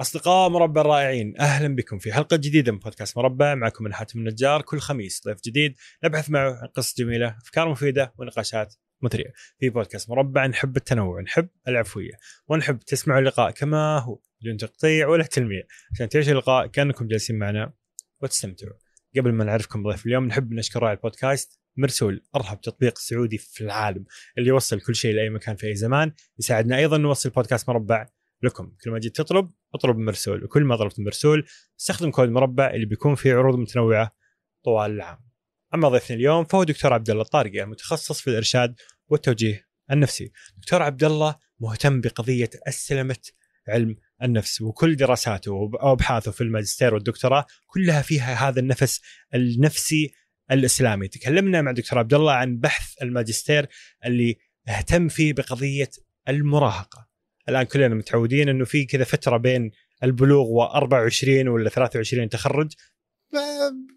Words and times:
أصدقاء 0.00 0.48
مربع 0.48 0.80
الرائعين 0.80 1.34
أهلا 1.40 1.74
بكم 1.74 1.98
في 1.98 2.12
حلقة 2.12 2.36
جديدة 2.36 2.72
من 2.72 2.78
بودكاست 2.78 3.18
مربع 3.18 3.54
معكم 3.54 3.84
من 3.84 3.94
حاتم 3.94 4.18
النجار 4.18 4.62
كل 4.62 4.78
خميس 4.78 5.22
ضيف 5.26 5.40
جديد 5.44 5.74
نبحث 6.04 6.30
معه 6.30 6.58
عن 6.62 6.66
قصص 6.66 6.96
جميلة 6.98 7.36
أفكار 7.42 7.68
مفيدة 7.68 8.14
ونقاشات 8.18 8.74
مثرية. 9.02 9.32
في 9.58 9.70
بودكاست 9.70 10.10
مربع 10.10 10.46
نحب 10.46 10.76
التنوع 10.76 11.20
نحب 11.20 11.48
العفوية 11.68 12.12
ونحب 12.48 12.78
تسمعوا 12.78 13.20
اللقاء 13.20 13.50
كما 13.50 13.98
هو 13.98 14.18
بدون 14.40 14.56
تقطيع 14.56 15.08
ولا 15.08 15.24
تلميع. 15.24 15.62
عشان 15.94 16.08
تعيشوا 16.08 16.32
اللقاء 16.32 16.66
كأنكم 16.66 17.08
جالسين 17.08 17.38
معنا 17.38 17.72
وتستمتعوا. 18.20 18.76
قبل 19.16 19.32
ما 19.32 19.44
نعرفكم 19.44 19.88
ضيف 19.88 20.06
اليوم 20.06 20.26
نحب 20.26 20.52
نشكر 20.52 20.82
راعي 20.82 20.94
البودكاست 20.94 21.60
مرسول 21.76 22.22
أرهب 22.36 22.60
تطبيق 22.60 22.98
سعودي 22.98 23.38
في 23.38 23.64
العالم 23.64 24.04
اللي 24.38 24.48
يوصل 24.48 24.80
كل 24.80 24.94
شيء 24.94 25.14
لأي 25.14 25.30
مكان 25.30 25.56
في 25.56 25.66
أي 25.66 25.74
زمان 25.74 26.12
يساعدنا 26.38 26.76
أيضا 26.76 26.98
نوصل 26.98 27.30
بودكاست 27.30 27.68
مربع 27.68 28.08
لكم. 28.42 28.72
كل 28.84 28.90
ما 28.90 28.98
جيت 28.98 29.16
تطلب 29.16 29.50
اطلب 29.74 29.98
مرسول. 29.98 30.44
وكل 30.44 30.64
ما 30.64 30.76
طلبت 30.76 31.00
مرسول 31.00 31.46
استخدم 31.80 32.10
كود 32.10 32.28
مربع 32.28 32.70
اللي 32.70 32.86
بيكون 32.86 33.14
فيه 33.14 33.34
عروض 33.34 33.58
متنوعة 33.58 34.16
طوال 34.64 34.90
العام. 34.90 35.18
أما 35.74 35.88
ضيفنا 35.88 36.16
اليوم 36.16 36.44
فهو 36.44 36.64
دكتور 36.64 36.92
عبد 36.92 37.10
الله 37.10 37.22
الطارقي 37.22 37.66
متخصص 37.66 38.20
في 38.20 38.30
الإرشاد 38.30 38.74
والتوجيه 39.08 39.66
النفسي. 39.90 40.32
دكتور 40.56 40.82
عبد 40.82 41.04
الله 41.04 41.36
مهتم 41.60 42.00
بقضية 42.00 42.50
أسلمة 42.68 43.16
علم 43.68 43.96
النفس 44.22 44.60
وكل 44.60 44.96
دراساته 44.96 45.52
وأبحاثه 45.52 46.30
في 46.30 46.40
الماجستير 46.40 46.94
والدكتوراه 46.94 47.46
كلها 47.66 48.02
فيها 48.02 48.48
هذا 48.48 48.60
النفس 48.60 49.00
النفسي 49.34 50.12
الإسلامي. 50.50 51.08
تكلمنا 51.08 51.62
مع 51.62 51.72
دكتور 51.72 51.98
عبد 51.98 52.14
الله 52.14 52.32
عن 52.32 52.56
بحث 52.56 53.02
الماجستير 53.02 53.66
اللي 54.04 54.36
اهتم 54.68 55.08
فيه 55.08 55.32
بقضية 55.32 55.90
المراهقة. 56.28 57.11
الآن 57.48 57.62
كلنا 57.62 57.94
متعودين 57.94 58.48
إنه 58.48 58.64
في 58.64 58.84
كذا 58.84 59.04
فترة 59.04 59.36
بين 59.36 59.70
البلوغ 60.02 60.46
و24 60.46 61.28
ولا 61.28 61.70
23 61.70 62.28
تخرج. 62.28 62.72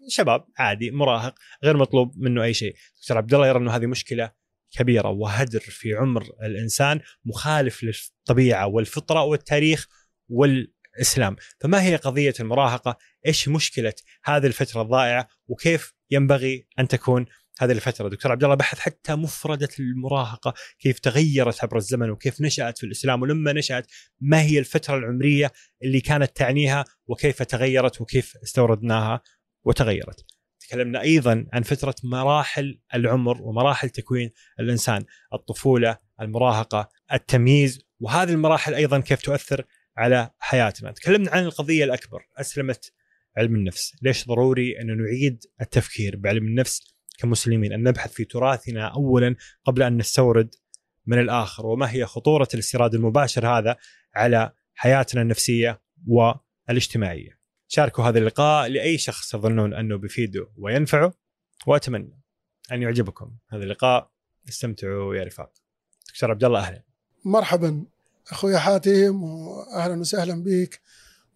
شباب 0.08 0.44
عادي 0.58 0.90
مراهق 0.90 1.34
غير 1.64 1.76
مطلوب 1.76 2.18
منه 2.18 2.42
أي 2.42 2.54
شيء. 2.54 2.74
دكتور 3.00 3.16
عبد 3.16 3.34
الله 3.34 3.46
يرى 3.46 3.58
إنه 3.58 3.76
هذه 3.76 3.86
مشكلة 3.86 4.32
كبيرة 4.78 5.08
وهدر 5.08 5.60
في 5.60 5.94
عمر 5.94 6.22
الإنسان 6.42 7.00
مخالف 7.24 7.84
للطبيعة 7.84 8.66
والفطرة 8.66 9.22
والتاريخ 9.22 9.86
والإسلام. 10.28 11.36
فما 11.60 11.82
هي 11.82 11.96
قضية 11.96 12.34
المراهقة؟ 12.40 12.98
إيش 13.26 13.48
مشكلة 13.48 13.94
هذه 14.24 14.46
الفترة 14.46 14.82
الضائعة؟ 14.82 15.28
وكيف 15.48 15.94
ينبغي 16.10 16.66
أن 16.78 16.88
تكون 16.88 17.26
هذه 17.58 17.72
الفترة. 17.72 18.08
دكتور 18.08 18.32
عبد 18.32 18.44
الله 18.44 18.54
بحث 18.54 18.78
حتى 18.78 19.14
مفردة 19.14 19.68
المراهقة 19.80 20.54
كيف 20.78 20.98
تغيرت 20.98 21.64
عبر 21.64 21.76
الزمن 21.76 22.10
وكيف 22.10 22.40
نشأت 22.40 22.78
في 22.78 22.86
الإسلام 22.86 23.22
ولما 23.22 23.52
نشأت 23.52 23.86
ما 24.20 24.42
هي 24.42 24.58
الفترة 24.58 24.98
العمرية 24.98 25.52
اللي 25.82 26.00
كانت 26.00 26.36
تعنيها 26.36 26.84
وكيف 27.06 27.42
تغيرت 27.42 28.00
وكيف 28.00 28.36
استوردناها 28.42 29.20
وتغيرت. 29.64 30.24
تكلمنا 30.60 31.00
أيضا 31.00 31.46
عن 31.52 31.62
فترة 31.62 31.94
مراحل 32.04 32.80
العمر 32.94 33.42
ومراحل 33.42 33.90
تكوين 33.90 34.30
الإنسان 34.60 35.04
الطفولة 35.34 35.98
المراهقة 36.20 36.88
التمييز 37.12 37.80
وهذه 38.00 38.30
المراحل 38.30 38.74
أيضا 38.74 39.00
كيف 39.00 39.22
تؤثر 39.22 39.64
على 39.96 40.30
حياتنا. 40.38 40.92
تكلمنا 40.92 41.30
عن 41.30 41.44
القضية 41.44 41.84
الأكبر 41.84 42.20
أسلمة 42.36 42.78
علم 43.36 43.54
النفس. 43.54 43.96
ليش 44.02 44.26
ضروري 44.26 44.80
أن 44.80 44.96
نعيد 44.96 45.44
التفكير 45.60 46.16
بعلم 46.16 46.46
النفس 46.46 46.95
كمسلمين 47.18 47.72
أن 47.72 47.82
نبحث 47.82 48.12
في 48.12 48.24
تراثنا 48.24 48.86
أولا 48.86 49.36
قبل 49.64 49.82
أن 49.82 49.96
نستورد 49.96 50.54
من 51.06 51.18
الآخر. 51.18 51.66
وما 51.66 51.92
هي 51.92 52.06
خطورة 52.06 52.48
الاستيراد 52.54 52.94
المباشر 52.94 53.48
هذا 53.48 53.76
على 54.14 54.52
حياتنا 54.74 55.22
النفسية 55.22 55.80
والاجتماعية؟ 56.06 57.38
شاركوا 57.68 58.04
هذا 58.04 58.18
اللقاء 58.18 58.68
لأي 58.68 58.98
شخص 58.98 59.30
تظنون 59.30 59.74
أنه 59.74 59.98
بيفيده 59.98 60.48
وينفعه 60.56 61.14
وأتمنى 61.66 62.22
أن 62.72 62.82
يعجبكم 62.82 63.36
هذا 63.48 63.62
اللقاء. 63.64 64.10
استمتعوا 64.48 65.14
يا 65.14 65.24
رفاق. 65.24 65.52
دكتور 66.08 66.30
عبد 66.30 66.44
الله 66.44 66.60
أهلا. 66.60 66.82
مرحبا. 67.24 67.84
أخوي 68.30 68.58
حاتم 68.58 69.22
وأهلا 69.22 70.00
وسهلا 70.00 70.42
بك. 70.44 70.80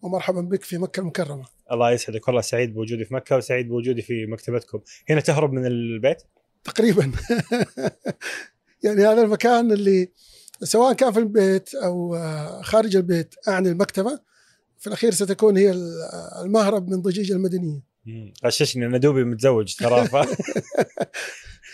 ومرحبا 0.01 0.41
بك 0.41 0.63
في 0.63 0.77
مكة 0.77 0.99
المكرمة. 0.99 1.45
الله 1.71 1.91
يسعدك. 1.91 2.27
والله 2.27 2.41
سعيد 2.41 2.73
بوجودي 2.73 3.05
في 3.05 3.13
مكة 3.13 3.37
وسعيد 3.37 3.67
بوجودي 3.67 4.01
في 4.01 4.25
مكتبتكم. 4.25 4.79
هنا 5.09 5.21
تهرب 5.21 5.53
من 5.53 5.65
البيت؟ 5.65 6.23
تقريبا. 6.63 7.11
يعني 8.83 9.05
هذا 9.05 9.21
المكان 9.21 9.71
اللي 9.71 10.09
سواء 10.63 10.93
كان 10.93 11.11
في 11.11 11.19
البيت 11.19 11.75
أو 11.75 12.17
خارج 12.63 12.95
البيت 12.95 13.35
أعني 13.47 13.69
المكتبة 13.69 14.19
في 14.79 14.87
الأخير 14.87 15.11
ستكون 15.11 15.57
هي 15.57 15.73
المهرب 16.45 16.89
من 16.89 17.01
ضجيج 17.01 17.31
المدنية. 17.31 17.83
غششني 18.45 18.85
أنا 18.85 18.97
دوبي 18.97 19.23
متزوج 19.23 19.75
ترى 19.75 20.09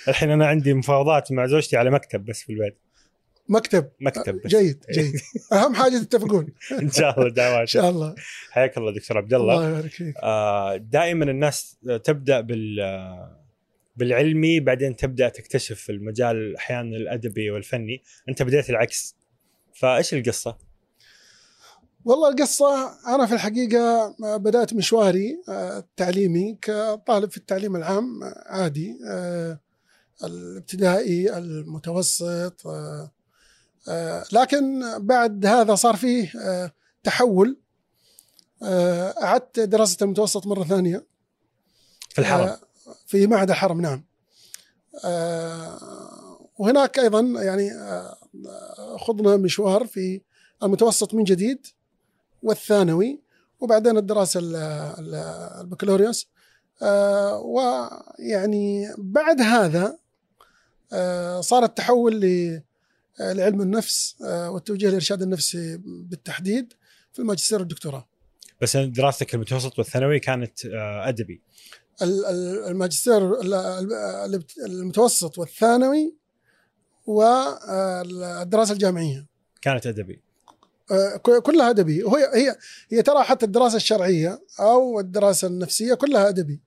الحين 0.07 0.29
أنا 0.29 0.47
عندي 0.47 0.73
مفاوضات 0.73 1.31
مع 1.31 1.45
زوجتي 1.45 1.77
على 1.77 1.91
مكتب 1.91 2.25
بس 2.25 2.41
في 2.41 2.53
البيت. 2.53 2.77
مكتب. 3.49 3.89
مكتب 4.01 4.41
بس. 4.41 4.47
جيد 4.47 4.83
جيد. 4.91 5.13
أهم 5.53 5.75
حاجة 5.75 5.97
تتفقون. 5.97 6.47
إن 6.81 6.91
شاء 6.91 7.19
الله 7.19 7.29
دعوات 7.29 7.59
إن 7.59 7.65
شاء 7.65 7.89
الله. 7.89 8.15
حياك 8.51 8.77
الله 8.77 8.91
دكتور 8.91 9.17
عبد 9.17 9.33
الله. 9.33 9.53
الله 9.53 9.69
يبارك 9.69 9.91
فيك. 9.91 10.15
آه 10.23 10.75
دائما 10.75 11.25
الناس 11.25 11.77
تبدأ 12.03 12.41
بال 12.41 12.77
بالعلمي 13.95 14.59
بعدين 14.59 14.95
تبدأ 14.95 15.29
تكتشف 15.29 15.89
المجال 15.89 16.55
أحيانا 16.55 16.97
الأدبي 16.97 17.51
والفني. 17.51 18.03
أنت 18.29 18.43
بديت 18.43 18.69
العكس. 18.69 19.15
فإيش 19.73 20.13
القصة؟ 20.13 20.57
والله 22.05 22.29
القصة 22.29 22.91
أنا 23.15 23.25
في 23.25 23.33
الحقيقة 23.33 24.15
بدأت 24.19 24.73
مشواري 24.73 25.43
التعليمي 25.49 26.57
كطالب 26.61 27.31
في 27.31 27.37
التعليم 27.37 27.75
العام 27.75 28.19
عادي 28.45 28.97
الابتدائي 30.23 31.37
المتوسط 31.37 32.67
آه، 32.67 33.11
لكن 34.31 34.83
بعد 34.97 35.45
هذا 35.45 35.75
صار 35.75 35.95
فيه 35.95 36.31
آه، 36.39 36.71
تحول. 37.03 37.57
آه، 38.63 39.23
أعدت 39.23 39.59
دراسة 39.59 40.03
المتوسط 40.03 40.47
مرة 40.47 40.63
ثانية. 40.63 41.05
في 42.09 42.19
الحرم. 42.19 42.57
في 43.07 43.27
معهد 43.27 43.49
الحرم 43.49 43.81
نعم. 43.81 44.03
وهناك 46.57 46.99
أيضا 46.99 47.21
يعني 47.21 47.71
خضنا 48.97 49.35
مشوار 49.35 49.87
في 49.87 50.21
المتوسط 50.63 51.13
من 51.13 51.23
جديد 51.23 51.67
والثانوي 52.43 53.21
وبعدين 53.59 53.97
الدراسة 53.97 54.39
البكالوريوس. 55.61 56.29
ويعني 57.41 58.93
بعد 58.97 59.41
هذا 59.41 59.97
صار 61.41 61.63
التحول 61.63 62.25
آه، 62.25 62.63
لعلم 63.19 63.61
النفس 63.61 64.15
آه، 64.23 64.51
والتوجيه 64.51 64.89
الارشاد 64.89 65.21
النفسي 65.21 65.77
بالتحديد 65.83 66.73
في 67.13 67.19
الماجستير 67.19 67.59
والدكتوراه. 67.59 68.07
بس 68.61 68.77
دراستك 68.77 69.35
المتوسط 69.35 69.79
والثانوي 69.79 70.19
كانت 70.19 70.65
آه، 70.65 71.09
أدبي. 71.09 71.41
الماجستير 72.01 73.41
المتوسط 74.65 75.37
والثانوي 75.37 76.15
والدراسه 77.05 78.73
الجامعية. 78.73 79.27
كانت 79.61 79.87
أدبي. 79.87 80.21
كلها 81.43 81.69
أدبي 81.69 82.03
وهي 82.03 82.23
هي 82.33 82.55
هي 82.89 83.01
ترى 83.01 83.23
حتى 83.23 83.45
الدراسة 83.45 83.75
الشرعية 83.75 84.41
أو 84.59 84.99
الدراسة 84.99 85.47
النفسية 85.47 85.93
كلها 85.93 86.29
أدبي 86.29 86.61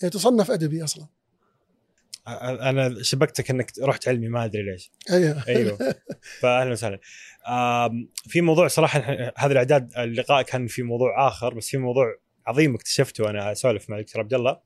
هي 0.00 0.10
تصنف 0.10 0.50
أدبي 0.50 0.84
أصلا. 0.84 1.06
أنا 2.28 3.02
شبكتك 3.02 3.50
انك 3.50 3.72
رحت 3.82 4.08
علمي 4.08 4.28
ما 4.28 4.44
ادري 4.44 4.62
ليش 4.62 4.90
أيوه 5.10 5.44
أيوه 5.48 5.94
فاهلا 6.40 6.70
وسهلا 6.70 6.98
في 8.28 8.40
موضوع 8.40 8.68
صراحة 8.68 9.00
هذا 9.36 9.52
الاعداد 9.52 9.92
اللقاء 9.96 10.42
كان 10.42 10.66
في 10.66 10.82
موضوع 10.82 11.28
اخر 11.28 11.54
بس 11.54 11.68
في 11.68 11.78
موضوع 11.78 12.16
عظيم 12.46 12.74
اكتشفته 12.74 13.24
وأنا 13.24 13.52
اسولف 13.52 13.90
مع 13.90 13.98
الدكتور 13.98 14.22
عبد 14.22 14.34
الله 14.34 14.60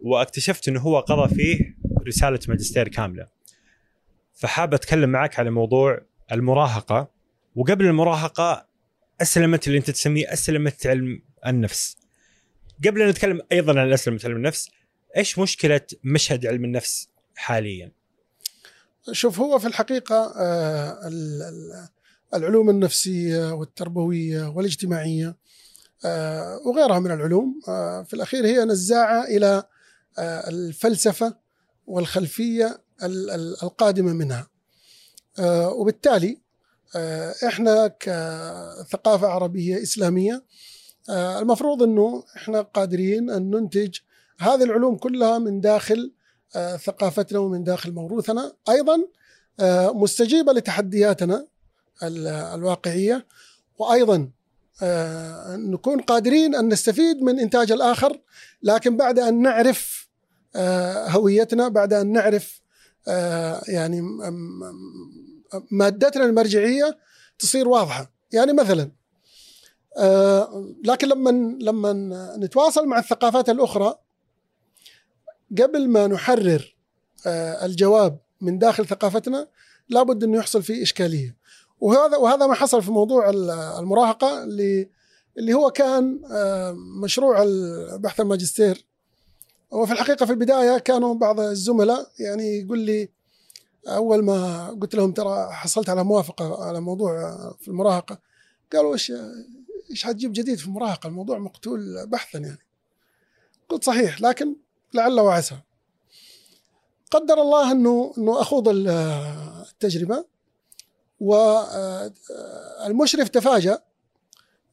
واكتشفت 0.00 0.68
انه 0.68 0.80
هو 0.80 1.00
قضى 1.00 1.34
فيه 1.34 1.76
رساله 2.06 2.40
ماجستير 2.48 2.88
كامله 2.88 3.28
فحاب 4.34 4.74
اتكلم 4.74 5.10
معك 5.10 5.38
على 5.38 5.50
موضوع 5.50 6.00
المراهقه 6.32 7.10
وقبل 7.56 7.86
المراهقه 7.86 8.66
اسلمت 9.22 9.66
اللي 9.66 9.78
انت 9.78 9.90
تسميه 9.90 10.32
اسلمه 10.32 10.72
علم 10.84 11.22
النفس 11.46 11.96
قبل 12.86 13.02
ان 13.02 13.08
نتكلم 13.08 13.40
أيضا 13.52 13.80
عن 13.80 13.92
اسلمه 13.92 14.20
علم 14.24 14.36
النفس 14.36 14.70
إيش 15.16 15.38
مشكلة 15.38 15.80
مشهد 16.04 16.46
علم 16.46 16.64
النفس 16.64 17.08
حاليا؟ 17.36 17.92
شوف 19.12 19.40
هو 19.40 19.58
في 19.58 19.66
الحقيقة 19.66 20.34
آه، 20.36 21.10
العلوم 22.34 22.70
النفسية 22.70 23.52
والتربوية 23.54 24.48
والاجتماعية 24.48 25.36
آه، 26.04 26.60
وغيرها 26.66 26.98
من 26.98 27.10
العلوم 27.10 27.60
آه، 27.68 28.02
في 28.02 28.14
الأخير 28.14 28.46
هي 28.46 28.64
نزاعة 28.64 29.24
إلى 29.24 29.62
الفلسفة 30.18 31.36
والخلفية 31.86 32.82
القادمة 33.62 34.12
منها 34.12 34.48
وبالتالي 35.68 36.38
إحنا 37.46 37.88
كثقافة 38.00 39.26
عربية 39.26 39.82
إسلامية 39.82 40.44
المفروض 41.10 41.82
إنه 41.82 42.24
إحنا 42.36 42.62
قادرين 42.62 43.30
أن 43.30 43.50
ننتج 43.50 43.98
هذه 44.42 44.62
العلوم 44.62 44.96
كلها 44.96 45.38
من 45.38 45.60
داخل 45.60 46.12
آه، 46.56 46.76
ثقافتنا 46.76 47.38
ومن 47.38 47.64
داخل 47.64 47.92
موروثنا. 47.92 48.52
أيضا 48.68 48.98
مستجيبة 49.94 50.52
لتحدياتنا 50.52 51.46
الواقعية. 52.02 53.26
وأيضا 53.78 54.30
نكون 55.48 56.00
قادرين 56.00 56.54
أن 56.54 56.68
نستفيد 56.68 57.22
من 57.22 57.40
إنتاج 57.40 57.72
الآخر 57.72 58.20
لكن 58.62 58.96
بعد 58.96 59.18
أن 59.18 59.42
نعرف 59.42 60.08
هويتنا 61.06 61.68
بعد 61.68 61.92
أن 61.92 62.12
نعرف 62.12 62.60
يعني 63.68 64.02
مادتنا 65.70 66.24
المرجعية 66.24 66.98
تصير 67.38 67.68
واضحة. 67.68 68.12
يعني 68.32 68.52
مثلا 68.52 68.90
آه 69.98 70.74
لكن 70.84 71.08
لما 71.08 71.30
لما 71.60 71.92
نتواصل 72.36 72.86
مع 72.86 72.98
الثقافات 72.98 73.48
الأخرى 73.50 73.94
قبل 75.58 75.88
ما 75.88 76.06
نحرر 76.06 76.76
آه 77.26 77.66
الجواب 77.66 78.18
من 78.40 78.58
داخل 78.58 78.86
ثقافتنا 78.86 79.48
لابد 79.88 80.24
أنه 80.24 80.38
يحصل 80.38 80.62
فيه 80.62 80.82
إشكالية. 80.82 81.36
وهذا 81.80 82.16
وهذا 82.16 82.46
ما 82.46 82.54
حصل 82.54 82.82
في 82.82 82.90
موضوع 82.90 83.30
المراهقة 83.78 84.44
اللي 84.44 84.88
اللي 85.38 85.54
هو 85.54 85.70
كان 85.70 86.20
آه 86.30 86.72
مشروع 87.02 87.42
البحث 87.42 88.20
الماجستير. 88.20 88.84
وفي 89.70 89.92
الحقيقة 89.92 90.26
في 90.26 90.32
البداية 90.32 90.78
كانوا 90.78 91.14
بعض 91.14 91.40
الزملاء 91.40 92.10
يعني 92.18 92.58
يقول 92.58 92.78
لي 92.78 93.08
أول 93.88 94.24
ما 94.24 94.68
قلت 94.68 94.94
لهم 94.94 95.12
ترى 95.12 95.48
حصلت 95.52 95.88
على 95.88 96.04
موافقة 96.04 96.64
على 96.64 96.80
موضوع 96.80 97.36
في 97.60 97.68
المراهقة 97.68 98.18
قالوا 98.72 98.92
إيش 98.92 99.12
إيش 99.90 100.04
حتجيب 100.04 100.32
جديد 100.32 100.58
في 100.58 100.66
المراهقة؟ 100.66 101.06
الموضوع 101.06 101.38
مقتول 101.38 102.06
بحثا 102.06 102.38
يعني. 102.38 102.58
قلت 103.68 103.84
صحيح 103.84 104.20
لكن 104.20 104.56
لعل 104.94 105.20
وعسى. 105.20 105.56
قدر 107.10 107.42
الله 107.42 107.72
انه 107.72 108.14
أنه 108.18 108.40
أخوض 108.40 108.68
التجربة 108.68 110.24
والمشرف 111.20 111.68
تفاجأ 113.28 113.82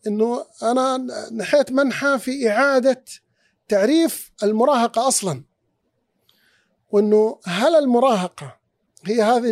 أنه 0.07 0.45
أنا 0.63 0.97
نحيت 1.31 1.71
منحى 1.71 2.19
في 2.19 2.49
إعادة 2.49 3.03
تعريف 3.67 4.31
المراهقة 4.43 5.07
أصلا 5.07 5.43
وأنه 6.91 7.39
هل 7.45 7.75
المراهقة 7.75 8.57
هي 9.05 9.21
هذه 9.21 9.51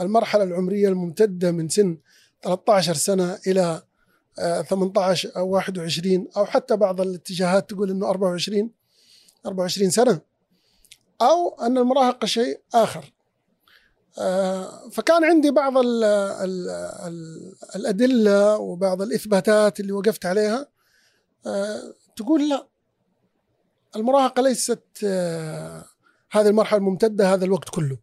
المرحلة 0.00 0.42
العمرية 0.42 0.88
الممتدة 0.88 1.52
من 1.52 1.68
سن 1.68 1.98
13 2.42 2.94
سنة 2.94 3.38
إلى 3.46 3.82
18 4.68 5.28
آه، 5.28 5.38
أو 5.38 5.48
21 5.48 6.28
أو 6.36 6.44
حتى 6.46 6.76
بعض 6.76 7.00
الاتجاهات 7.00 7.70
تقول 7.70 7.90
أنه 7.90 8.10
24 8.10 8.70
24 9.46 9.90
سنة 9.90 10.20
أو 11.22 11.56
أن 11.60 11.78
المراهقة 11.78 12.26
شيء 12.26 12.60
آخر. 12.74 13.12
آه، 14.18 14.88
فكان 14.88 15.24
عندي 15.24 15.50
بعض 15.50 15.78
ال 15.78 16.04
ال 16.04 16.70
ال 17.06 17.54
الأدلة 17.76 18.56
وبعض 18.56 19.02
الإثباتات 19.02 19.80
اللي 19.80 19.92
وقفت 19.92 20.26
عليها. 20.26 20.66
آه، 21.46 21.94
تقول 22.16 22.48
لا 22.48 22.66
المراهقة 23.96 24.42
ليست 24.42 25.04
هذه 26.30 26.48
المرحلة 26.48 26.78
الممتدة 26.78 27.34
هذا 27.34 27.44
الوقت 27.44 27.68
كله. 27.68 27.98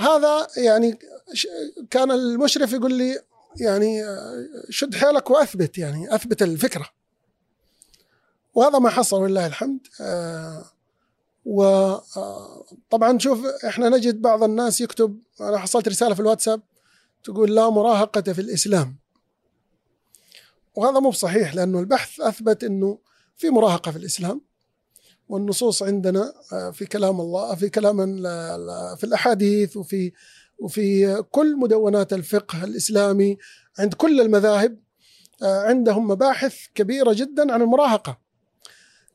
هذا 0.00 0.46
يعني 0.56 0.98
كان 1.90 2.10
المشرف 2.10 2.72
يقول 2.72 2.94
لي 2.94 3.20
يعني 3.60 4.02
شد 4.70 4.94
حيلك 4.94 5.30
وأثبت 5.30 5.78
يعني 5.78 6.14
أثبت 6.14 6.42
الفكرة. 6.42 6.97
وهذا 8.58 8.78
ما 8.78 8.90
حصل 8.90 9.22
ولله 9.22 9.46
الحمد. 9.46 9.78
آه، 10.00 10.64
وطبعا 11.44 13.14
آه، 13.14 13.18
شوف 13.18 13.46
إحنا 13.66 13.88
نجد 13.88 14.22
بعض 14.22 14.42
الناس 14.42 14.80
يكتب 14.80 15.18
أنا 15.40 15.58
حصلت 15.58 15.88
رسالة 15.88 16.14
في 16.14 16.20
الواتساب 16.20 16.60
تقول 17.24 17.54
لا 17.54 17.70
مراهقة 17.70 18.32
في 18.32 18.40
الإسلام. 18.40 18.96
وهذا 20.74 21.00
مو 21.00 21.10
بصحيح 21.10 21.54
لأنه 21.54 21.80
البحث 21.80 22.20
أثبت 22.20 22.64
إنه 22.64 22.98
في 23.36 23.50
مراهقة 23.50 23.90
في 23.90 23.98
الإسلام 23.98 24.40
والنصوص 25.28 25.82
عندنا 25.82 26.32
آه، 26.52 26.70
في 26.70 26.86
كلام 26.86 27.20
الله 27.20 27.54
في 27.54 27.68
كلام 27.68 27.96
في 28.96 29.04
الأحاديث 29.04 29.76
وفي 29.76 30.12
وفي 30.58 31.22
كل 31.30 31.56
مدونات 31.56 32.12
الفقه 32.12 32.64
الإسلامي 32.64 33.38
عند 33.78 33.94
كل 33.94 34.20
المذاهب 34.20 34.78
عندهم 35.42 36.08
مباحث 36.08 36.56
كبيرة 36.74 37.12
جدا 37.12 37.52
عن 37.52 37.62
المراهقة. 37.62 38.27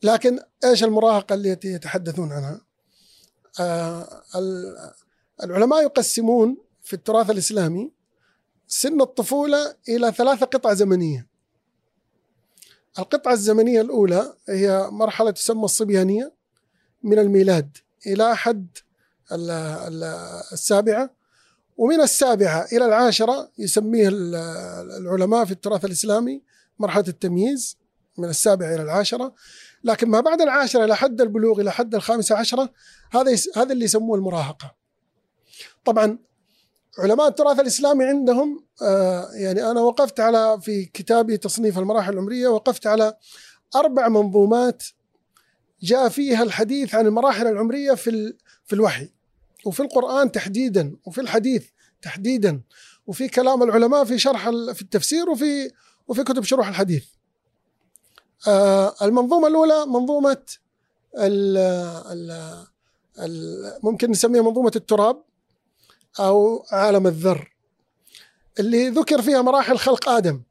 لكن 0.04 0.40
إيش 0.64 0.84
المراهقة 0.84 1.36
التي 1.36 1.68
يتحدثون 1.68 2.32
عنها؟ 2.32 2.62
آه، 3.60 4.24
العلماء 5.44 5.84
يقسمون 5.84 6.58
في 6.84 6.94
التراث 6.94 7.30
الإسلامي 7.30 7.92
سن 8.68 9.02
الطفولة 9.02 9.76
إلى 9.90 10.12
ثلاثة 10.12 10.46
قطع 10.46 10.74
زمنية 10.74 11.28
القطعة 13.00 13.34
الزمنية 13.34 13.82
الأولى 13.82 14.34
هي 14.50 14.88
مرحلة 14.92 15.32
تسمى 15.32 15.64
الصبيانية 15.64 16.34
من 17.04 17.20
الميلاد 17.20 17.78
إلى 18.08 18.36
حد 18.36 18.68
السابعة 20.54 21.10
ومن 21.78 22.02
السابعة 22.02 22.68
إلى 22.72 22.86
العاشرة 22.86 23.52
يسميه 23.58 24.10
العلماء 24.98 25.46
في 25.46 25.52
التراث 25.52 25.86
الإسلامي 25.86 26.42
مرحلة 26.80 27.06
التمييز 27.08 27.78
من 28.18 28.30
السابعة 28.30 28.76
إلى 28.76 28.84
العاشرة 28.84 29.34
لكن 29.84 30.10
ما 30.10 30.20
بعد 30.20 30.42
العاشرة 30.42 30.86
إلى 30.86 30.96
حد 30.96 31.22
البلوغ 31.22 31.62
إلى 31.62 31.72
حد 31.72 31.96
الخامسة 31.96 32.36
عشرة 32.36 32.70
هذا 33.12 33.36
هذا 33.56 33.74
اللي 33.74 33.86
يسموه 33.86 34.18
المراهقة 34.18 34.76
طبعا 35.86 36.18
علماء 37.00 37.28
التراث 37.28 37.60
الإسلامي 37.60 38.06
عندهم 38.06 38.66
آه، 38.82 39.30
يعني 39.34 39.72
أنا 39.72 39.82
وقفت 39.82 40.20
على 40.20 40.60
في 40.62 40.86
كتابي 40.86 41.38
تصنيف 41.38 41.80
المراحل 41.80 42.14
العمرية 42.14 42.48
وقفت 42.48 42.88
على 42.88 43.14
أربع 43.76 44.08
منظومات 44.08 44.84
جاء 45.82 46.10
فيها 46.10 46.44
الحديث 46.44 46.96
عن 46.96 47.08
المراحل 47.08 47.48
العمرية 47.48 47.94
في 47.94 48.34
في 48.66 48.74
الوحي 48.74 49.10
وفي 49.66 49.80
القرآن 49.80 50.32
تحديدا 50.32 50.96
وفي 51.06 51.22
الحديث 51.22 51.66
تحديدا 52.02 52.62
وفي 53.08 53.28
كلام 53.28 53.64
العلماء 53.64 54.04
في 54.06 54.20
شرح 54.20 54.50
في 54.50 54.82
التفسير 54.82 55.30
وفي 55.30 55.72
وفي 56.08 56.24
كتب 56.24 56.44
شروح 56.44 56.68
الحديث. 56.68 57.06
آه، 58.48 58.96
المنظومة 59.02 59.48
الأولى 59.48 59.86
منظومة 59.86 60.38
ال 61.18 61.58
ال 63.20 63.80
ممكن 63.84 64.12
نسميها 64.12 64.42
منظومة 64.42 64.72
التراب 64.76 65.24
أو 66.20 66.66
عالم 66.72 67.08
الذر 67.08 67.54
اللي 68.60 68.90
ذكر 68.90 69.22
فيها 69.22 69.42
مراحل 69.42 69.78
خلق 69.78 70.10
آدم. 70.10 70.42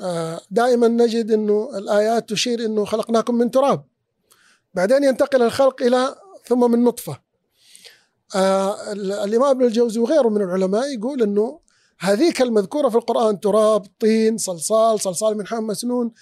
آه، 0.00 0.40
دائما 0.50 0.88
نجد 0.88 1.30
أنه 1.30 1.70
الآيات 1.78 2.28
تشير 2.28 2.64
أنه 2.64 2.84
خلقناكم 2.84 3.34
من 3.34 3.50
تراب. 3.50 3.84
بعدين 4.74 5.04
ينتقل 5.04 5.42
الخلق 5.42 5.82
إلى 5.82 6.14
ثم 6.44 6.70
من 6.70 6.84
نطفة. 6.84 7.20
آه، 8.34 8.92
الإمام 8.92 9.50
ابن 9.50 9.64
الجوزي 9.64 10.00
وغيره 10.00 10.28
من 10.28 10.42
العلماء 10.42 10.94
يقول 10.94 11.22
أنه 11.22 11.60
هذيك 11.98 12.42
المذكورة 12.42 12.88
في 12.88 12.96
القرآن 12.96 13.40
تراب 13.40 13.86
طين 14.00 14.38
صلصال 14.38 15.00
صلصال 15.00 15.36
من 15.36 15.46
حام 15.46 15.66
مسنون. 15.66 16.12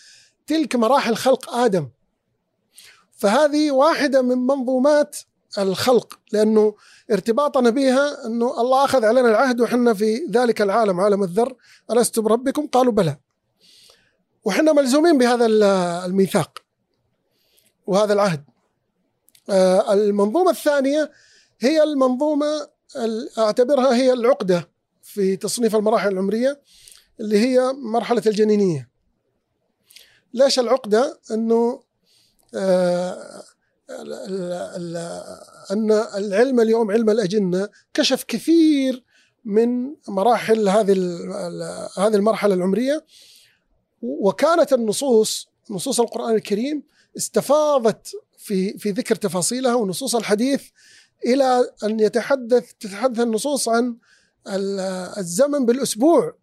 تلك 0.46 0.76
مراحل 0.76 1.16
خلق 1.16 1.54
آدم. 1.54 1.88
فهذه 3.12 3.70
واحدة 3.70 4.22
من 4.22 4.38
منظومات 4.38 5.16
الخلق 5.58 6.18
لأنه 6.32 6.74
ارتباطنا 7.10 7.70
بها 7.70 8.26
أنه 8.26 8.60
الله 8.60 8.84
أخذ 8.84 9.04
علينا 9.04 9.28
العهد 9.28 9.60
وحنا 9.60 9.94
في 9.94 10.26
ذلك 10.30 10.62
العالم 10.62 11.00
عالم 11.00 11.22
الذر 11.22 11.56
ألست 11.90 12.18
بربكم؟ 12.18 12.66
قالوا 12.66 12.92
بلى. 12.92 13.16
وحنا 14.44 14.72
ملزومين 14.72 15.18
بهذا 15.18 15.46
الميثاق 16.06 16.58
وهذا 17.86 18.12
العهد. 18.12 18.44
آه، 19.50 19.92
المنظومة 19.92 20.50
الثانية 20.50 21.10
هي 21.60 21.82
المنظومة 21.82 22.68
أعتبرها 23.38 23.94
هي 23.94 24.12
العقدة 24.12 24.68
في 25.02 25.36
تصنيف 25.36 25.76
المراحل 25.76 26.08
العمرية 26.08 26.60
اللي 27.20 27.38
هي 27.38 27.72
مرحلة 27.72 28.22
الجنينية. 28.26 28.95
ليش 30.34 30.58
العقدة؟ 30.58 31.20
أنه 31.30 31.82
آه، 32.54 33.42
أن 35.70 35.92
العلم 35.92 36.60
اليوم 36.60 36.90
علم 36.90 37.10
الأجنة 37.10 37.68
كشف 37.94 38.24
كثير 38.28 39.04
من 39.44 39.94
مراحل 40.08 40.68
هذه 40.68 40.92
هذه 41.98 42.14
المرحلة 42.16 42.54
العمرية 42.54 43.04
وكانت 44.02 44.72
النصوص 44.72 45.48
نصوص 45.70 46.00
القرآن 46.00 46.34
الكريم 46.34 46.82
استفاضت 47.16 48.08
في 48.38 48.78
في 48.78 48.90
ذكر 48.90 49.14
تفاصيلها 49.14 49.74
ونصوص 49.74 50.14
الحديث 50.14 50.62
إلى 51.26 51.70
أن 51.84 52.00
يتحدث 52.00 52.72
تتحدث 52.80 53.20
النصوص 53.20 53.68
عن 53.68 53.96
ال- 54.48 54.80
الزمن 55.18 55.66
بالأسبوع. 55.66 56.34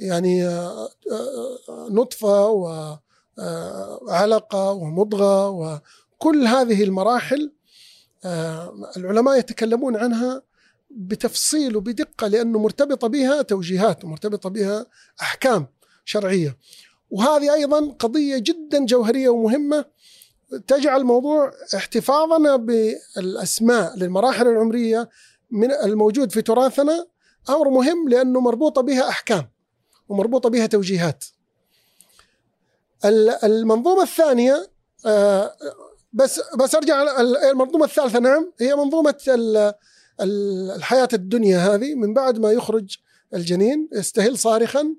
يعني 0.00 0.44
آه، 0.46 0.88
آه، 1.12 1.88
نطفة 1.90 2.48
وعلقه 3.38 4.72
ومضغة 4.72 5.48
وكل 5.48 6.46
هذه 6.46 6.82
المراحل 6.84 7.52
آه، 8.24 8.74
العلماء 8.96 9.38
يتكلمون 9.38 9.96
عنها 9.96 10.42
بتفصيل 10.90 11.76
وبدقة 11.76 12.26
لأنه 12.26 12.58
مرتبطة 12.58 13.08
بها 13.08 13.42
توجيهات 13.42 14.04
ومرتبطة 14.04 14.50
بها 14.50 14.86
أحكام 15.20 15.66
شرعية. 16.04 16.56
وهذه 17.10 17.54
أيضا 17.54 17.90
قضية 17.98 18.38
جدا 18.38 18.84
جوهرية 18.84 19.28
ومهمة 19.28 19.84
تجعل 20.66 21.04
موضوع 21.04 21.52
احتفاظنا 21.74 22.56
بالأسماء 22.56 23.96
للمراحل 23.96 24.48
العمرية 24.48 25.08
من 25.50 25.72
الموجود 25.72 26.32
في 26.32 26.42
تراثنا 26.42 27.06
أمر 27.48 27.70
مهم 27.70 28.08
لأنه 28.08 28.40
مربوطة 28.40 28.82
بها 28.82 29.08
أحكام. 29.08 29.48
ومربوطة 30.10 30.48
بها 30.50 30.66
توجيهات. 30.66 31.24
ال- 33.04 33.44
المنظومة 33.44 34.02
الثانية 34.02 34.70
آه، 35.06 35.56
بس 36.12 36.40
بس 36.58 36.74
أرجع 36.74 37.20
المنظومة 37.50 37.84
الثالثة 37.84 38.18
نعم 38.18 38.52
هي 38.60 38.74
منظومة 38.76 39.14
ال- 39.28 39.74
ال- 40.20 40.70
الحياة 40.70 41.08
الدنيا 41.12 41.58
هذه 41.58 41.94
من 41.94 42.14
بعد 42.14 42.38
ما 42.38 42.52
يخرج 42.52 42.96
الجنين 43.34 43.88
يستهل 43.92 44.38
صارخا 44.38 44.94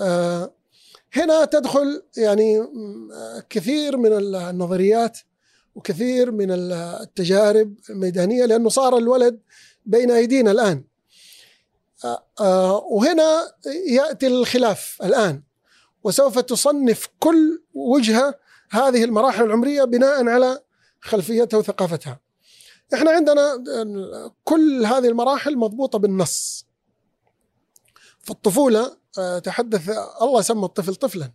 آه، 0.00 0.52
هنا 1.12 1.44
تدخل 1.44 2.02
يعني 2.16 2.58
آه، 2.60 3.44
كثير 3.50 3.96
من 3.96 4.12
النظريات 4.34 5.18
وكثير 5.74 6.30
من 6.30 6.50
التجارب 6.50 7.74
الميدانية 7.90 8.44
لأنه 8.44 8.68
صار 8.68 8.98
الولد 8.98 9.40
بين 9.86 10.10
أيدينا 10.10 10.50
الآن 10.50 10.84
وهنا 12.90 13.52
يأتي 13.86 14.26
الخلاف 14.26 14.98
الآن 15.04 15.42
وسوف 16.04 16.38
تصنف 16.38 17.08
كل 17.18 17.62
وجهه 17.74 18.34
هذه 18.70 19.04
المراحل 19.04 19.44
العمرية 19.44 19.84
بناء 19.84 20.28
على 20.28 20.60
خلفيتها 21.00 21.58
وثقافتها. 21.58 22.20
إحنا 22.94 23.10
عندنا 23.10 23.64
كل 24.44 24.86
هذه 24.86 25.08
المراحل 25.08 25.56
مضبوطة 25.56 25.98
بالنص. 25.98 26.66
في 28.20 28.30
الطفولة 28.30 28.96
آه، 29.18 29.38
تحدث 29.38 29.90
الله 30.22 30.40
سمى 30.42 30.64
الطفل 30.64 30.94
طفلا 30.94 31.32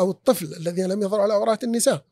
أو 0.00 0.10
الطفل 0.10 0.54
الذي 0.54 0.82
لم 0.82 1.02
يظهر 1.02 1.20
على 1.20 1.32
عورات 1.34 1.64
النساء. 1.64 2.04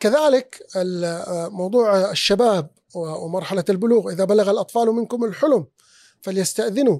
كذلك 0.00 0.66
آه، 0.76 1.48
موضوع 1.48 2.10
الشباب 2.10 2.70
ومرحلة 2.94 3.64
البلوغ 3.68 4.12
إذا 4.12 4.24
بلغ 4.24 4.50
الأطفال 4.50 4.88
منكم 4.88 5.24
الحلم 5.24 5.66
فليستأذنوا. 6.22 6.98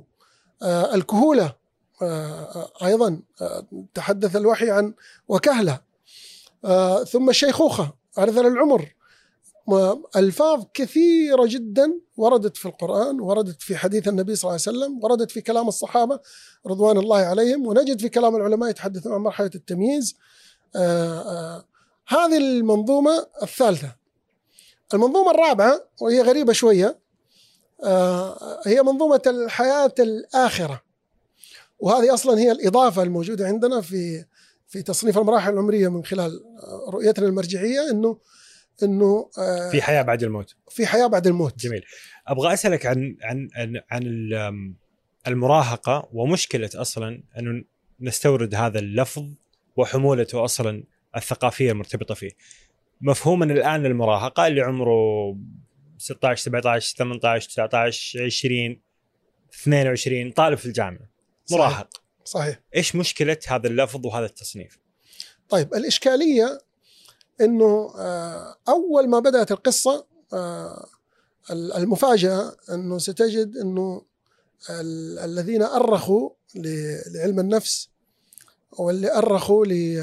آه، 0.63 0.95
الكهولة 0.95 1.55
آه، 2.03 2.43
آه، 2.43 2.87
أيضا 2.87 3.23
آه، 3.41 3.67
تحدث 3.95 4.37
الوحي 4.37 4.71
عن 4.71 4.95
وكهلة. 5.29 5.81
آه، 6.65 7.05
ثم 7.05 7.31
الشيخوخه 7.31 7.93
أرذل 8.19 8.47
العمر. 8.47 8.95
ألفاظ 10.17 10.65
كثيرة 10.75 11.47
جدا 11.47 12.01
وردت 12.17 12.57
في 12.57 12.67
القرآن 12.67 13.21
وردت 13.21 13.63
في 13.63 13.77
حديث 13.77 14.09
النبي 14.09 14.37
صلى 14.37 14.49
الله 14.51 14.61
عليه 14.67 14.79
وسلم 14.79 15.05
وردت 15.05 15.31
في 15.31 15.41
كلام 15.41 15.69
الصحابة 15.69 16.21
رضوان 16.67 16.99
الله 16.99 17.19
عليهم 17.19 17.67
ونجد 17.67 18.01
في 18.01 18.09
كلام 18.09 18.37
العلماء 18.37 18.71
يتحدثون 18.71 19.13
عن 19.13 19.21
مرحلة 19.21 19.51
التمييز. 19.55 20.17
هذه 22.09 22.39
المنظومة 22.39 23.27
الثالثة. 23.43 23.97
المنظومة 24.95 25.31
الرابعة 25.31 25.81
وهي 26.01 26.23
غريبة 26.23 26.53
شوية 26.53 26.87
آه، 26.87 27.02
هي 28.67 28.83
منظومة 28.83 29.23
الحياة 29.27 29.95
الآخرة. 29.99 30.83
وهذه 31.79 32.15
أصلا 32.15 32.39
هي 32.39 32.53
الإضافة 32.53 33.03
الموجودة 33.03 33.47
عندنا 33.47 33.81
في 33.81 34.25
في 34.69 34.83
تصنيف 34.83 35.19
المراحل 35.19 35.53
العمرية 35.53 35.89
من 35.89 36.05
خلال 36.05 36.41
آه، 36.87 36.91
رؤيتنا 36.91 37.27
المرجعية 37.27 37.91
إنه 37.91 38.19
إنه 38.83 39.31
آه، 39.39 39.71
في 39.71 39.83
حياة 39.83 40.03
بعد 40.03 40.23
الموت. 40.23 40.55
في 40.71 40.87
حياة 40.87 41.07
بعد 41.07 41.27
الموت. 41.27 41.59
جميل. 41.59 41.85
أبغى 42.27 42.53
أسألك 42.53 42.87
عن 42.87 43.17
عن 43.23 43.49
عن, 43.57 43.81
عن 43.91 44.03
ال- 44.03 44.75
المراهقة 45.27 46.09
ومشكلة 46.13 46.71
أصلا 46.75 47.23
انه 47.39 47.65
نستورد 48.01 48.55
هذا 48.55 48.79
اللفظ 48.79 49.25
وحمولته 49.77 50.45
أصلا 50.45 50.85
الثقافية 51.17 51.73
المرتبطة 51.73 52.15
فيه. 52.15 52.31
مفهومنا 53.01 53.55
الآن 53.55 53.83
للمراهقة 53.83 54.47
اللي 54.47 54.61
عمره 54.61 55.37
16 56.03 56.43
17 56.45 56.97
18 56.97 57.49
19 57.49 58.25
20 58.25 58.81
22 59.63 60.33
طالب 60.33 60.59
في 60.59 60.67
الجامعة. 60.67 61.09
مراهق 61.51 61.89
صحيح 62.25 62.61
إيش 62.77 62.97
مشكلة 62.97 63.39
هذا 63.49 63.69
اللفظ 63.69 64.07
وهذا 64.07 64.27
التصنيف؟ 64.27 64.79
طيب 65.49 65.75
الإشكالية 65.75 66.61
أنه 67.41 67.95
آه، 67.99 68.57
أول 68.69 69.09
ما 69.09 69.19
بدأت 69.19 69.53
القصة 69.53 70.07
آه، 70.33 70.87
ال- 71.51 71.73
المفاجأة 71.73 72.57
أنه 72.71 72.99
ستجد 72.99 73.57
ال- 74.71 75.19
الذين 75.19 75.63
أرخوا 75.63 76.31
ل- 76.55 76.99
لعلم 77.15 77.41
النفس 77.41 77.89
واللي 78.73 79.13
أرخوا 79.19 79.67
ل 79.67 79.99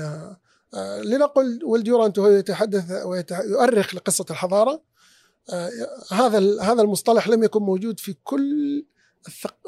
آه، 0.73 1.01
لنقل 1.01 1.59
والديورانت 1.63 2.17
وهو 2.19 2.29
يتحدث 2.29 2.91
ويؤرخ 3.05 3.95
لقصة 3.95 4.25
الحضارة 4.29 4.71
آه، 4.71 4.81
هذا 6.11 6.37
ال- 6.37 6.61
هذا 6.61 6.81
المصطلح 6.81 7.27
لم 7.27 7.43
يكن 7.43 7.59
موجود 7.61 7.99
في 7.99 8.15
كل 8.23 8.85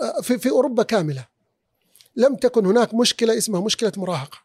آه، 0.01 0.21
في 0.21 0.37
في 0.37 0.49
أوروبا 0.49 0.83
كاملة. 0.83 1.27
لم 2.15 2.35
تكن 2.35 2.65
هناك 2.65 2.93
مشكلة 2.93 3.37
اسمها 3.37 3.61
مشكلة 3.61 3.91
مراهقة. 3.97 4.37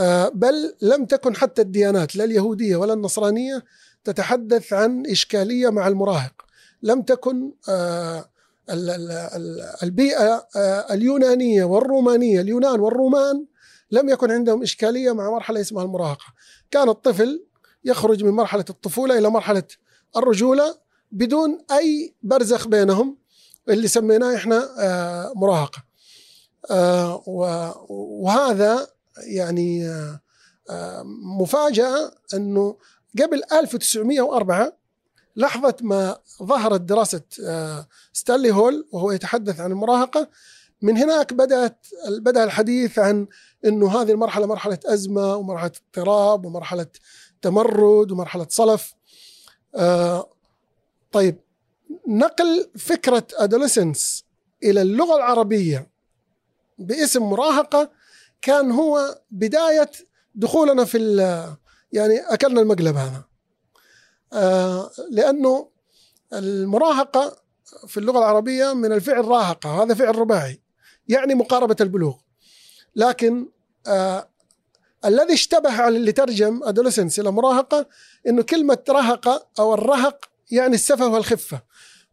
آه، 0.00 0.28
بل 0.28 0.74
لم 0.82 1.04
تكن 1.04 1.36
حتى 1.36 1.62
الديانات 1.62 2.16
لا 2.16 2.24
اليهودية 2.24 2.76
ولا 2.76 2.92
النصرانية 2.92 3.64
تتحدث 4.04 4.72
عن 4.72 5.06
إشكالية 5.06 5.68
مع 5.70 5.88
المراهق. 5.88 6.42
لم 6.82 7.02
تكن 7.02 7.52
آه، 7.68 8.30
ال- 8.70 8.90
ال- 8.90 9.10
ال- 9.10 9.74
البيئة 9.82 10.46
آه، 10.56 10.94
اليونانية 10.94 11.64
والرومانية 11.64 12.40
اليونان 12.40 12.80
والرومان 12.80 13.46
لم 13.90 14.08
يكن 14.08 14.30
عندهم 14.30 14.62
إشكالية 14.62 15.12
مع 15.14 15.30
مرحلة 15.30 15.60
اسمها 15.60 15.84
المراهقة. 15.84 16.24
كان 16.70 16.88
الطفل 16.88 17.44
يخرج 17.84 18.24
من 18.24 18.30
مرحلة 18.30 18.64
الطفولة 18.70 19.18
إلى 19.18 19.28
مرحلة 19.30 19.62
الرجولة 20.16 20.74
بدون 21.12 21.58
أي 21.72 22.14
برزخ 22.22 22.68
بينهم 22.68 23.18
اللي 23.68 23.88
سميناه 23.88 24.36
إحنا 24.36 24.68
آه، 24.78 25.32
مراهقة. 25.36 25.84
آه، 26.70 27.22
وهذا 27.88 28.86
يعني 29.26 29.88
آه، 30.70 31.02
مفاجأة 31.40 32.14
أنه 32.34 32.76
قبل 33.22 33.42
1904 33.52 34.76
لحظة 35.36 35.76
ما 35.80 36.16
ظهرت 36.42 36.80
دراسة 36.80 37.22
آه، 37.46 37.88
ستانلي 38.12 38.50
هول 38.50 38.88
وهو 38.92 39.12
يتحدث 39.12 39.60
عن 39.60 39.72
المراهقة 39.72 40.28
من 40.82 40.96
هناك 40.96 41.32
بدأت 41.32 41.86
بدأ 42.20 42.44
الحديث 42.44 42.98
عن 42.98 43.26
أنه 43.64 44.00
هذه 44.00 44.10
المرحلة 44.10 44.46
مرحلة 44.46 44.78
أزمة 44.86 45.36
ومرحلة 45.36 45.72
اضطراب 45.86 46.46
ومرحلة 46.46 46.86
تمرد 47.42 48.12
ومرحلة 48.12 48.46
صلف. 48.50 48.94
آه، 49.76 50.30
طيب 51.12 51.40
نقل 52.08 52.70
فكرة 52.78 53.26
أدوليسنس 53.34 54.24
إلى 54.62 54.82
اللغة 54.82 55.16
العربية 55.16 55.90
باسم 56.78 57.22
مراهقة 57.22 57.90
كان 58.42 58.70
هو 58.70 59.20
بداية 59.30 59.90
دخولنا 60.34 60.84
في 60.84 60.98
يعني 61.92 62.18
أكلنا 62.18 62.60
المقلب 62.60 62.96
هذا. 62.96 63.24
آه، 64.32 64.90
لأنه 65.10 65.68
المراهقة 66.32 67.36
في 67.86 67.96
اللغة 67.96 68.18
العربية 68.18 68.72
من 68.72 68.92
الفعل 68.92 69.24
راهقة 69.24 69.82
هذا 69.82 69.94
فعل 69.94 70.18
رباعي 70.18 70.60
يعني 71.08 71.34
مقاربة 71.34 71.76
البلوغ. 71.80 72.16
لكن 72.96 73.48
آه 73.86 74.28
الذي 75.04 75.32
اشتبه 75.34 75.72
على 75.72 75.96
اللي 75.96 76.12
ترجم 76.12 76.60
ادوليسنس 76.64 77.20
إلى 77.20 77.30
مراهقة 77.30 77.86
إنه 78.28 78.42
كلمة 78.42 78.78
رهقه 78.88 79.46
أو 79.58 79.74
الرهق 79.74 80.24
يعني 80.50 80.74
السفه 80.74 81.08
والخفة. 81.08 81.62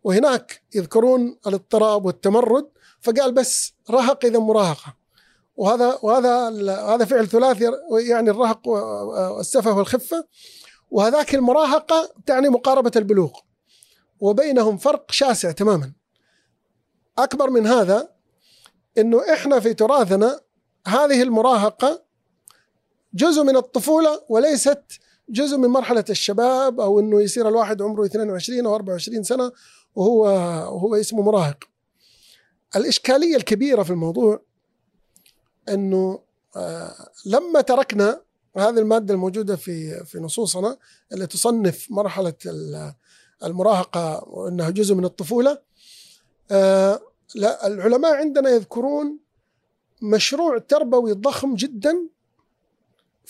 وهناك 0.04 0.62
يذكرون 0.76 1.38
الاضطراب 1.48 2.06
والتمرد 2.06 2.70
فقال 3.02 3.32
بس 3.32 3.74
رهق 3.90 4.26
إذا 4.26 4.40
مراهقة. 4.40 4.96
وهذا 5.56 6.00
وهذا 6.02 6.50
هذا 6.96 7.06
فعل 7.06 7.28
ثلاثي 7.28 7.72
يعني 8.08 8.30
الرهق 8.30 8.68
والسفه 8.68 9.78
والخفة. 9.78 10.28
وهذاك 10.92 11.36
المراهقة 11.36 12.14
تعني 12.26 12.50
مقاربة 12.50 12.92
البلوغ. 12.96 13.32
وبينهم 14.20 14.78
فرق 14.78 15.12
شاسع 15.12 15.52
تماما. 15.52 15.94
أكبر 17.18 17.50
من 17.50 17.68
هذا 17.68 18.10
إنه 18.98 19.34
إحنا 19.34 19.60
في 19.60 19.74
تراثنا 19.74 20.40
هذه 20.88 21.22
المراهقة 21.22 22.11
جزء 23.13 23.44
من 23.44 23.56
الطفولة 23.58 24.22
وليست 24.30 24.84
جزء 25.30 25.58
من 25.58 25.70
مرحلة 25.70 26.06
الشباب 26.10 26.80
أو 26.80 27.00
إنه 27.00 27.22
يصير 27.22 27.48
الواحد 27.48 27.82
عمره 27.82 28.06
22 28.06 28.65
أو 28.65 28.75
24 28.75 29.24
سنة 29.24 29.51
وهو 29.96 30.22
وهو 30.75 30.96
اسمه 30.96 31.22
مراهق. 31.22 31.58
الإشكالية 32.75 33.36
الكبيرة 33.36 33.84
في 33.84 33.89
الموضوع 33.89 34.41
إنه 35.70 36.20
آه، 36.56 37.10
لما 37.25 37.62
تركنا 37.62 38.22
هذه 38.58 38.70
المادة 38.80 39.13
الموجودة 39.13 39.56
في 39.56 40.06
في 40.06 40.20
نصوصنا 40.20 40.77
اللي 41.13 41.27
تصنف 41.27 41.88
مرحلة 41.89 42.34
ال- 42.46 42.94
المراهقة 43.44 44.24
وإنها 44.27 44.70
جزء 44.70 44.96
من 44.96 45.06
الطفولة 45.06 45.58
آه، 46.51 47.01
لا 47.36 47.68
العلماء 47.68 48.13
عندنا 48.15 48.50
يذكرون 48.50 49.20
مشروع 50.01 50.58
تربوي 50.58 51.12
ضخم 51.13 51.56
جدا 51.56 52.08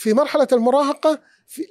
في 0.01 0.13
مرحلة 0.13 0.47
المراهقة 0.51 1.19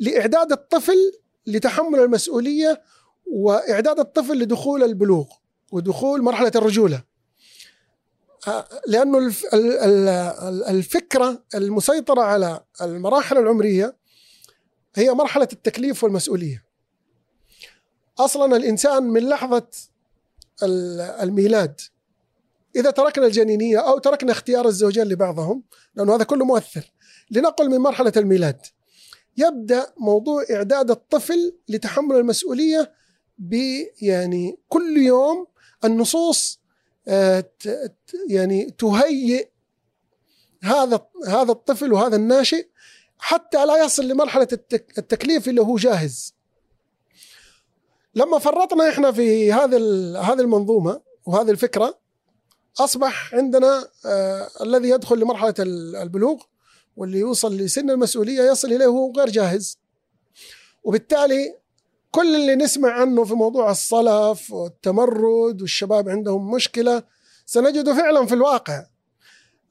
لإعداد 0.01 0.53
الطفل 0.53 1.13
لتحمل 1.47 1.99
المسؤولية 1.99 2.83
وإعداد 3.27 3.99
الطفل 3.99 4.39
لدخول 4.39 4.83
البلوغ 4.83 5.27
ودخول 5.73 6.23
مرحلة 6.23 6.53
الرجولة. 6.57 7.03
لأنه 8.87 9.19
الف- 9.19 9.55
ال- 9.55 9.79
ال- 9.79 10.09
ال- 10.49 10.65
الفكرة 10.65 11.43
المسيطرة 11.55 12.21
على 12.23 12.61
المراحل 12.81 13.39
العمرية 13.39 13.97
هي 14.95 15.11
مرحلة 15.11 15.49
التكليف 15.53 16.05
والمسؤولية. 16.05 16.65
أصلا 18.19 18.57
الإنسان 18.57 19.03
من 19.03 19.29
لحظة 19.29 19.67
ال- 20.63 21.01
الميلاد 21.01 21.81
إذا 22.77 22.91
تركنا 22.91 23.27
الجنينية 23.27 23.79
أو 23.79 23.99
تركنا 23.99 24.33
اختيار 24.33 24.67
الزوجين 24.69 25.05
لبعضهم 25.05 25.63
لأنه 25.95 26.15
هذا 26.15 26.25
كله 26.25 26.45
مؤثر. 26.45 26.93
لنقل 27.31 27.71
من 27.71 27.79
مرحلة 27.79 28.13
الميلاد 28.17 28.67
يبدأ 29.37 29.87
موضوع 29.99 30.45
إعداد 30.51 30.91
الطفل 30.91 31.57
لتحمل 31.69 32.17
المسؤولية 32.17 32.93
ب 33.39 33.55
يعني 34.03 34.59
كل 34.69 34.97
يوم 34.97 35.47
النصوص 35.85 36.61
آه، 37.09 37.45
يعني 38.29 38.71
تهيئ 38.71 39.49
هذا 40.63 41.07
هذا 41.27 41.53
الطفل 41.53 41.93
وهذا 41.93 42.17
الناشئ 42.17 42.67
حتى 43.19 43.67
لا 43.67 43.85
يصل 43.85 44.09
لمرحلة 44.09 44.49
التك- 44.53 44.99
التكليف 44.99 45.49
اللي 45.49 45.61
هو 45.61 45.77
جاهز. 45.77 46.35
لما 48.15 48.39
فرطنا 48.39 48.89
إحنا 48.89 49.13
في 49.13 49.53
هذا 49.53 49.77
هذه 50.21 50.41
المنظومة 50.41 51.01
وهذه 51.27 51.51
الفكرة 51.51 51.99
أصبح 52.81 53.35
عندنا 53.35 53.89
آه 54.07 54.49
الذي 54.61 54.89
يدخل 54.89 55.19
لمرحلة 55.19 55.55
ال- 55.59 55.97
البلوغ 55.97 56.43
واللي 56.97 57.19
يوصل 57.19 57.57
لسن 57.57 57.91
المسؤولية 57.91 58.43
يصل 58.43 58.73
إليه 58.73 58.87
وهو 58.87 59.13
غير 59.13 59.29
جاهز. 59.29 59.79
وبالتالي 60.83 61.57
كل 62.11 62.37
اللي 62.37 62.55
نسمع 62.55 62.93
عنه 62.93 63.25
في 63.25 63.35
موضوع 63.35 63.71
الصلف 63.71 64.51
والتمرد 64.51 65.61
والشباب 65.61 66.09
عندهم 66.09 66.51
مشكلة 66.51 67.03
سنجده 67.47 67.95
فعلا 67.95 68.27
في 68.27 68.35
الواقع. 68.35 68.87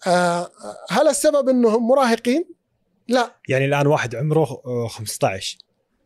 آه 0.08 0.52
هل 0.90 1.08
السبب 1.08 1.50
إنهم 1.50 1.88
مراهقين؟ 1.88 2.46
لا 3.08 3.36
يعني 3.50 3.66
الآن 3.66 3.88
واحد 3.88 4.16
عمره 4.16 4.62
آه، 4.66 4.88
15 4.88 5.58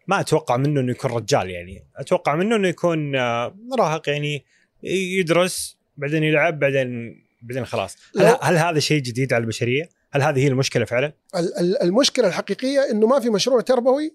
ما 0.08 0.20
أتوقع 0.20 0.58
منه 0.58 0.82
إنه 0.82 0.92
يكون 0.92 1.12
رجال 1.12 1.50
يعني 1.50 1.86
أتوقع 1.96 2.36
منه 2.36 2.56
إنه 2.56 2.68
يكون 2.68 3.16
آه، 3.16 3.56
مراهق 3.72 4.10
يعني 4.10 4.46
يدرس 4.84 5.78
بعدين 5.98 6.24
يلعب 6.24 6.60
بعدين 6.60 7.24
بعدين 7.42 7.66
خلاص 7.66 7.98
هل, 8.20 8.38
هل 8.42 8.58
هذا 8.58 8.80
شيء 8.80 9.02
جديد 9.02 9.34
على 9.34 9.42
البشرية؟ 9.42 9.90
هل 10.14 10.22
هذه 10.22 10.40
هي 10.44 10.48
المشكلة 10.48 10.86
فعلا؟ 10.86 11.14
ال- 11.36 11.58
ال- 11.60 11.82
المشكلة 11.82 12.28
الحقيقية 12.28 12.92
إنه 12.92 13.08
ما 13.08 13.20
في 13.20 13.30
مشروع 13.30 13.62
تربوي 13.62 14.14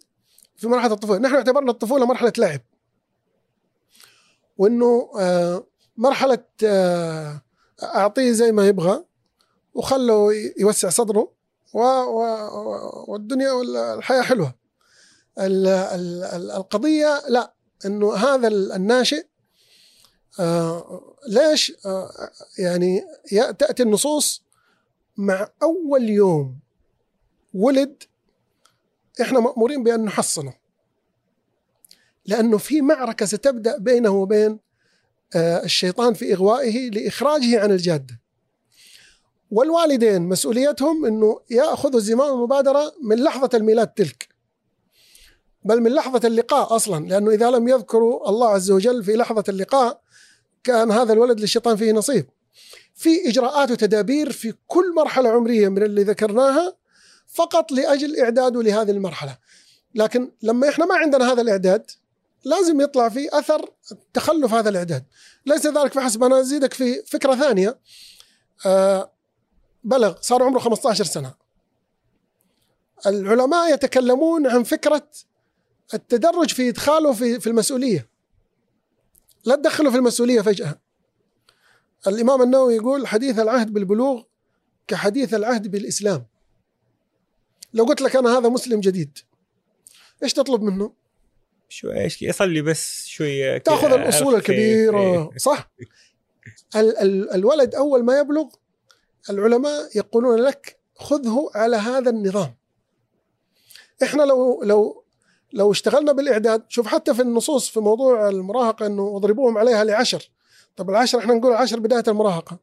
في 0.56 0.68
مرحلة 0.68 0.92
الطفولة، 0.92 1.18
نحن 1.18 1.34
اعتبرنا 1.34 1.70
الطفولة 1.70 2.06
مرحلة 2.06 2.32
لعب. 2.38 2.60
وإنه 4.58 5.10
آه، 5.20 5.66
مرحلة 5.96 6.38
آه، 6.64 7.42
أعطيه 7.82 8.32
زي 8.32 8.52
ما 8.52 8.66
يبغى 8.68 9.04
وخله 9.74 10.28
يوسع 10.58 10.88
صدره 10.88 11.32
و 11.74 11.80
والدنيا 13.12 13.52
والحياة 13.52 14.22
حلوة. 14.22 14.54
ال- 15.38 15.66
ال- 15.66 16.24
ال- 16.24 16.50
القضية 16.50 17.22
لا 17.28 17.52
إنه 17.86 18.14
هذا 18.14 18.48
ال- 18.48 18.72
الناشئ 18.72 19.26
آه، 20.40 21.00
ليش 21.28 21.72
يعني 22.58 23.04
تاتي 23.58 23.82
النصوص 23.82 24.42
مع 25.18 25.48
أول 25.62 26.08
يوم 26.08 26.58
ولد 27.54 28.02
إحنا 29.20 29.40
مأمورين 29.40 29.82
بأن 29.82 30.04
نحصنه. 30.04 30.54
لأنه 32.26 32.58
في 32.58 32.80
معركة 32.80 33.26
ستبدأ 33.26 33.78
بينه 33.78 34.10
وبين 34.10 34.58
آه، 35.36 35.64
الشيطان 35.64 36.14
في 36.14 36.34
إغوائه 36.34 36.90
لإخراجه 36.90 37.62
عن 37.62 37.70
الجادة. 37.70 38.20
والوالدين 39.50 40.22
مسؤوليتهم 40.22 41.06
إنه 41.06 41.40
ياخذوا 41.50 42.00
زمام 42.00 42.34
المبادرة 42.34 42.94
من 43.02 43.16
لحظة 43.16 43.50
الميلاد 43.54 43.88
تلك. 43.88 44.28
بل 45.64 45.80
من 45.80 45.90
لحظة 45.90 46.28
اللقاء 46.28 46.76
أصلا 46.76 47.06
لأنه 47.06 47.30
إذا 47.30 47.50
لم 47.50 47.68
يذكروا 47.68 48.28
الله 48.28 48.48
عز 48.48 48.70
وجل 48.70 49.04
في 49.04 49.16
لحظة 49.16 49.44
اللقاء 49.48 50.00
كان 50.64 50.90
هذا 50.90 51.12
الولد 51.12 51.40
للشيطان 51.40 51.76
فيه 51.76 51.92
نصيب. 51.92 52.26
في 52.94 53.28
إجراءات 53.28 53.70
وتدابير 53.70 54.32
في 54.32 54.54
كل 54.66 54.94
مرحلة 54.94 55.28
عمرية 55.28 55.68
من 55.68 55.82
اللي 55.82 56.02
ذكرناها 56.02 56.76
فقط 57.26 57.72
لأجل 57.72 58.20
اعداده 58.20 58.62
لهذه 58.62 58.90
المرحلة. 58.90 59.38
لكن 59.94 60.32
لما 60.42 60.68
إحنا 60.68 60.86
ما 60.86 60.94
عندنا 60.94 61.32
هذا 61.32 61.42
الإعداد 61.42 61.90
لازم 62.44 62.80
يطلع 62.80 63.08
في 63.08 63.38
أثر 63.38 63.70
تخلف 64.14 64.54
هذا 64.54 64.68
الإعداد. 64.68 65.04
ليس 65.46 65.66
ذلك 65.66 65.92
فحسب 65.92 66.24
أنا 66.24 66.40
أزيدك 66.40 66.74
في 66.74 67.02
فكرة 67.06 67.34
ثانية. 67.34 67.78
آه 68.66 69.12
بلغ 69.84 70.14
صار 70.20 70.42
عمره 70.42 70.58
15 70.58 71.04
سنة. 71.04 71.34
العلماء 73.06 73.74
يتكلمون 73.74 74.46
عن 74.46 74.62
فكرة 74.62 75.08
التدرج 75.94 76.50
في 76.50 76.68
إدخاله 76.68 77.12
في 77.12 77.40
في 77.40 77.46
المسؤولية. 77.46 78.08
لا 79.44 79.54
تدخله 79.56 79.90
في 79.90 79.96
المسؤولية 79.96 80.40
فجأة. 80.40 80.80
الإمام 82.06 82.42
النووي 82.42 82.74
يقول 82.74 83.06
حديث 83.06 83.38
العهد 83.38 83.72
بالبلوغ 83.72 84.22
كحديث 84.86 85.34
العهد 85.34 85.70
بالإسلام 85.70 86.26
لو 87.74 87.84
قلت 87.84 88.00
لك 88.00 88.16
أنا 88.16 88.38
هذا 88.38 88.48
مسلم 88.48 88.80
جديد 88.80 89.18
إيش 90.22 90.32
تطلب 90.32 90.62
منه؟ 90.62 90.92
شو 91.68 91.90
إيش 91.90 92.22
يصلي 92.22 92.62
بس 92.62 93.06
شوية 93.06 93.58
تأخذ 93.58 93.92
الأصول؟ 93.92 94.34
الكبيرة 94.34 95.00
إيه. 95.00 95.30
صح؟ 95.36 95.70
ال 96.76 96.98
ال 96.98 97.30
الولد 97.30 97.74
أول 97.74 98.04
ما 98.04 98.18
يبلغ 98.18 98.46
العلماء 99.30 99.96
يقولون 99.96 100.40
لك 100.40 100.78
خذه 100.94 101.50
على 101.54 101.76
هذا 101.76 102.10
النظام. 102.10 102.54
إحنا 104.02 104.22
لو 104.22 104.62
لو 104.62 105.04
لو 105.52 105.72
اشتغلنا 105.72 106.12
بالإعداد 106.12 106.64
شوف 106.68 106.86
حتى 106.86 107.14
في 107.14 107.22
النصوص 107.22 107.68
في 107.68 107.80
موضوع 107.80 108.28
المراهقة 108.28 108.86
إنه 108.86 109.16
اضربوهم 109.16 109.58
عليها 109.58 109.84
لعشر 109.84 110.30
طب 110.78 110.90
العشر 110.90 111.18
إحنا 111.18 111.34
نقول 111.34 111.52
عشر 111.52 111.80
بداية 111.80 112.04
المراهقة. 112.08 112.58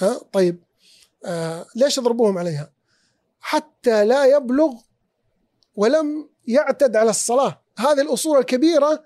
ها 0.00 0.18
طيب 0.32 0.62
آه 1.24 1.66
ليش 1.76 1.98
يضربوهم 1.98 2.38
عليها؟ 2.38 2.72
حتى 3.40 4.04
لا 4.04 4.24
يبلغ 4.24 4.74
ولم 5.76 6.28
يعتد 6.46 6.96
على 6.96 7.10
الصلاة. 7.10 7.60
هذه 7.78 8.00
الأصول 8.00 8.38
الكبيرة 8.38 9.04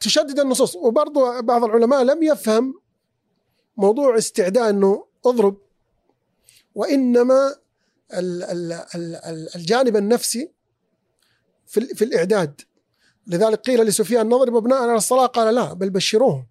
تشدد 0.00 0.40
النصوص. 0.40 0.76
وبرضو 0.76 1.42
بعض 1.42 1.64
العلماء 1.64 2.02
لم 2.02 2.22
يفهم 2.22 2.80
موضوع 3.76 4.18
استعداء 4.18 4.70
إنه 4.70 5.06
أضرب 5.26 5.56
ال- 8.14 9.56
الجانب 9.56 9.96
النفسي 9.96 10.50
في 11.66 11.80
ال- 11.80 11.96
في 11.96 12.04
الإعداد. 12.04 12.60
لذلك 13.26 13.60
قيل 13.60 13.80
لسفيان 13.82 14.26
نضرب 14.28 14.56
ابناء 14.56 14.82
على 14.82 14.94
الصلاة؟ 14.94 15.26
قال 15.26 15.54
لا 15.54 15.72
بل 15.72 15.90
بشروهم. 15.90 16.46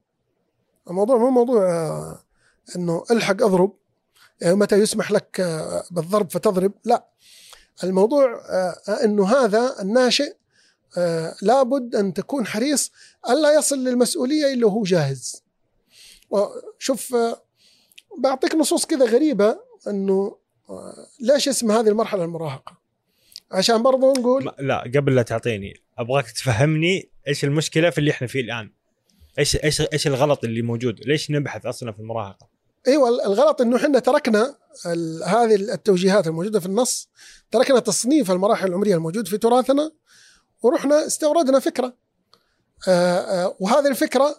الموضوع 0.89 1.17
مو 1.17 1.30
موضوع 1.30 1.72
آه، 1.72 2.24
إنه 2.76 3.04
إلحق 3.12 3.43
أضرب 3.43 3.74
آه، 4.43 4.54
متى 4.54 4.76
يسمح 4.76 5.12
لك 5.12 5.39
آه، 5.39 5.84
بالضرب 5.91 6.32
فتضرب 6.32 6.74
لا. 6.84 7.08
الموضوع 7.84 8.41
إنه 9.04 9.28
هذا 9.28 9.76
الناشئ 9.82 10.36
لابد 11.41 11.96
أن 11.96 12.13
تكون 12.13 12.46
حريص 12.46 12.91
ألا 13.30 13.54
يصل 13.54 13.84
للمسؤولية 13.84 14.54
إلا 14.54 14.65
وهو 14.65 14.84
جاهز. 14.84 15.43
وشوف 16.30 17.15
بعطيك 18.17 18.56
نصوص 18.56 18.86
كذا 18.86 19.06
غريبة 19.06 19.60
إنه 19.88 20.38
ليش 21.19 21.48
اسم 21.48 21.72
هذه 21.72 21.88
المرحلة 21.88 22.24
المراهقة؟ 22.24 22.78
عشان 23.52 23.84
برضو 23.84 24.13
نقول 24.13 24.52
لا 24.60 24.91
قبل 24.96 25.15
لا 25.15 25.22
تعطيني 25.22 25.82
أبغاك 25.98 26.32
تفهمني 26.32 27.10
إيش 27.28 27.43
المشكلة 27.43 27.89
في 27.89 27.98
اللي 27.98 28.12
إحنا 28.12 28.28
فيه 28.28 28.41
الآن. 28.41 28.72
إيش 29.39 29.56
إيش 29.63 29.82
إيش 29.82 30.08
الغلط 30.08 30.43
اللي 30.43 30.62
موجود؟ 30.62 31.00
ليش 31.06 31.32
نبحث 31.32 31.65
أصلا 31.65 31.91
في 31.91 32.00
المراهقة؟ 32.00 32.50
إيوه 32.88 33.10
الغلط 33.10 33.62
إنه 33.62 33.78
إحنا 33.78 34.00
تركنا 34.00 34.56
هذه 35.26 35.56
التوجيهات 35.56 36.28
الموجودة 36.28 36.60
في 36.60 36.65
النص 36.65 37.10
تركنا 37.52 37.80
تصنيف 37.80 38.32
المراحل 38.32 38.67
العمرية 38.67 38.96
الموجود 38.96 39.28
في 39.28 39.38
تراثنا 39.38 39.91
ورحنا 40.62 41.08
استوردنا 41.08 41.60
فكرة. 41.60 41.93
آه، 42.88 43.17
آه، 43.17 43.56
وهذه 43.60 43.88
الفكرة 43.88 44.38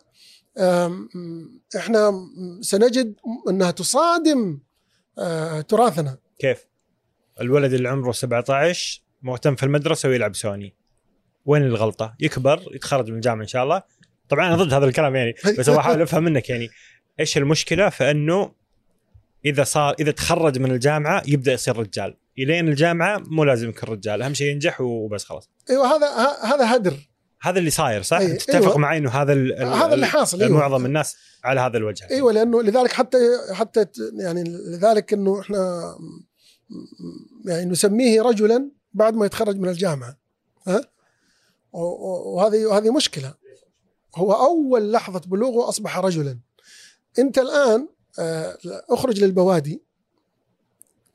إحنا 1.77 2.13
سنجد 2.61 3.15
إنها 3.49 3.71
تصادم 3.71 4.59
آه، 5.19 5.61
تراثنا. 5.61 6.19
كيف؟ 6.39 6.67
الولد 7.41 7.73
اللي 7.73 7.89
عمره 7.89 8.13
17 8.13 9.03
مهتم 9.23 9.57
في 9.57 9.63
المدرسة 9.63 10.09
ويلعب 10.09 10.35
سوني. 10.35 10.75
وين 11.47 11.63
الغلطة؟ 11.63 12.15
يكبر 12.21 12.63
يتخرج 12.75 13.11
من 13.11 13.17
الجامعة 13.17 13.43
إن 13.43 13.49
شاء 13.49 13.65
الله. 13.65 13.83
طبعا 14.29 14.47
أنا 14.47 14.57
ضد 14.57 14.73
هذا 14.73 14.85
الكلام 14.85 15.17
يعني 15.17 15.35
بس 15.59 15.69
هو 15.69 15.79
أحاول 15.79 16.03
أفهم 16.03 16.25
منك 16.25 16.51
يعني 16.51 16.69
إيش 17.21 17.39
المشكلة؟ 17.39 17.89
في 17.89 18.11
انه 18.11 18.53
إذا 19.45 19.65
صار 19.65 19.95
إذا 20.01 20.11
تخرج 20.11 20.59
من 20.59 20.71
الجامعة 20.71 21.23
يبدأ 21.27 21.53
يصير 21.53 21.77
رجال. 21.77 22.17
إلين 22.39 22.69
الجامعة 22.69 23.19
مو 23.27 23.45
لازم 23.45 23.69
يكون 23.69 23.89
رجال 23.89 24.23
أهم 24.23 24.35
شيء 24.35 24.47
ينجح 24.53 24.81
وبس 24.81 25.25
خلاص. 25.25 25.51
أيوه 25.71 25.97
هذا 25.97 26.07
هذا 26.43 26.77
هدر. 26.77 26.97
هذا 27.43 27.59
اللي 27.59 27.71
صاير 27.71 28.03
صح؟ 28.03 28.23
تتفق 28.23 28.55
أيوة. 28.55 28.79
معي 28.79 28.99
إنه 28.99 29.11
هذا 29.11 29.33
ال- 29.33 29.63
هذا 29.63 29.95
اللي 29.95 30.07
حاصل 30.07 30.43
أيوه. 30.43 30.59
معظم 30.59 30.87
الناس 30.87 31.17
على 31.45 31.61
هذا 31.61 31.77
الوجه. 31.77 32.07
أيوه 32.11 32.33
لأنه 32.33 32.63
لذلك 32.63 32.93
حتى 32.93 33.19
حتى 33.53 33.87
يعني 34.19 34.45
لذلك 34.45 35.13
إنه 35.13 35.41
إحنا 35.41 35.95
يعني 37.45 37.65
نسميه 37.65 38.23
رجلا 38.23 38.71
بعد 38.93 39.15
ما 39.15 39.27
يتخرج 39.27 39.57
من 39.57 39.69
الجامعة. 39.69 40.17
ها؟ 40.67 40.81
وهذه 41.73 42.67
وهذه 42.67 42.91
مشكلة. 42.91 43.35
هو 44.17 44.33
أول 44.33 44.93
لحظة 44.93 45.21
بلوغه 45.21 45.69
أصبح 45.69 45.99
رجلا. 45.99 46.39
أنت 47.19 47.39
الآن 47.39 47.89
آه، 48.19 48.59
أخرج 48.91 49.25
للبوادي 49.25 49.83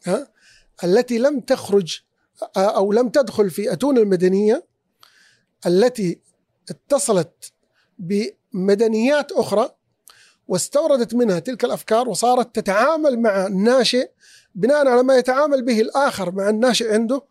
ها 0.06 0.28
التي 0.84 1.18
لم 1.18 1.40
تخرج 1.40 2.00
آه، 2.58 2.60
أو 2.60 2.92
لم 2.94 3.10
تدخل 3.10 3.50
في 3.50 3.74
أتون 3.74 3.98
المدنية 3.98 4.66
التي 5.66 6.20
اتصلت 6.70 7.52
بمدنيات 8.00 9.32
أخرى 9.32 9.70
واستوردت 10.48 11.14
منها 11.14 11.40
تلك 11.40 11.66
الأفكار 11.66 12.10
وصارت 12.10 12.56
تتعامل 12.56 13.20
مع 13.20 13.48
الناشئ 13.48 14.10
بناء 14.56 14.88
على 14.88 15.04
ما 15.04 15.18
يتعامل 15.18 15.66
به 15.66 15.82
الآخر 15.82 16.32
مع 16.32 16.50
الناشئ 16.50 16.94
عنده. 16.94 17.22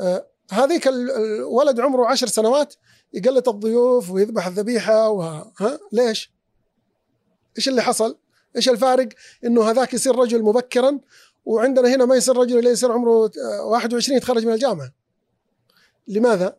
آه، 0.00 0.26
هذيك 0.50 0.88
ال- 0.88 1.10
الولد 1.10 1.80
عمره 1.80 2.06
عشر 2.06 2.26
سنوات 2.26 2.74
يقلت 3.14 3.48
الضيوف 3.48 4.10
ويذبح 4.10 4.46
الذبيحة 4.46 5.08
وها 5.08 5.52
ليش؟ 5.92 6.32
إيش 7.58 7.68
اللي 7.68 7.82
حصل؟ 7.82 8.18
إيش 8.56 8.68
الفارق؟ 8.68 9.08
إنه 9.44 9.70
هذاك 9.70 9.94
يصير 9.94 10.16
رجل 10.16 10.42
مبكرا 10.42 11.00
وعندنا 11.44 11.94
هنا 11.94 12.04
ما 12.04 12.14
يصير 12.14 12.36
رجل 12.36 12.58
إلا 12.58 12.70
يصير 12.70 12.92
عمره 12.92 13.30
آه، 13.60 13.62
21 13.64 14.16
يتخرج 14.16 14.46
من 14.46 14.52
الجامعة. 14.52 14.92
لماذا؟ 16.08 16.56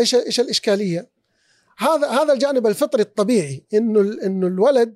إيش 0.00 0.14
إيش 0.14 0.40
الإشكالية؟ 0.40 1.08
هذا 1.78 2.08
هذا 2.08 2.32
الجانب 2.32 2.66
الفطري 2.66 3.02
الطبيعي 3.02 3.64
إنه 3.74 4.00
إنه 4.00 4.46
الولد 4.46 4.94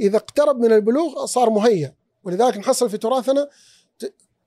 إذا 0.00 0.16
اقترب 0.16 0.60
من 0.60 0.72
البلوغ 0.72 1.26
صار 1.26 1.50
مهيأ 1.50 1.94
ولذلك 2.24 2.58
نحصل 2.58 2.90
في 2.90 2.98
تراثنا 2.98 3.48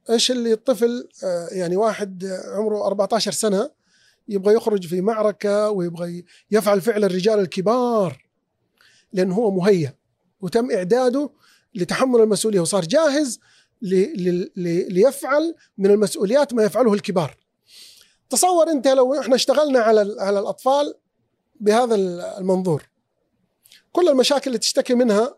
إيش 0.09 0.31
اللي 0.31 0.53
الطفل 0.53 1.09
آه، 1.23 1.47
يعني 1.51 1.75
واحد 1.75 2.25
عمره 2.53 2.87
14 2.87 3.31
سنة 3.31 3.71
يبغى 4.27 4.53
يخرج 4.53 4.87
في 4.87 5.01
معركة 5.01 5.69
ويبغى 5.69 6.25
يفعل 6.51 6.81
فعل 6.81 7.03
الرجال 7.03 7.39
الكبار 7.39 8.25
لأنه 9.13 9.35
هو 9.35 9.51
مهيأ. 9.51 9.93
وتم 10.41 10.71
إعداده 10.71 11.29
لتحمل 11.75 12.21
المسؤولية 12.21 12.59
وصار 12.59 12.85
جاهز 12.85 13.39
ليفعل 13.81 15.55
من 15.77 15.91
المسؤوليات 15.91 16.53
ما 16.53 16.63
يفعله 16.63 16.93
الكبار. 16.93 17.37
تصور 18.29 18.71
أنت 18.71 18.87
لو 18.87 19.19
إحنا 19.19 19.35
اشتغلنا 19.35 19.79
على 19.79 20.15
على 20.19 20.39
الأطفال 20.39 20.93
بهذا 21.59 21.95
المنظور. 22.37 22.89
كل 23.91 24.09
المشاكل 24.09 24.47
اللي 24.47 24.59
تشتكي 24.59 24.93
منها 24.93 25.37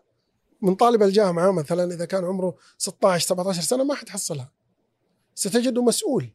من 0.62 0.74
طالب 0.74 1.02
الجامعة 1.02 1.50
مثلا 1.50 1.94
إذا 1.94 2.04
كان 2.04 2.24
عمره 2.24 2.56
16 2.78 3.26
17 3.26 3.62
سنة 3.62 3.84
ما 3.84 3.94
حتحصلها 3.94 4.52
ستجده 5.34 5.82
مسؤول. 5.82 6.30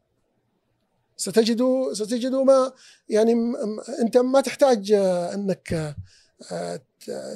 ستجده 1.16 1.90
ستجده 1.92 2.44
ما 2.44 2.72
يعني 3.08 3.34
أنت 4.02 4.16
ما 4.16 4.40
تحتاج 4.40 4.92
آه، 4.92 5.34
أنك 5.34 5.94
آه، 6.52 6.80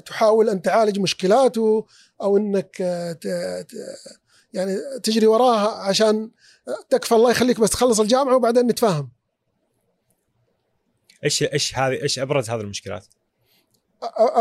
تحاول 0.07 0.49
أن 0.49 0.63
تعالج 0.63 0.99
مشكلاته 0.99 1.87
أو 2.23 2.37
أنك 2.37 2.77
آه، 2.81 3.19
يعني 4.53 4.77
تجري 5.03 5.27
وراها 5.27 5.69
عشان 5.69 6.31
تكفى 6.91 7.15
الله 7.15 7.31
يخليك 7.31 7.61
بس 7.61 7.71
تخلص 7.71 8.01
الجامعة 8.01 8.37
وبعدين 8.37 8.67
نتفاهم 8.67 9.11
إيش 11.25 11.43
إيش 11.43 11.79
هذه 11.79 12.03
إيش 12.03 12.19
أبرز 12.19 12.51
هذه 12.51 12.61
المشكلات؟ 12.61 13.07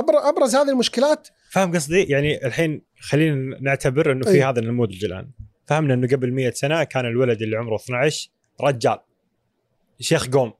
أبرز 0.07 0.55
هذه 0.55 0.69
المشكلات 0.69 1.27
فاهم 1.51 1.75
قصدي؟ 1.75 2.03
يعني 2.03 2.45
الحين 2.45 2.81
خلينا 2.99 3.59
نعتبر 3.61 4.11
إنه 4.11 4.25
في 4.25 4.31
أي. 4.31 4.43
هذا 4.43 4.59
النموذج 4.59 5.05
الآن 5.05 5.29
فهمنا 5.65 5.93
إنه 5.93 6.07
قبل 6.07 6.31
100 6.31 6.51
سنة 6.51 6.83
كان 6.83 7.05
الولد 7.05 7.41
اللي 7.41 7.57
عمره 7.57 7.75
12 7.75 8.29
رجال 8.61 8.99
شيخ 9.99 10.27
قوم. 10.29 10.53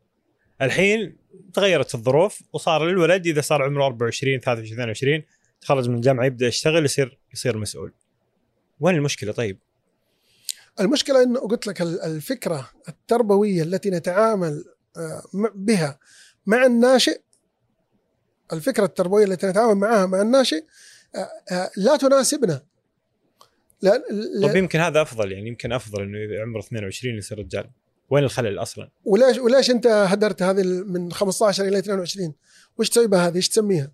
الحين 0.62 1.18
تغيرت 1.54 1.96
الظروف 1.96 2.42
وصار 2.54 2.90
الولد 2.90 3.28
إذا 3.28 3.42
صار 3.42 3.64
عمره 3.64 3.86
24 3.86 4.40
23 4.40 4.74
22 4.74 5.24
تخرج 5.62 5.90
من 5.90 5.96
الجامعة 5.96 6.26
يبدأ 6.26 6.48
يشتغل 6.48 6.86
يصير 6.86 7.20
يصير 7.34 7.58
مسؤول. 7.58 7.94
وين 8.80 8.96
المشكلة 8.96 9.32
طيب؟ 9.32 9.60
المشكلة 10.80 11.24
إنه 11.24 11.40
قلت 11.40 11.68
لك 11.68 11.82
ال- 11.82 12.02
الفكرة 12.02 12.70
التربوية 12.90 13.64
التي 13.64 13.90
نتعامل 13.90 14.66
آه، 14.98 15.24
بها 15.56 16.00
مع 16.46 16.66
الناشئ 16.66 17.22
الفكرة 18.54 18.86
التربوية 18.86 19.26
التي 19.26 19.48
نتعامل 19.48 19.76
معها 19.76 20.06
مع 20.06 20.22
الناشئ 20.22 20.64
آه، 21.16 21.30
آه، 21.56 21.72
لا 21.78 21.98
تناسبنا. 21.98 22.64
لا 23.82 24.04
لا- 24.12 24.48
طب 24.48 24.56
يمكن 24.56 24.80
هذا 24.80 25.02
أفضل 25.02 25.32
يعني 25.32 25.48
يمكن 25.48 25.72
أفضل 25.72 26.02
إنه 26.04 26.42
عمره 26.42 26.60
22 26.60 27.18
يصير 27.18 27.40
رجال. 27.40 27.70
وين 28.10 28.24
الخلل 28.24 28.60
أصلا؟ 28.60 28.90
وليش 29.06 29.38
وليش 29.38 29.72
أنت 29.72 29.88
هدرت 29.88 30.42
هذه 30.42 30.64
من 30.64 31.12
15 31.12 31.68
إلى 31.68 31.80
22 31.80 32.34
وش 32.78 32.90
تسوي 32.90 33.08
بها 33.08 33.28
هذه؟ 33.28 33.36
إيش 33.36 33.50
تسميها؟ 33.50 33.92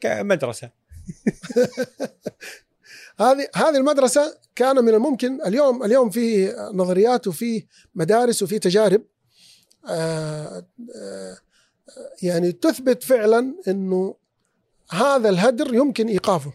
كمدرسه 0.00 0.70
هذه 3.20 3.48
هذه 3.54 3.76
المدرسة 3.76 4.38
كان 4.54 4.84
من 4.84 4.94
الممكن 4.94 5.46
اليوم 5.46 5.82
اليوم 5.84 6.10
في 6.10 6.52
نظريات 6.72 7.26
وفي 7.26 7.66
مدارس 7.94 8.42
وفي 8.42 8.58
تجارب 8.58 9.02
آه، 9.88 10.66
آه، 10.96 11.36
يعني 12.22 12.52
تثبت 12.52 13.02
فعلا 13.02 13.54
إنه 13.68 14.14
هذا 14.90 15.28
الهدر 15.28 15.74
يمكن 15.74 16.08
إيقافه. 16.08 16.52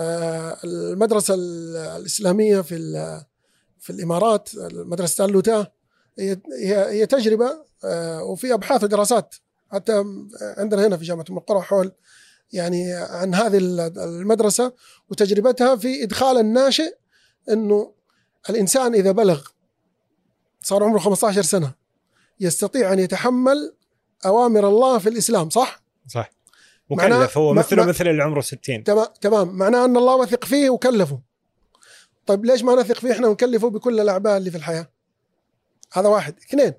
آه، 0.00 0.58
المدرسة 0.64 1.34
ال- 1.34 1.76
الإسلامية 1.76 2.60
في 2.60 2.76
في 3.82 3.90
الإمارات 3.90 4.48
مدرسة 4.72 5.24
اللوتا 5.24 5.66
هي 6.18 6.38
هي 6.60 6.90
هي 6.90 7.06
تجربة 7.06 7.50
آه، 7.84 8.22
وفي 8.22 8.54
أبحاث 8.54 8.84
ودراسات 8.84 9.34
حتى 9.72 10.04
عندنا 10.58 10.86
هنا 10.86 10.96
في 10.96 11.04
جامعة 11.04 11.24
أم 11.30 11.38
القرى 11.38 11.60
حول 11.60 11.92
يعني 12.52 12.92
عن 12.92 13.34
هذه 13.34 13.58
المدرسة 13.96 14.72
وتجربتها 15.10 15.76
في 15.76 16.02
إدخال 16.02 16.38
الناشئ 16.38 16.96
إنه 17.50 17.92
الإنسان 18.50 18.94
إذا 18.94 19.12
بلغ 19.12 19.48
صار 20.62 20.84
عمره 20.84 20.98
15 20.98 21.42
سنة 21.42 21.74
يستطيع 22.40 22.92
أن 22.92 22.98
يتحمل 22.98 23.74
أوامر 24.26 24.68
الله 24.68 24.98
في 24.98 25.08
الإسلام 25.08 25.50
صح؟ 25.50 25.82
صح. 26.08 26.32
مكلف 26.90 27.38
هو 27.38 27.54
مثله 27.54 27.84
مثل 27.84 28.08
اللي 28.08 28.22
عمره 28.22 28.40
60 28.40 28.84
تمام 28.84 29.06
تمام. 29.20 29.48
معناه 29.48 29.84
أن 29.84 29.96
الله 29.96 30.16
وثق 30.16 30.44
فيه 30.44 30.70
وكلفه. 30.70 31.20
طيب 32.26 32.44
ليش 32.44 32.64
ما 32.64 32.74
نثق 32.74 32.98
فيه 32.98 33.12
إحنا 33.12 33.28
ونكلفه 33.28 33.70
بكل 33.70 34.00
الاعباء 34.00 34.36
اللي 34.36 34.50
في 34.50 34.56
الحياة؟ 34.56 34.88
هذا 35.92 36.08
واحد. 36.08 36.34
اثنين. 36.48 36.72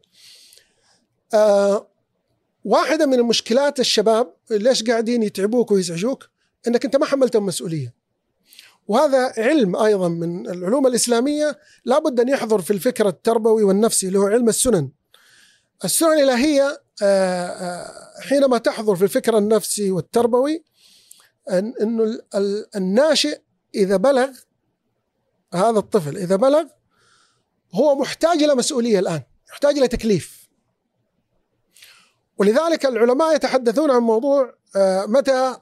آه 1.33 1.87
واحدة 2.65 3.05
من 3.05 3.13
المشكلات 3.13 3.79
الشباب 3.79 4.33
ليش 4.51 4.83
قاعدين 4.83 5.23
يتعبوك 5.23 5.71
ويزعجوك؟ 5.71 6.29
إنك 6.67 6.85
أنت 6.85 6.95
ما 6.95 7.05
حملتهم 7.05 7.45
مسؤولية. 7.45 7.93
وهذا 8.87 9.33
علم 9.37 9.75
أيضا 9.75 10.07
من 10.07 10.49
العلوم 10.49 10.87
الإسلامية 10.87 11.59
لابد 11.85 12.19
أن 12.19 12.29
يحضر 12.29 12.61
في 12.61 12.71
الفكر 12.71 13.07
التربوي 13.07 13.63
والنفسي 13.63 14.07
اللي 14.07 14.19
هو 14.19 14.27
علم 14.27 14.49
السنن. 14.49 14.89
السنن 15.85 16.13
الإلهية 16.13 16.81
آه، 17.03 17.47
آه، 17.47 18.21
حينما 18.21 18.57
تحضر 18.57 18.95
في 18.95 19.03
الفكر 19.03 19.37
النفسي 19.37 19.91
والتربوي 19.91 20.63
إنه 21.51 22.03
ال- 22.03 22.21
ال- 22.35 22.67
الناشئ 22.75 23.39
إذا 23.75 23.97
بلغ 23.97 24.29
هذا 25.55 25.79
الطفل 25.79 26.17
إذا 26.17 26.35
بلغ 26.35 26.63
هو 27.73 27.95
محتاج 27.95 28.43
إلى 28.43 28.55
مسؤولية 28.55 28.99
الآن 28.99 29.21
يحتاج 29.51 29.77
إلى 29.77 29.87
تكليف. 29.87 30.49
ولذلك 32.37 32.85
العلماء 32.85 33.35
يتحدثون 33.35 33.91
عن 33.91 34.01
موضوع 34.01 34.53
آه، 34.75 35.05
متى 35.05 35.55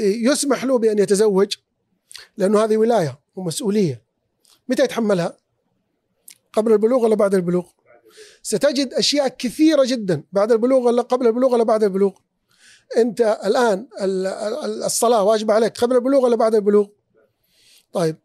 يسمح 0.00 0.64
له 0.64 0.78
بأن 0.78 0.98
يتزوج 0.98 1.56
لأنه 2.36 2.64
هذه 2.64 2.76
ولاية 2.76 3.20
ومسؤولية. 3.36 4.02
متى 4.68 4.82
يتحملها؟ 4.82 5.36
قبل 6.52 6.72
البلوغ 6.72 7.04
ولا 7.04 7.14
بعد 7.14 7.34
البلوغ؟ 7.34 7.66
ستجد 8.42 8.94
أشياء 8.94 9.28
كثيرة 9.28 9.84
جدا 9.84 10.22
بعد 10.32 10.52
البلوغ 10.52 10.86
ولا 10.86 11.02
قبل 11.02 11.26
البلوغ 11.26 11.52
ولا 11.54 11.64
بعد 11.64 11.84
البلوغ. 11.84 12.12
أنت 12.96 13.20
الآن 13.44 13.88
ال- 14.00 14.26
ال- 14.26 14.82
الصلاة 14.84 15.22
واجبة 15.22 15.54
عليك 15.54 15.78
قبل 15.78 15.96
البلوغ 15.96 16.24
ولا 16.24 16.36
بعد 16.36 16.54
البلوغ؟ 16.54 16.86
طيب 17.92 18.16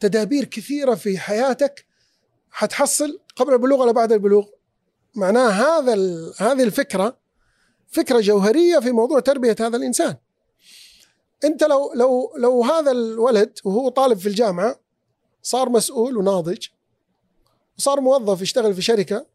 تدابير 0.00 0.44
كثيرة 0.44 0.94
في 0.94 1.18
حياتك 1.18 1.86
حتحصل 2.50 3.20
قبل 3.36 3.52
البلوغ 3.52 3.80
ولا 3.80 3.92
بعد 3.92 4.12
البلوغ. 4.12 4.46
معناه 5.14 5.48
هذا 5.48 5.94
هذه 6.38 6.62
الفكرة 6.62 7.18
فكرة 7.88 8.20
جوهرية 8.20 8.78
في 8.78 8.92
موضوع 8.92 9.20
تربية 9.20 9.56
هذا 9.60 9.76
الإنسان. 9.76 10.16
أنت 11.44 11.64
لو 11.64 11.92
لو 11.94 12.32
لو 12.36 12.64
هذا 12.64 12.90
الولد 12.90 13.58
وهو 13.64 13.88
طالب 13.88 14.18
في 14.18 14.26
الجامعة 14.26 14.80
صار 15.42 15.68
مسؤول 15.68 16.16
وناضج 16.16 16.66
وصار 17.78 18.00
موظف 18.00 18.42
يشتغل 18.42 18.74
في 18.74 18.82
شركة 18.82 19.26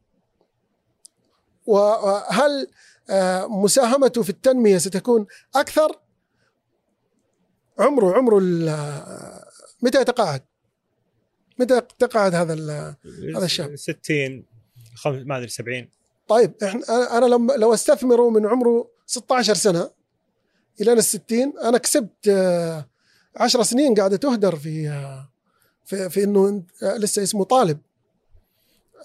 وهل 1.65 2.67
آه، 3.10 3.47
مساهمته 3.47 4.23
في 4.23 4.29
التنمية 4.29 4.77
ستكون 4.77 5.25
أكثر؟ 5.56 5.99
عمره 7.79 8.17
عمره 8.17 8.39
متى 9.83 10.01
يتقاعد؟ 10.01 10.41
متى 11.59 11.77
يتقاعد 11.77 12.35
هذا 12.35 12.53
هذا 13.35 13.45
الشاب. 13.45 13.75
60 13.75 14.45
خم... 14.95 15.11
ما 15.27 15.37
أدري 15.37 15.47
70 15.49 15.87
طيب 16.27 16.53
إحنا 16.63 17.17
أنا 17.17 17.25
لما 17.25 17.53
لو 17.53 17.73
استثمره 17.73 18.29
من 18.29 18.45
عمره 18.45 18.87
16 19.05 19.53
سنة 19.53 19.89
إلى 20.81 20.93
ال 20.93 21.03
60 21.03 21.53
أنا 21.63 21.77
كسبت 21.77 22.27
آه، 22.27 22.85
10 23.37 23.63
سنين 23.63 23.93
قاعدة 23.95 24.17
تهدر 24.17 24.55
في 24.55 24.89
آه، 24.89 25.29
في, 25.85 26.09
في 26.09 26.23
إنه 26.23 26.63
آه، 26.83 26.97
لسه 26.97 27.23
اسمه 27.23 27.43
طالب 27.43 27.77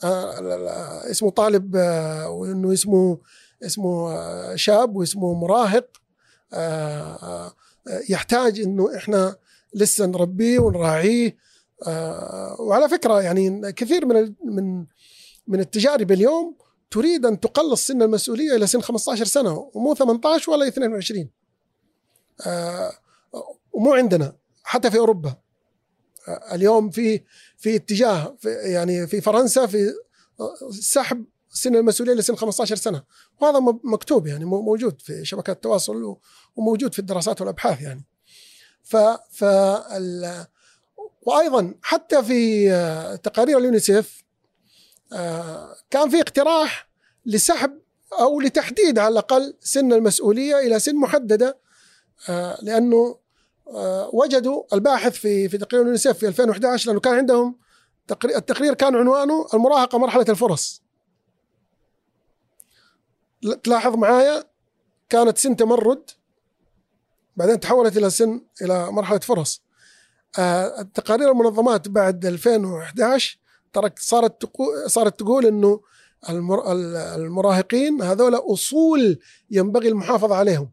آه، 0.04 1.10
اسمه 1.10 1.30
طالب 1.30 1.76
آه، 1.76 2.28
وإنه 2.30 2.72
اسمه 2.72 3.18
اسمه 3.62 4.12
آه، 4.12 4.54
شاب 4.56 4.96
واسمه 4.96 5.34
مراهق 5.34 5.88
آه، 6.52 7.14
آه، 7.22 7.52
يحتاج 8.08 8.60
إنه 8.60 8.96
إحنا 8.96 9.36
لسه 9.74 10.06
نربيه 10.06 10.58
ونراعيه. 10.58 11.36
آه، 11.86 12.56
وعلى 12.60 12.88
فكرة 12.88 13.22
يعني 13.22 13.72
كثير 13.72 14.06
من 14.06 14.34
من 14.44 14.86
من 15.46 15.60
التجارب 15.60 16.12
اليوم 16.12 16.56
تريد 16.90 17.26
أن 17.26 17.40
تقلص 17.40 17.86
سن 17.86 18.02
المسؤولية 18.02 18.56
إلى 18.56 18.66
سن 18.66 18.80
15 18.80 19.24
سنة 19.24 19.70
ومو 19.74 19.94
18 19.94 20.50
ولا 20.52 20.68
22 20.68 21.30
آه، 22.46 22.92
ومو 23.72 23.94
عندنا 23.94 24.36
حتى 24.62 24.90
في 24.90 24.98
أوروبا. 24.98 25.36
آه، 26.28 26.54
اليوم 26.54 26.90
في 26.90 27.20
في 27.56 27.76
اتجاه 27.76 28.36
في 28.40 28.48
يعني 28.50 29.06
في 29.06 29.20
فرنسا 29.20 29.66
في 29.66 29.92
سحب 30.80 31.24
سن 31.50 31.76
المسؤولية 31.76 32.12
لسن 32.14 32.36
15 32.36 32.76
سنة. 32.76 33.02
وهذا 33.40 33.58
مكتوب 33.84 34.26
يعني 34.26 34.44
مو- 34.44 34.62
موجود 34.62 35.00
في 35.00 35.24
شبكات 35.24 35.56
التواصل 35.56 36.16
وموجود 36.56 36.92
في 36.92 36.98
الدراسات 36.98 37.40
والأبحاث 37.40 37.82
يعني. 37.82 38.04
ف 38.88 38.96
ف 39.30 39.44
وأيضا 41.22 41.74
حتى 41.82 42.22
في 42.22 42.68
تقارير 43.22 43.58
اليونيسيف 43.58 44.24
آه، 45.12 45.76
كان 45.90 46.10
في 46.10 46.20
اقتراح 46.20 46.88
لسحب 47.26 47.78
أو 48.20 48.40
لتحديد 48.40 48.98
على 48.98 49.12
الأقل 49.12 49.56
سن 49.60 49.92
المسؤولية 49.92 50.58
إلى 50.58 50.78
سن 50.78 50.96
محددة 50.96 51.58
آه، 52.28 52.58
لأنه 52.62 53.18
آه، 53.68 54.10
وجدوا 54.12 54.62
الباحث 54.72 55.12
في 55.12 55.48
في 55.48 55.58
تقرير 55.58 55.82
اليونيسيف 55.82 56.18
في 56.18 56.28
2011 56.28 56.86
لأنه 56.88 57.00
كان 57.00 57.14
عندهم 57.14 57.56
تقري- 58.08 58.36
التقرير 58.36 58.74
كان 58.74 58.96
عنوانه 58.96 59.46
المراهقة 59.54 59.98
مرحلة 59.98 60.26
الفرص. 60.28 60.82
تلاحظ 63.62 63.94
معايا؟ 63.96 64.44
كانت 65.08 65.38
سن 65.38 65.56
تمرد. 65.56 66.10
بعدين 67.38 67.60
تحولت 67.60 67.96
إلى 67.96 68.10
سن 68.10 68.40
إلى 68.62 68.92
مرحلة 68.92 69.18
فرص. 69.18 69.62
آه، 70.38 70.80
التقارير 70.80 71.30
المنظمات 71.30 71.88
بعد 71.88 72.26
2011 72.26 73.38
ترى 73.72 73.90
صارت 73.98 74.44
تقو- 74.44 74.86
صارت 74.86 75.18
تقول 75.18 75.46
إنه 75.46 75.80
المر- 76.28 76.72
ال- 76.72 76.96
المراهقين 76.96 78.02
هذول 78.02 78.34
أصول 78.34 79.18
ينبغي 79.50 79.88
المحافظة 79.88 80.34
عليهم. 80.34 80.70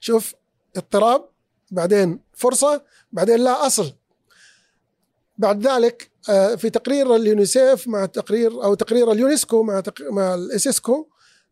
شوف 0.00 0.34
اضطراب 0.76 1.28
بعدين 1.70 2.20
فرصة 2.34 2.82
بعدين 3.12 3.36
لا 3.36 3.66
أصل. 3.66 3.92
بعد 5.38 5.66
ذلك 5.66 6.10
آه، 6.28 6.54
في 6.54 6.70
تقرير 6.70 7.16
اليونيسيف 7.16 7.88
مع 7.88 8.06
تقرير 8.06 8.64
أو 8.64 8.74
تقرير 8.74 9.12
اليونسكو 9.12 9.62
مع 9.62 9.82
مع 10.00 10.34
الإسيسكو 10.34 11.08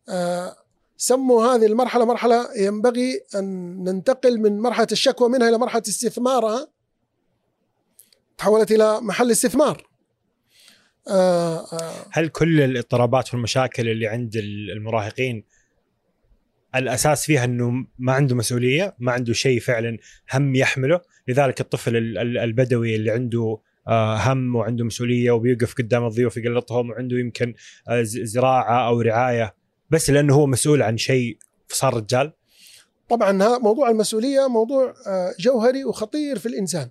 آه، 0.09 0.55
سموا 0.97 1.45
هذه 1.45 1.65
المرحلة 1.65 2.05
مرحلة 2.05 2.47
ينبغي 2.57 3.21
أن 3.35 3.75
ننتقل 3.83 4.39
من 4.39 4.59
مرحلة 4.59 4.87
الشكوى 4.91 5.29
منها 5.29 5.49
إلى 5.49 5.57
مرحلة 5.57 5.81
استثمارها 5.87 6.67
تحولت 8.37 8.71
إلى 8.71 9.01
محل 9.01 9.31
استثمار. 9.31 9.87
آه، 11.07 11.57
آه، 11.73 12.05
هل 12.11 12.27
كل 12.27 12.61
الاضطرابات 12.61 13.33
والمشاكل 13.33 13.89
اللي 13.89 14.07
عند 14.07 14.35
المراهقين 14.75 15.43
الأساس 16.75 17.25
فيها 17.25 17.43
إنه 17.43 17.71
ما 17.99 18.13
عنده 18.13 18.35
مسؤولية 18.35 18.95
ما 18.99 19.11
عنده 19.11 19.33
شيء 19.33 19.59
فعلا 19.59 19.97
هم 20.33 20.55
يحمله؟ 20.55 21.01
لذلك 21.27 21.61
الطفل 21.61 21.95
ال- 21.97 22.17
ال- 22.17 22.37
البدوي 22.37 22.95
اللي 22.95 23.11
عنده 23.11 23.57
آه، 23.87 24.15
هم 24.15 24.55
وعنده 24.55 24.85
مسؤولية 24.85 25.31
وبيوقف 25.31 25.73
قدام 25.73 26.05
الضيوف 26.05 26.37
يقلطهم 26.37 26.89
وعنده 26.89 27.17
يمكن 27.19 27.53
آه، 27.89 28.01
زراعة 28.03 28.87
أو 28.87 29.01
رعاية 29.01 29.55
بس 29.89 30.09
لأنه 30.09 30.35
هو 30.35 30.45
مسؤول 30.45 30.81
عن 30.81 30.97
شيء 30.97 31.37
صار 31.69 31.93
رجال. 31.93 32.33
طبعا 33.09 33.57
موضوع 33.57 33.89
المسؤولية 33.89 34.47
موضوع 34.47 34.93
آه، 35.07 35.35
جوهري 35.39 35.85
وخطير 35.85 36.39
في 36.39 36.45
الإنسان. 36.45 36.89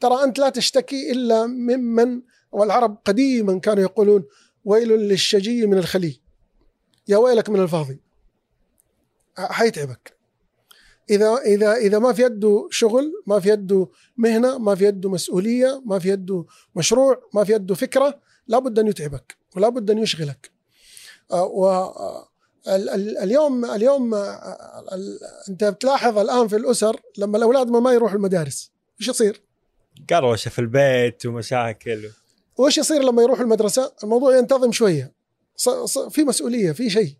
ترى 0.00 0.24
أنت 0.24 0.38
لا 0.38 0.48
تشتكي 0.48 1.12
إلا 1.12 1.46
ممن 1.46 2.22
والعرب 2.52 2.98
قديما 3.04 3.58
كانوا 3.58 3.82
يقولون 3.82 4.24
ويل 4.64 4.88
للشجي 4.88 5.66
من 5.66 5.78
الخلي. 5.78 6.20
يا 7.08 7.16
ويلك 7.16 7.50
من 7.50 7.60
الفاضي. 7.60 8.00
حيتعبك. 9.36 10.16
إذا 11.10 11.36
إذا 11.36 11.72
إذا 11.72 11.98
ما 11.98 12.12
في 12.12 12.22
يده 12.22 12.68
شغل 12.70 13.12
ما 13.26 13.40
في 13.40 13.48
يده 13.48 13.88
مهنة 14.16 14.58
ما 14.58 14.74
في 14.74 14.84
يده 14.84 15.10
مسؤولية 15.10 15.82
ما 15.86 15.98
في 15.98 16.08
يده 16.08 16.44
مشروع 16.76 17.22
ما 17.34 17.44
في 17.44 17.52
يده 17.52 17.74
فكرة 17.74 18.20
لابد 18.46 18.78
أن 18.78 18.86
يتعبك 18.86 19.36
ولابد 19.56 19.90
أن 19.90 19.98
يشغلك. 19.98 20.50
آه، 20.50 20.51
و 21.32 21.66
آه، 21.66 22.28
ال- 22.68 22.88
ال- 22.90 23.18
اليوم 23.18 23.64
اليوم 23.64 24.14
آه، 24.14 24.84
انت 25.48 25.64
بتلاحظ 25.64 26.18
الآن 26.18 26.48
في 26.48 26.56
الأسر 26.56 27.00
لما 27.18 27.38
الأولاد 27.38 27.68
ما, 27.70 27.80
ما 27.80 27.92
يروحوا 27.92 28.16
المدارس 28.16 28.70
إيش 29.00 29.08
يصير؟ 29.08 29.42
قروشه 30.10 30.48
في 30.48 30.58
البيت 30.58 31.26
ومشاكل. 31.26 32.00
وإيش 32.56 32.78
يصير 32.78 33.02
لما 33.02 33.22
يروحوا 33.22 33.44
المدرسة؟ 33.44 33.92
الموضوع 34.04 34.36
ينتظم 34.36 34.72
شوية. 34.72 35.12
في 36.10 36.24
مسؤولية 36.24 36.72
في 36.72 36.90
شيء. 36.90 37.16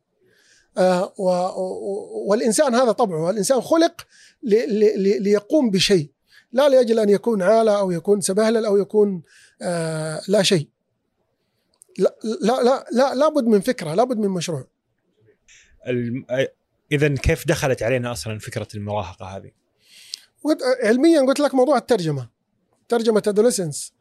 آه 0.79 1.13
و 1.19 1.25
و 1.31 2.25
والإنسان 2.29 2.75
هذا 2.75 2.93
طبعه 2.93 3.31
الإنسان 3.31 3.61
خلق 3.61 3.95
ل 4.43 4.55
ل 4.55 5.03
ل 5.03 5.23
ليقوم 5.23 5.71
بشيء. 5.71 6.11
لا 6.53 6.69
لأجل 6.69 6.99
أن 6.99 7.09
يكون 7.09 7.43
عالة 7.43 7.79
أو 7.79 7.91
يكون 7.91 8.21
سبهلل 8.21 8.67
أو 8.67 8.77
يكون 8.77 9.23
آه 9.63 10.21
لا 10.29 10.43
شيء. 10.43 10.69
لا 11.99 12.17
لا 12.25 12.63
لا, 12.63 12.87
لا 12.93 13.15
لابد 13.15 13.45
من 13.45 13.61
فكرة 13.61 13.95
لابد 13.95 14.19
من 14.19 14.29
مشروع. 14.29 14.67
الم... 15.87 16.27
إذا 16.93 17.09
كيف 17.09 17.47
دخلت 17.49 17.83
علينا 17.83 18.13
أصلا 18.13 18.39
فكرة 18.39 18.69
المراهقة 18.75 19.27
هذه؟ 19.27 19.51
علميا 20.83 21.21
قلت 21.21 21.41
لك 21.41 21.55
موضوع 21.55 21.77
الترجمة 21.77 22.29
ترجمة 22.89 23.23
ادوليسنس 23.27 23.93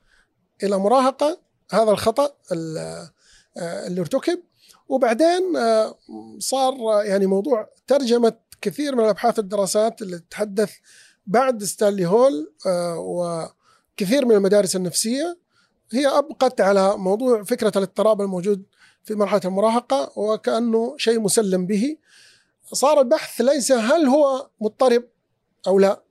إلى 0.63 0.77
مراهقة 0.77 1.41
هذا 1.71 1.91
الخطأ 1.91 2.35
ال- 2.51 3.09
اللي 3.57 4.01
ارتكب. 4.01 4.39
وبعدين 4.87 5.57
آه، 5.57 5.97
صار 6.39 6.73
آه، 6.73 7.03
يعني 7.03 7.25
موضوع 7.25 7.69
ترجمة 7.87 8.33
كثير 8.61 8.95
من 8.95 9.03
الابحاث 9.03 9.39
والدراسات 9.39 10.01
اللي 10.01 10.19
تتحدث 10.19 10.71
بعد 11.27 11.63
ستانلي 11.63 12.05
هول 12.05 12.53
آه، 12.65 12.97
وكثير 12.99 14.25
من 14.25 14.35
المدارس 14.35 14.75
النفسية. 14.75 15.37
هي 15.93 16.07
أبقت 16.07 16.61
على 16.61 16.97
موضوع 16.97 17.43
فكرة 17.43 17.71
الاضطراب 17.75 18.21
الموجود 18.21 18.63
في 19.03 19.15
مرحلة 19.15 19.41
المراهقة 19.45 20.11
وكأنه 20.15 20.95
شيء 20.97 21.19
مسلم 21.19 21.65
به. 21.65 21.97
صار 22.73 22.99
البحث 22.99 23.41
ليس 23.41 23.71
هل 23.71 24.05
هو 24.05 24.49
مضطرب 24.61 25.03
أو 25.67 25.79
لا. 25.79 26.03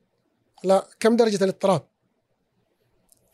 لا 0.64 0.86
كم 1.00 1.16
درجة 1.16 1.44
الاضطراب؟ 1.44 1.82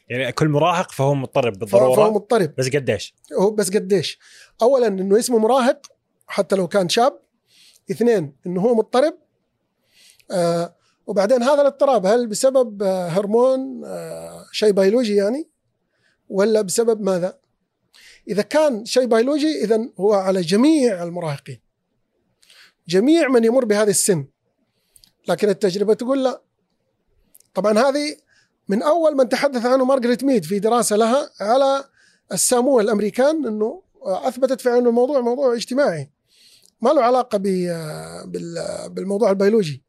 يعني 0.09 0.33
كل 0.33 0.49
مراهق 0.49 0.93
فهو 0.93 1.15
مضطرب 1.15 1.65
فهو 1.65 1.81
بالضرورة؟ 1.81 2.11
مضطرب. 2.11 2.55
بس 2.59 2.69
قديش؟ 2.69 3.15
هو 3.39 3.51
بس 3.51 3.71
قديش؟ 3.71 4.19
اولا 4.63 4.87
إنه 4.87 5.19
اسمه 5.19 5.39
مراهق 5.39 5.87
حتى 6.27 6.57
لو 6.57 6.69
كان 6.69 6.89
شاب. 6.89 7.21
اثنين 7.91 8.37
إنه 8.47 8.61
هو 8.61 8.75
مضطرب. 8.75 9.15
آه 10.31 10.75
وبعدين 11.07 11.43
هذا 11.43 11.61
الاضطراب 11.61 12.07
هل 12.07 12.27
بسبب 12.27 12.83
آه 12.83 13.09
هرمون 13.09 13.85
آه 13.85 14.45
شيء 14.53 14.73
بيولوجي 14.73 15.15
يعني؟ 15.17 15.49
ولا 16.29 16.63
بسبب 16.63 17.01
ماذا؟ 17.01 17.39
إذا 18.29 18.43
كان 18.43 18.85
شيء 18.85 19.07
بيولوجي 19.07 19.65
اذا 19.65 19.89
هو 20.01 20.13
على 20.13 20.41
جميع 20.41 21.03
المراهقين. 21.03 21.61
جميع 22.89 23.29
من 23.29 23.45
يمر 23.45 23.65
بهذه 23.65 23.91
السن. 23.91 24.27
لكن 25.29 25.49
التجربة 25.49 25.95
تقول 25.95 26.25
لا. 26.25 26.43
طبعا 27.55 27.79
هذه 27.79 28.17
من 28.69 28.83
أول 28.83 29.17
من 29.17 29.29
تحدث 29.29 29.67
عنه 29.67 29.85
مارغريت 29.85 30.25
ميد 30.25 30.45
في 30.45 30.59
دراسة 30.59 30.97
لها 30.97 31.31
على 31.41 31.85
الساموه 32.33 32.83
الأمريكان 32.83 33.47
إنه 33.47 33.83
أثبتت 34.03 34.61
فعلا 34.61 34.79
انه 34.79 34.89
الموضوع 34.89 35.21
موضوع 35.21 35.55
اجتماعي. 35.55 36.11
ما 36.81 36.91
له 36.91 37.03
علاقة 37.03 37.39
بالموضوع 38.89 39.31
البيولوجي. 39.31 39.83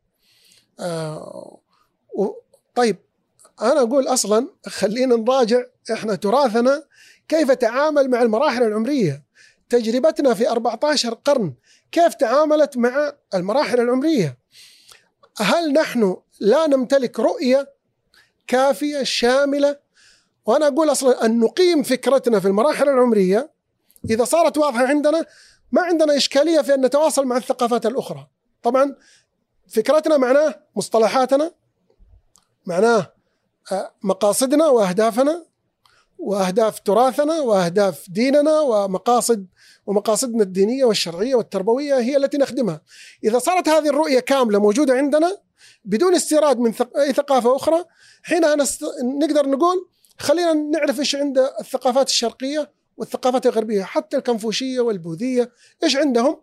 آه، 0.79 1.59
طيب 2.75 2.97
أنا 3.61 3.81
أقول 3.81 4.07
أصلا 4.07 4.47
خلينا 4.67 5.15
نراجع 5.15 5.63
إحنا 5.93 6.15
تراثنا 6.15 6.83
كيف 7.27 7.51
تعامل 7.51 8.09
مع 8.09 8.21
المراحل 8.21 8.63
العمرية. 8.63 9.23
تجربتنا 9.69 10.33
في 10.33 10.49
14 10.49 11.13
قرن 11.13 11.53
كيف 11.91 12.13
تعاملت 12.13 12.77
مع 12.77 13.13
المراحل 13.33 13.79
العمرية؟ 13.79 14.37
هل 15.37 15.73
نحن 15.73 16.17
لا 16.39 16.67
نمتلك 16.67 17.19
رؤية 17.19 17.73
كافية 18.47 19.03
شاملة؟ 19.03 19.79
وأنا 20.45 20.67
أقول 20.67 20.91
أصلا 20.91 21.25
أن 21.25 21.39
نقيم 21.39 21.83
فكرتنا 21.83 22.39
في 22.39 22.47
المراحل 22.47 22.89
العمرية 22.89 23.51
إذا 24.09 24.23
صارت 24.23 24.57
واضحة 24.57 24.87
عندنا 24.87 25.25
ما 25.71 25.81
عندنا 25.81 26.17
إشكالية 26.17 26.61
في 26.61 26.73
أن 26.73 26.85
نتواصل 26.85 27.25
مع 27.25 27.37
الثقافات 27.37 27.85
الأخرى. 27.85 28.27
طبعا 28.63 28.95
فكرتنا 29.67 30.17
معناه 30.17 30.55
مصطلحاتنا 30.75 31.51
معناه 32.65 33.16
مقاصدنا 34.03 34.67
وأهدافنا 34.67 35.45
وأهداف 36.17 36.79
تراثنا 36.79 37.41
وأهداف 37.41 38.05
ديننا 38.09 38.59
ومقاصد 38.59 39.47
ومقاصدنا 39.85 40.43
الدينية 40.43 40.85
والشرعية 40.85 41.35
والتربوية 41.35 41.99
هي 41.99 42.17
التي 42.17 42.37
نخدمها. 42.37 42.81
إذا 43.23 43.39
صارت 43.39 43.69
هذه 43.69 43.89
الرؤية 43.89 44.19
كاملة 44.19 44.59
موجودة 44.59 44.93
عندنا 44.93 45.37
بدون 45.85 46.15
استيراد 46.15 46.59
من 46.59 46.73
أي 46.97 47.13
ثقافة 47.13 47.55
أخرى 47.55 47.85
حينها 48.23 48.55
نست... 48.55 48.83
نقدر 49.03 49.49
نقول 49.49 49.89
خلينا 50.17 50.53
نعرف 50.53 50.99
إيش 50.99 51.15
عند 51.15 51.37
الثقافات 51.37 52.07
الشرقية 52.07 52.71
والثقافات 52.97 53.45
الغربية 53.45 53.83
حتى 53.83 54.17
الكنفوشية 54.17 54.79
والبوذية 54.79 55.51
إيش 55.83 55.95
عندهم؟ 55.95 56.41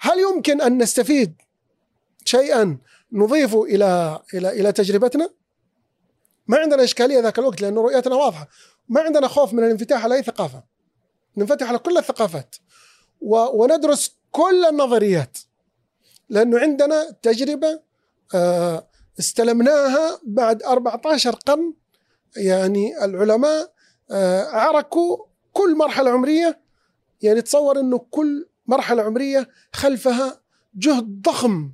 هل 0.00 0.18
يمكن 0.18 0.60
أن 0.60 0.78
نستفيد 0.78 1.42
شيئا 2.24 2.78
نضيفه 3.12 3.64
إلى 3.64 4.20
إلى 4.34 4.48
إلى 4.48 4.72
تجربتنا؟ 4.72 5.30
ما 6.50 6.58
عندنا 6.58 6.84
إشكالية 6.84 7.20
ذاك 7.20 7.38
الوقت 7.38 7.60
لأنه 7.60 7.80
رؤيتنا 7.80 8.14
واضحة. 8.14 8.48
ما 8.88 9.00
عندنا 9.00 9.28
خوف 9.28 9.52
من 9.52 9.64
الانفتاح 9.64 10.04
على 10.04 10.14
أي 10.14 10.22
ثقافة. 10.22 10.62
ننفتح 11.36 11.68
على 11.68 11.78
كل 11.78 11.98
الثقافات. 11.98 12.56
وندرس 13.54 14.16
كل 14.30 14.64
النظريات. 14.64 15.38
لأنه 16.28 16.58
عندنا 16.58 17.10
تجربة 17.22 17.80
آه، 18.34 18.88
استلمناها 19.18 20.20
بعد 20.22 20.62
14 20.62 21.34
قرن. 21.34 21.74
يعني 22.36 23.04
العلماء 23.04 23.72
آه، 24.10 24.44
عركوا 24.44 25.16
كل 25.52 25.76
مرحلة 25.76 26.10
عمرية. 26.10 26.60
يعني 27.22 27.42
تصور 27.42 27.80
إنه 27.80 27.98
كل 27.98 28.48
مرحلة 28.66 29.02
عمرية 29.02 29.48
خلفها 29.72 30.40
جهد 30.74 31.22
ضخم 31.22 31.72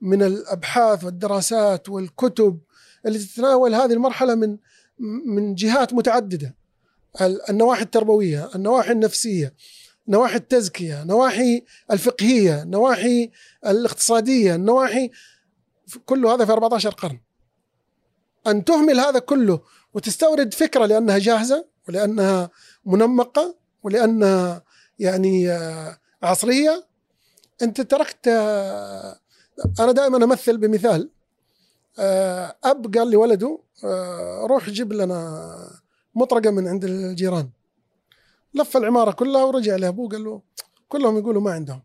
من 0.00 0.22
الأبحاث 0.22 1.04
والدراسات 1.04 1.88
والكتب. 1.88 2.58
اللي 3.06 3.18
تتناول 3.18 3.74
هذه 3.74 3.92
المرحلة 3.92 4.34
من 4.34 4.56
من 5.26 5.54
جهات 5.54 5.94
متعددة 5.94 6.54
النواحي 7.50 7.82
التربوية، 7.82 8.50
النواحي 8.54 8.92
النفسية، 8.92 9.54
نواحي 10.08 10.36
التزكية، 10.36 11.04
نواحي 11.04 11.64
الفقهية، 11.90 12.64
نواحي 12.64 13.30
الاقتصادية، 13.66 14.54
النواحي 14.54 15.10
كل 16.06 16.26
هذا 16.26 16.44
في 16.44 16.52
14 16.52 16.90
قرن. 16.90 17.20
أن 18.46 18.64
تهمل 18.64 19.00
هذا 19.00 19.18
كله 19.18 19.60
وتستورد 19.94 20.54
فكرة 20.54 20.86
لأنها 20.86 21.18
جاهزة 21.18 21.66
ولأنها 21.88 22.50
منمقة 22.86 23.56
ولأنها 23.82 24.64
يعني 24.98 25.50
آه، 25.50 25.98
عصرية 26.22 26.86
أنت 27.62 27.80
تركت 27.80 28.28
آه، 28.28 29.18
أنا 29.80 29.92
دائما 29.92 30.24
أمثل 30.24 30.58
بمثال 30.58 31.10
أب 32.64 32.96
قال 32.96 33.10
لولده 33.10 33.62
آه، 33.84 34.46
روح 34.46 34.70
جيب 34.70 34.92
لنا 34.92 35.48
مطرقة 36.14 36.50
من 36.50 36.68
عند 36.68 36.84
الجيران. 36.84 37.50
لف 38.54 38.76
العمارة 38.76 39.10
كلها 39.10 39.44
ورجع 39.44 39.76
لأبوه 39.76 40.08
قال 40.08 40.24
له 40.24 40.42
كلهم 40.88 41.18
يقولوا 41.18 41.42
ما 41.42 41.50
عندهم. 41.50 41.82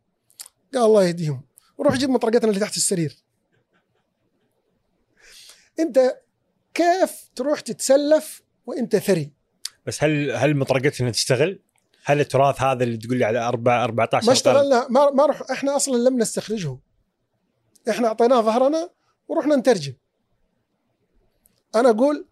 قال 0.73 0.83
الله 0.83 1.03
يهديهم. 1.03 1.41
روح 1.79 1.95
جيب 1.95 2.09
مطرقتنا 2.09 2.49
اللي 2.49 2.59
تحت 2.59 2.77
السرير. 2.77 3.23
أنت 5.79 6.19
كيف 6.73 7.29
تروح 7.35 7.59
تتسلف 7.59 8.43
وأنت 8.65 8.95
ثري؟ 8.95 9.31
بس 9.85 10.03
هل 10.03 10.31
هل 10.31 10.57
مطرقتنا 10.57 11.11
تشتغل؟ 11.11 11.59
هل 12.05 12.19
التراث 12.19 12.61
هذا 12.61 12.83
اللي 12.83 12.97
تقول 12.97 13.17
لي 13.17 13.25
على 13.25 13.39
4 13.39 13.83
14 13.83 14.27
ما 14.27 14.33
اشتغلنا 14.33 14.87
ما 14.89 15.09
ما 15.09 15.25
رح 15.25 15.41
إحنا 15.51 15.75
أصلا 15.75 16.09
لم 16.09 16.17
نستخرجه. 16.17 16.77
إحنا 17.89 18.07
أعطيناه 18.07 18.41
ظهرنا 18.41 18.89
ورحنا 19.27 19.55
نترجم. 19.55 19.93
أنا 21.75 21.89
أقول 21.89 22.25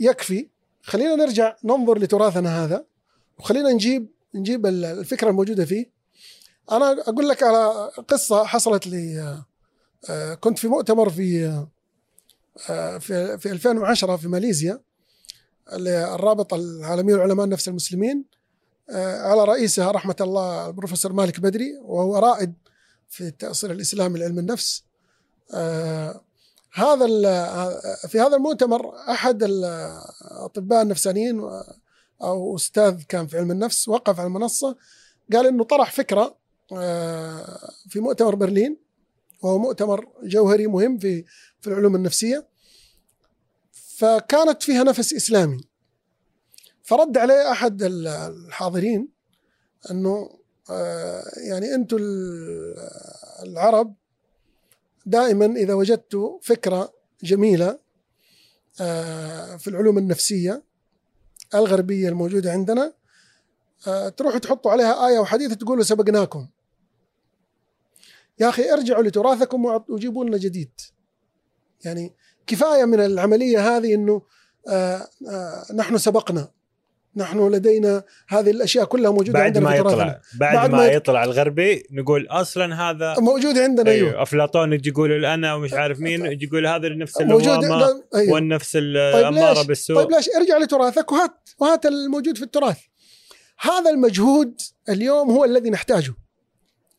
يكفي. 0.00 0.48
خلينا 0.82 1.14
نرجع 1.14 1.56
ننظر 1.64 1.98
لتراثنا 1.98 2.64
هذا 2.64 2.84
وخلينا 3.38 3.72
نجيب 3.72 4.08
نجيب 4.34 4.66
الفكرة 4.66 5.30
الموجودة 5.30 5.64
فيه. 5.64 5.90
أنا 6.70 6.92
أقول 6.92 7.28
لك 7.28 7.42
على 7.42 7.90
قصة 8.08 8.44
حصلت 8.44 8.86
لي 8.86 9.20
آه، 10.10 10.34
كنت 10.34 10.58
في 10.58 10.68
مؤتمر 10.68 11.10
في 11.10 11.46
آه، 12.70 12.98
في 12.98 13.38
في 13.38 13.50
2010 13.52 14.16
في 14.16 14.28
ماليزيا 14.28 14.80
الرابط 15.72 16.54
العالمي 16.54 17.12
لعلماء 17.12 17.44
النفس 17.44 17.68
المسلمين 17.68 18.24
آه، 18.90 19.22
على 19.22 19.44
رئيسها 19.44 19.90
رحمة 19.90 20.16
الله 20.20 20.66
البروفيسور 20.66 21.12
مالك 21.12 21.40
بدري 21.40 21.78
وهو 21.82 22.18
رائد 22.18 22.54
في 23.08 23.20
التاصيل 23.20 23.70
الاسلامي 23.70 24.18
لعلم 24.18 24.38
النفس. 24.38 24.84
هذا 26.76 27.06
في 28.08 28.20
هذا 28.20 28.36
المؤتمر 28.36 28.96
أحد 29.10 29.42
الاطباء 29.42 30.82
النفسانيين 30.82 31.40
أو 32.22 32.56
أستاذ 32.56 33.02
كان 33.02 33.26
في 33.26 33.38
علم 33.38 33.50
النفس 33.50 33.88
وقف 33.88 34.18
على 34.20 34.26
المنصة 34.26 34.76
قال 35.32 35.46
إنه 35.46 35.64
طرح 35.64 35.92
فكرة 35.92 36.36
آه، 36.72 37.60
في 37.88 38.00
مؤتمر 38.00 38.34
برلين 38.34 38.76
وهو 39.42 39.58
مؤتمر 39.58 40.08
جوهري 40.22 40.66
مهم 40.66 40.98
في 40.98 41.24
في 41.60 41.66
العلوم 41.66 41.96
النفسية 41.96 42.46
فكانت 43.72 44.62
فيها 44.62 44.84
نفس 44.84 45.12
إسلامي. 45.12 45.60
فرد 46.82 47.18
عليه 47.18 47.50
أحد 47.50 47.82
الحاضرين 47.82 49.08
إنه 49.90 50.30
آه، 50.70 51.24
يعني 51.36 51.74
أنتم 51.74 51.98
العرب 53.42 53.94
دائما 55.06 55.46
إذا 55.46 55.74
وجدت 55.74 56.38
فكرة 56.42 56.92
جميلة 57.22 57.78
آه، 58.80 59.56
في 59.56 59.68
العلوم 59.70 59.98
النفسية 59.98 60.62
الغربية 61.54 62.08
الموجودة 62.08 62.52
عندنا 62.52 62.92
آه، 63.86 64.08
تروحوا 64.08 64.38
تحطوا 64.38 64.70
عليها 64.70 65.06
آية 65.06 65.18
وحديث 65.18 65.52
تقولوا 65.52 65.84
سبقناكم. 65.84 66.48
يا 68.38 68.48
أخي 68.48 68.72
ارجعوا 68.72 69.02
لتراثكم 69.02 69.64
وجيبوا 69.88 70.24
لنا 70.24 70.36
جديد. 70.36 70.70
يعني 71.84 72.14
كفاية 72.46 72.84
من 72.84 73.00
العملية 73.00 73.76
هذه 73.76 73.94
إنه 73.94 74.22
آه، 74.68 75.08
نحن 75.74 75.98
سبقنا. 75.98 76.50
نحن 77.16 77.48
لدينا 77.48 78.02
هذه 78.28 78.50
الأشياء 78.50 78.84
كلها 78.84 79.10
موجودة 79.10 79.32
بعد 79.32 79.44
عندنا 79.46 79.64
ما 79.64 79.70
في 79.70 79.78
يطلع 79.80 80.04
بعد, 80.34 80.54
بعد 80.54 80.70
ما, 80.70 80.76
ما 80.76 80.86
يطلع 80.86 81.24
الغربي 81.24 81.86
نقول 81.90 82.26
أصلا 82.30 82.90
هذا 82.90 83.14
موجود 83.18 83.58
عندنا 83.58 83.90
أيوه, 83.90 84.10
أيوه. 84.10 84.22
أفلاطون 84.22 84.72
يجي 84.72 84.88
يقول 84.88 85.12
الأنا 85.12 85.54
ومش 85.54 85.72
عارف 85.72 86.00
مين 86.00 86.26
يجي 86.26 86.46
يقول 86.46 86.66
هذا 86.66 86.86
النفس 86.86 87.20
اللوامه 87.20 88.02
أيوه. 88.14 88.34
والنفس 88.34 88.76
الاماره 88.76 89.54
طيب 89.54 89.66
بالسوء 89.66 90.02
طيب 90.02 90.10
ليش؟ 90.10 90.28
ارجع 90.36 90.58
لتراثك 90.58 91.12
وهات 91.12 91.48
وهات 91.58 91.86
الموجود 91.86 92.36
في 92.36 92.42
التراث. 92.42 92.78
هذا 93.60 93.90
المجهود 93.90 94.60
اليوم 94.88 95.30
هو 95.30 95.44
الذي 95.44 95.70
نحتاجه. 95.70 96.14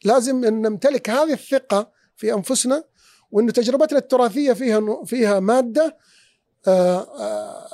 لازم 0.03 0.45
أن 0.45 0.61
نمتلك 0.61 1.09
هذه 1.09 1.34
الثقة 1.34 1.91
في 2.15 2.34
أنفسنا 2.34 2.84
وأن 3.32 3.53
تجربتنا 3.53 3.99
التراثية 3.99 4.53
فيها 4.53 5.03
فيها 5.05 5.39
مادة 5.39 5.97
آه، 6.68 6.97
آه، 7.20 7.68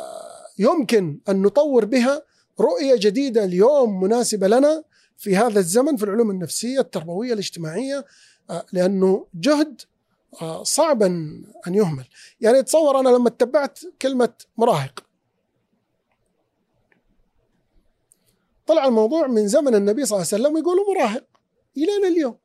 يمكن 0.59 1.19
أن 1.29 1.41
نطور 1.41 1.85
بها 1.85 2.23
رؤية 2.59 2.95
جديدة 2.95 3.43
اليوم 3.43 4.03
مناسبة 4.03 4.47
لنا 4.47 4.83
في 5.17 5.35
هذا 5.35 5.59
الزمن 5.59 5.97
في 5.97 6.03
العلوم 6.03 6.31
النفسية 6.31 6.79
التربوية 6.79 7.33
الاجتماعية 7.33 8.05
آه، 8.49 8.65
لأنه 8.73 9.27
جهد 9.33 9.81
آه، 10.41 10.63
صعب 10.63 11.03
أن 11.03 11.43
يهمل. 11.67 12.05
يعني 12.41 12.63
تصور 12.63 12.99
أنا 12.99 13.09
لما 13.09 13.27
اتبعت 13.27 13.79
كلمة 14.01 14.33
مراهق. 14.57 15.03
طلع 18.67 18.85
الموضوع 18.85 19.27
من 19.27 19.47
زمن 19.47 19.75
النبي 19.75 20.05
صلى 20.05 20.15
الله 20.15 20.27
عليه 20.33 20.43
وسلم 20.43 20.57
يقولوا 20.57 20.93
مراهق 20.93 21.25
إلى 21.77 22.07
اليوم. 22.07 22.37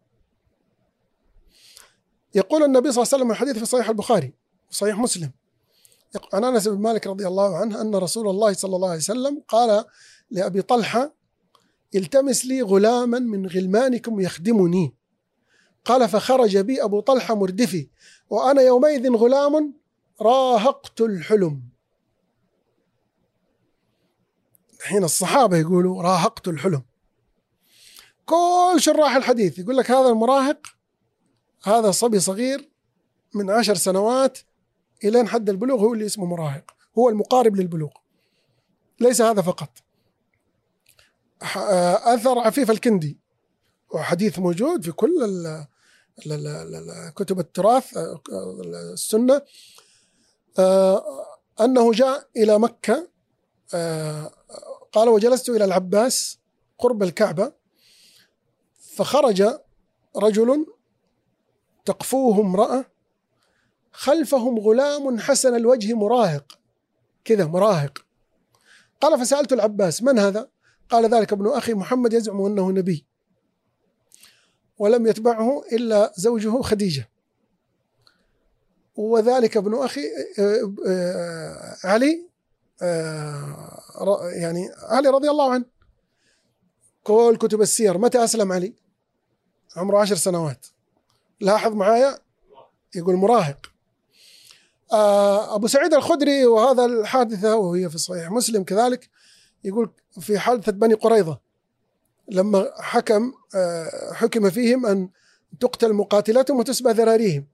يقول 2.35 2.63
النبي 2.63 2.93
صلى 2.93 3.03
الله 3.03 3.15
عليه 3.15 3.25
وسلم 3.25 3.31
الحديث 3.31 3.59
في 3.59 3.65
صحيح 3.65 3.89
البخاري 3.89 4.33
وصحيح 4.71 4.99
مسلم. 4.99 5.31
عن 6.33 6.45
أنس 6.45 6.69
بن 6.69 6.83
مالك 6.83 7.07
رضي 7.07 7.27
الله 7.27 7.57
عنه 7.57 7.81
أن 7.81 7.95
رسول 7.95 8.29
الله 8.29 8.53
صلى 8.53 8.77
الله 8.77 8.89
عليه 8.89 8.99
وسلم 8.99 9.43
قال 9.49 9.85
لأبي 10.31 10.63
طلحة 10.63 11.15
التمس 11.95 12.47
لي 12.47 12.63
غلاما 12.63 13.19
من 13.19 13.47
غلمانكم 13.47 14.21
يخدمني. 14.21 14.95
قال 15.85 16.09
فخرج 16.09 16.59
بي 16.59 16.85
أبو 16.85 17.01
طلحة 17.01 17.35
مردفي 17.35 17.89
وأنا 18.31 18.63
يومئذ 18.63 19.17
غلام 19.17 19.75
راهقت 20.21 21.01
الحلم. 21.01 21.63
حين 24.81 25.05
الصحابة 25.05 25.57
يقولوا 25.57 26.03
راهقت 26.03 26.49
الحلم. 26.49 26.83
كل 28.27 28.77
شراح 28.79 29.17
الحديث 29.17 29.59
يقول 29.59 29.77
لك 29.77 29.91
هذا 29.91 30.09
المراهق 30.09 30.67
هذا 31.65 31.91
صبي 31.91 32.21
صغير 32.21 32.71
من 33.35 33.51
عشر 33.51 33.75
سنوات 33.75 34.39
إلى 35.05 35.27
حد 35.27 35.49
البلوغ 35.49 35.81
هو 35.81 35.95
اللي 35.95 36.07
اسمه 36.07 36.27
مراهق 36.27 36.75
هو 36.99 37.09
المقارب 37.09 37.57
للبلوغ. 37.57 37.91
ليس 39.01 39.21
هذا 39.21 39.43
فقط. 39.43 39.71
أثر 42.05 42.39
عفيف 42.39 42.71
الكندي. 42.71 43.19
وحديث 43.95 44.39
موجود 44.39 44.85
في 44.85 44.93
كل 44.93 45.65
كتب 47.17 47.39
التراث 47.39 47.99
السنة. 48.93 49.43
أنه 51.61 51.93
جاء 51.93 52.29
إلى 52.37 52.59
مكة 52.59 53.09
قال 54.93 55.09
وجلست 55.09 55.49
إلى 55.49 55.65
العباس 55.65 56.39
قرب 56.79 57.03
الكعبة 57.03 57.53
فخرج 58.97 59.59
رجل 60.17 60.67
تقفوه 61.85 62.41
امرأة 62.41 62.85
خلفهم 63.93 64.59
غلام 64.59 65.19
حسن 65.19 65.57
الوجه 65.57 65.95
مراهق. 65.95 66.59
كذا 67.25 67.47
مراهق. 67.47 68.05
قال 69.01 69.21
فسألت 69.21 69.53
العباس 69.53 70.03
من 70.03 70.19
هذا؟ 70.19 70.49
قال 70.91 71.15
ذلك 71.15 71.33
ابن 71.33 71.47
أخي 71.47 71.75
محمد 71.75 72.13
يزعم 72.13 72.45
أنه 72.45 72.73
نبي. 72.73 73.07
ولم 74.79 75.07
يتبعه 75.07 75.63
إلا 75.73 76.13
زوجه 76.17 76.63
خديجة. 76.63 77.09
وذلك 78.97 79.57
ابن 79.57 79.75
أخي 79.75 80.01
آه، 80.39 80.75
آه، 80.87 81.77
علي 81.85 82.29
آه، 82.83 84.31
يعني 84.33 84.71
علي 84.83 85.09
رضي 85.09 85.31
الله 85.31 85.53
عنه. 85.53 85.65
كل 87.05 87.37
كتب 87.41 87.61
السير 87.61 87.99
متى 87.99 88.25
أسلم 88.25 88.53
علي؟ 88.53 88.75
عمره 89.77 89.99
عشر 89.99 90.17
سنوات. 90.17 90.67
لاحظ 91.41 91.73
معايا؟ 91.73 92.19
يقول 92.95 93.17
مراهق. 93.17 93.73
أبو 95.55 95.67
سعيد 95.67 95.95
الخدري 95.95 96.47
وهذا 96.47 96.85
الحادثة 96.85 97.57
وهي 97.57 97.91
في 97.91 97.99
صحيح 97.99 98.31
مسلم 98.31 98.63
كذلك 98.63 99.11
يقول 99.65 99.91
في 100.21 100.39
حادثة 100.39 100.73
بني 100.73 100.95
قريظة 100.95 101.41
لما 102.29 102.71
حكم 102.79 103.33
آه، 103.55 104.13
حكم 104.13 104.51
فيهم 104.51 104.87
أن 104.87 105.09
تقتل 105.61 105.93
مقاتلتهم 105.93 106.59
وتسبى 106.59 106.91
ذراريهم. 106.91 107.47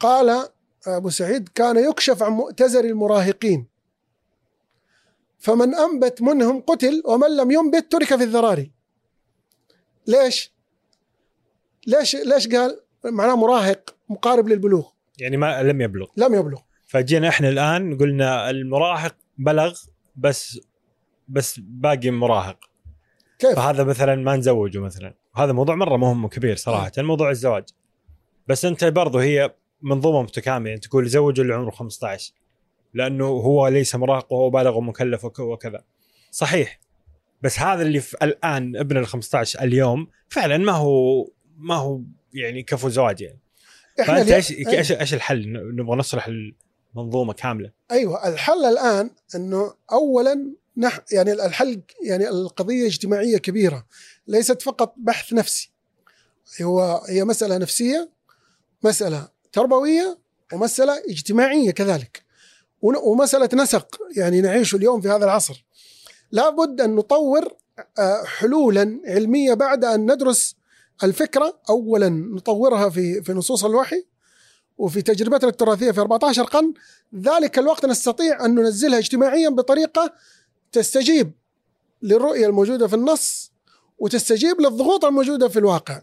قال 0.00 0.48
أبو 0.86 1.10
سعيد 1.10 1.48
كان 1.48 1.76
يكشف 1.90 2.22
عن 2.22 2.32
مؤتزر 2.32 2.84
المراهقين 2.84 3.66
فمن 5.38 5.74
أنبت 5.74 6.22
منهم 6.22 6.60
قتل 6.60 7.02
ومن 7.04 7.36
لم 7.36 7.50
ينبت 7.50 7.92
ترك 7.92 8.16
في 8.16 8.24
الذراري. 8.24 8.70
ليش؟ 10.06 10.52
ليش 11.86 12.16
ليش 12.16 12.48
قال 12.48 12.80
معناه 13.04 13.36
مراهق 13.36 13.96
مقارب 14.08 14.48
للبلوغ؟ 14.48 14.88
يعني 15.18 15.36
ما 15.36 15.62
لم 15.62 15.80
يبلغ. 15.80 16.06
لم 16.16 16.34
يبلغ. 16.34 16.60
فجينا 16.86 17.28
إحنا 17.28 17.48
الآن 17.48 17.98
قلنا 17.98 18.50
المراهق 18.50 19.16
بلغ 19.38 19.78
بس 20.16 20.60
بس 21.28 21.60
باقي 21.60 22.10
مراهق. 22.10 22.58
كيف؟ 23.38 23.56
فهذا 23.56 23.84
مثلا 23.84 24.14
ما 24.14 24.36
نزوجه 24.36 24.78
مثلا. 24.78 25.14
هذا 25.36 25.52
موضوع 25.52 25.74
مرة 25.74 25.96
مهم 25.96 26.24
وكبير 26.24 26.56
صراحة 26.56 26.92
أه. 26.98 27.02
موضوع 27.02 27.30
الزواج. 27.30 27.64
بس 28.48 28.64
أنت 28.64 28.84
برضه 28.84 29.22
هي 29.22 29.54
منظومة 29.82 30.22
متكاملة 30.22 30.68
يعني 30.68 30.80
تقول 30.80 31.06
زوجه 31.08 31.42
اللي 31.42 31.54
عمره 31.54 31.70
15 31.70 32.32
لأنه 32.94 33.24
هو 33.24 33.68
ليس 33.68 33.94
مراهق 33.94 34.32
وهو 34.32 34.50
بالغ 34.50 34.78
ومكلف 34.78 35.24
وكذا. 35.24 35.84
صحيح. 36.30 36.80
بس 37.42 37.60
هذا 37.60 37.82
اللي 37.82 38.00
في 38.00 38.16
الآن 38.22 38.76
ابن 38.76 38.96
ال 38.96 39.06
15 39.06 39.62
اليوم 39.62 40.08
فعلا 40.28 40.58
ما 40.58 40.72
هو 40.72 41.28
ما 41.58 41.74
هو 41.74 42.00
يعني 42.34 42.62
كفو 42.62 42.88
زواج 42.88 43.20
يعني. 43.20 43.40
فأنت 44.06 44.30
إيش 44.30 44.52
إيش 44.52 44.92
إيش 44.92 45.14
الحل؟ 45.14 45.52
نبغى 45.76 45.96
نصلح 45.96 46.28
المنظومه 47.00 47.32
كاملة. 47.32 47.72
أيوه 47.90 48.28
الحل 48.28 48.64
الآن 48.64 49.10
إنه 49.34 49.74
اولا 49.92 50.52
نح 50.76 51.00
يعني 51.12 51.32
الحل 51.32 51.82
يعني 52.02 52.28
القضية 52.28 52.86
اجتماعية 52.86 53.38
كبيرة 53.38 53.86
ليست 54.26 54.62
فقط 54.62 54.94
بحث 54.96 55.32
نفسي. 55.32 55.70
هو 56.62 57.02
هي 57.08 57.24
مسألة 57.24 57.58
نفسية 57.58 58.10
مسألة 58.82 59.28
تربوية 59.52 60.18
ومسألة 60.52 61.02
اجتماعية 61.08 61.70
كذلك. 61.70 62.22
ومسألة 62.82 63.48
نسق 63.54 63.98
يعني 64.16 64.40
نعيش 64.40 64.74
اليوم 64.74 65.00
في 65.00 65.08
هذا 65.08 65.24
العصر. 65.24 65.64
لابد 66.32 66.80
أن 66.80 66.94
نطور 66.94 67.56
آه، 67.98 68.24
حلولا 68.24 69.00
علمية 69.06 69.54
بعد 69.54 69.84
أن 69.84 70.12
ندرس 70.12 70.56
الفكرة 71.02 71.60
اولا 71.70 72.08
نطورها 72.08 72.88
في 72.88 73.22
في 73.22 73.32
نصوص 73.32 73.64
الوحي 73.64 74.06
وفي 74.78 75.02
تجربتنا 75.02 75.50
التراثيه 75.50 75.90
في 75.90 76.00
14 76.00 76.42
قرن 76.44 76.74
ذلك 77.14 77.58
الوقت 77.58 77.86
نستطيع 77.86 78.44
أن 78.44 78.54
ننزلها 78.54 78.98
اجتماعيا 78.98 79.48
بطريقة 79.48 80.12
تستجيب 80.72 81.32
للرؤية 82.02 82.46
الموجودة 82.46 82.88
في 82.88 82.94
النص 82.94 83.52
وتستجيب 83.98 84.60
للضغوط 84.60 85.04
الموجودة 85.04 85.48
في 85.48 85.58
الواقع. 85.58 86.02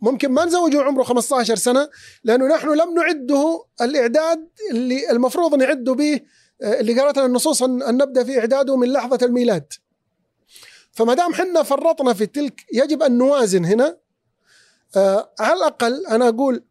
ممكن 0.00 0.32
ما 0.32 0.44
نزوجه 0.44 0.82
عمره 0.82 1.02
15 1.02 1.56
سنة 1.56 1.88
لأنه 2.24 2.46
نحن 2.46 2.68
لم 2.68 2.94
نعده 2.94 3.64
الإعداد 3.80 4.48
اللي 4.70 5.10
المفروض 5.10 5.54
نعد 5.54 5.84
به 5.84 6.20
آه، 6.62 6.80
اللي 6.80 7.00
قالت 7.00 7.16
لنا 7.16 7.26
النصوص 7.26 7.62
أن 7.62 7.96
نبدأ 7.96 8.24
في 8.24 8.38
إعداده 8.38 8.76
من 8.76 8.92
لحظة 8.92 9.18
الميلاد. 9.22 9.72
فما 10.92 11.14
دام 11.14 11.34
حنا 11.34 11.62
فرطنا 11.62 12.12
في 12.12 12.26
تلك 12.26 12.64
يجب 12.72 13.02
أن 13.02 13.18
نوازن 13.18 13.64
هنا 13.64 13.96
آه 14.96 15.30
على 15.40 15.52
الأقل 15.54 16.06
أنا 16.06 16.28
أقول 16.28 16.62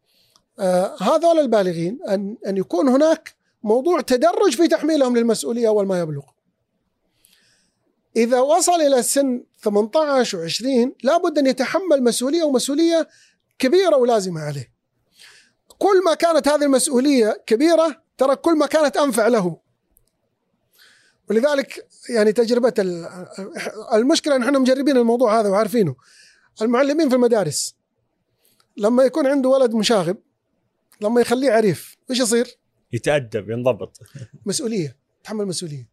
هذول 1.02 1.40
البالغين 1.40 2.00
ان 2.10 2.38
أن 2.48 2.58
يكون 2.58 2.88
هناك 2.88 3.36
موضوع 3.64 4.02
تدرج 4.02 4.56
في 4.56 4.68
تحميلهم 4.68 5.18
للمسؤولية 5.18 5.68
اول 5.68 5.86
ما 5.88 6.00
يبلغ. 6.00 6.24
إذا 8.16 8.40
وصل 8.40 8.82
إلى 8.82 9.04
سن 9.04 9.44
18 9.64 10.48
و20 10.50 10.64
لابد 11.04 11.38
أن 11.38 11.48
يتحمل 11.48 12.04
مسؤولية 12.04 12.44
ومسؤولية 12.44 13.08
كبيرة 13.60 13.96
ولازمة 13.98 14.42
عليه. 14.42 14.72
كل 15.78 16.04
ما 16.06 16.14
كانت 16.14 16.48
هذه 16.48 16.64
المسؤولية 16.64 17.44
كبيرة 17.46 18.02
ترى 18.18 18.36
كل 18.36 18.54
ما 18.58 18.66
كانت 18.66 18.98
أنفع 18.98 19.28
له. 19.28 19.58
ولذلك 21.30 21.88
يعني 22.10 22.32
تجربة 22.34 22.74
ال- 22.80 23.10
المشكلة 23.94 24.36
إن 24.36 24.44
إحنا 24.44 24.60
مجربين 24.60 24.98
الموضوع 24.98 25.40
هذا 25.40 25.50
وعارفينه. 25.50 25.96
المعلمين 26.62 27.10
في 27.10 27.16
المدارس 27.16 27.76
لما 28.78 29.04
يكون 29.04 29.28
عنده 29.28 29.50
ولد 29.50 29.74
مشاغب 29.74 30.18
لما 31.02 31.22
يخليه 31.22 31.52
عريف 31.52 31.98
إيش 32.10 32.20
يصير؟ 32.20 32.58
يتأدب 32.92 33.50
ينضبط. 33.50 34.00
مسؤولية 34.46 34.98
تحمل 35.24 35.46
مسؤولية. 35.46 35.90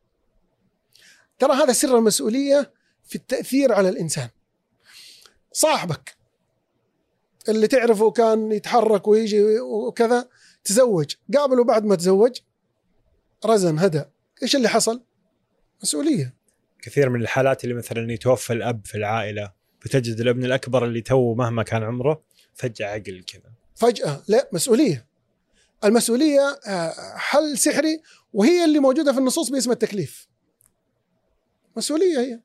ترى 1.39 1.53
هذا 1.53 1.73
سر 1.73 1.99
المسؤولية 1.99 2.73
في 3.05 3.15
التأثير 3.15 3.73
على 3.73 3.89
الإنسان. 3.89 4.29
صاحبك 5.53 6.17
اللي 7.49 7.67
تعرفه 7.67 8.11
كان 8.11 8.53
يتحرك 8.53 9.09
ويجي 9.09 9.61
وكذا 9.61 10.29
تزوج. 10.65 11.15
قابله 11.35 11.65
بعد 11.65 11.85
ما 11.85 11.97
تزوج 11.97 12.41
رزن 13.47 13.79
هدى 13.79 14.05
إيش 14.43 14.57
اللي 14.57 14.69
حصل؟ 14.69 15.03
مسؤولية. 15.83 16.37
كثير 16.83 17.09
من 17.09 17.21
الحالات 17.21 17.65
اللي 17.65 17.75
مثلا 17.75 18.13
يتوفى 18.13 18.53
الأب 18.53 18.87
في 18.87 18.95
العائلة 18.95 19.53
فتجد 19.81 20.21
الابن 20.21 20.45
الأكبر 20.45 20.85
اللي 20.85 21.01
تو 21.01 21.35
مهما 21.35 21.63
كان 21.63 21.83
عمره 21.83 22.23
فجأة 22.55 22.87
عقل 22.87 23.25
كذا. 23.27 23.53
فجأة 23.77 24.23
لا 24.29 24.49
مسؤولية. 24.53 25.07
المسؤولية 25.85 26.59
آه، 26.67 26.95
حل 27.17 27.59
سحري 27.59 28.03
وهي 28.33 28.65
اللي 28.65 28.79
موجودة 28.79 29.13
في 29.13 29.19
النصوص 29.19 29.49
باسم 29.51 29.71
التكليف. 29.71 30.29
مسؤولية 31.77 32.19
هي. 32.21 32.41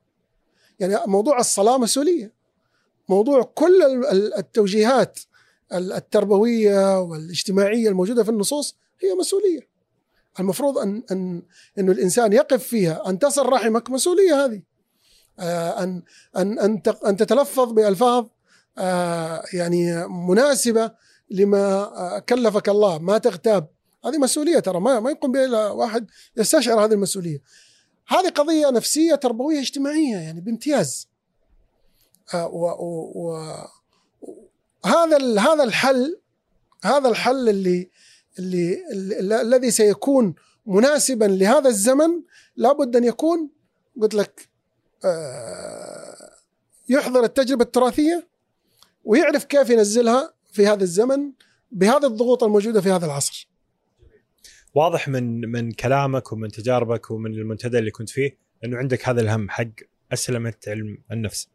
يعني 0.80 0.98
موضوع 1.08 1.40
الصلاة 1.40 1.78
مسؤولية. 1.78 2.34
موضوع 3.10 3.44
كل 3.44 3.84
ال- 3.84 4.06
ال- 4.06 4.34
التوجيهات 4.38 5.20
ال- 5.74 5.94
التربوية 5.94 7.00
والاجتماعية 7.00 7.90
الموجودة 7.90 8.24
في 8.24 8.30
النصوص 8.30 8.76
هي 9.04 9.14
مسؤولية. 9.16 9.68
المفروض 10.40 10.78
أن 10.78 11.04
أن 11.12 11.42
انه 11.80 11.92
الإنسان 11.92 12.34
يقف 12.34 12.64
فيها. 12.64 13.10
أن 13.10 13.20
تصل 13.20 13.46
رحمك 13.46 13.90
مسؤولية 13.90 14.46
هذه. 14.46 14.62
آه، 15.40 15.84
أن 16.38 16.82
ت- 16.82 17.04
أن 17.06 17.18
تتلفظ 17.18 17.72
بألفاظ 17.72 18.28
آه، 18.78 19.44
يعني 19.54 20.08
مناسبة 20.08 20.92
لما 21.32 22.20
كلفك 22.30 22.70
الله 22.70 22.98
ما 22.98 23.18
تغتاب. 23.18 23.68
هذه 24.06 24.18
مسؤولية 24.18 24.60
ترى 24.60 24.80
ما 24.80 25.00
ما 25.00 25.12
يقوم 25.12 25.32
بها 25.32 25.46
إلا 25.46 25.68
واحد 25.70 26.10
يستشعر 26.38 26.86
هذه 26.86 26.92
المسؤولية. 26.94 27.42
هذه 28.08 28.30
قضية 28.30 28.70
نفسية 28.70 29.16
تربوية 29.16 29.60
اجتماعية 29.60 30.16
يعني 30.18 30.42
بامتياز. 30.42 31.08
آه، 32.34 32.48
و- 32.48 32.76
و- 32.86 33.12
و- 33.16 33.68
هذا 34.86 35.18
ال- 35.18 35.40
هذا 35.40 35.64
الحل 35.64 36.20
هذا 36.84 37.10
الحل 37.10 37.50
اللي 37.50 37.90
اللي, 38.40 38.84
اللي 38.92 39.42
الذي 39.42 39.72
سيكون 39.72 40.36
مناسبا 40.66 41.26
لهذا 41.26 41.70
الزمن 41.70 42.22
لابد 42.56 42.96
أن 42.96 43.04
يكون 43.04 43.50
قلت 44.02 44.14
لك 44.14 44.50
آه، 45.06 46.32
يحضر 46.90 47.24
التجربة 47.24 47.64
التراثية 47.64 48.28
ويعرف 49.06 49.44
كيف 49.46 49.70
ينزلها. 49.70 50.34
في 50.52 50.68
هذا 50.68 50.84
الزمن 50.84 51.32
بهذه 51.72 52.06
الضغوط 52.08 52.44
الموجودة 52.44 52.82
في 52.82 52.90
هذا 52.90 53.06
العصر. 53.06 53.50
واضح 54.74 55.08
من 55.08 55.42
من 55.42 55.72
كلامك 55.72 56.32
ومن 56.32 56.48
تجاربك 56.48 57.12
ومن 57.12 57.32
المنتدى 57.34 57.80
اللي 57.80 57.92
كنت 57.92 58.10
فيه 58.10 58.38
إنه 58.66 58.78
عندك 58.78 59.10
هذا 59.10 59.22
الهم 59.22 59.50
حق 59.50 59.68
أسلمة 60.14 60.54
علم 60.68 60.98
النفس. 61.12 61.50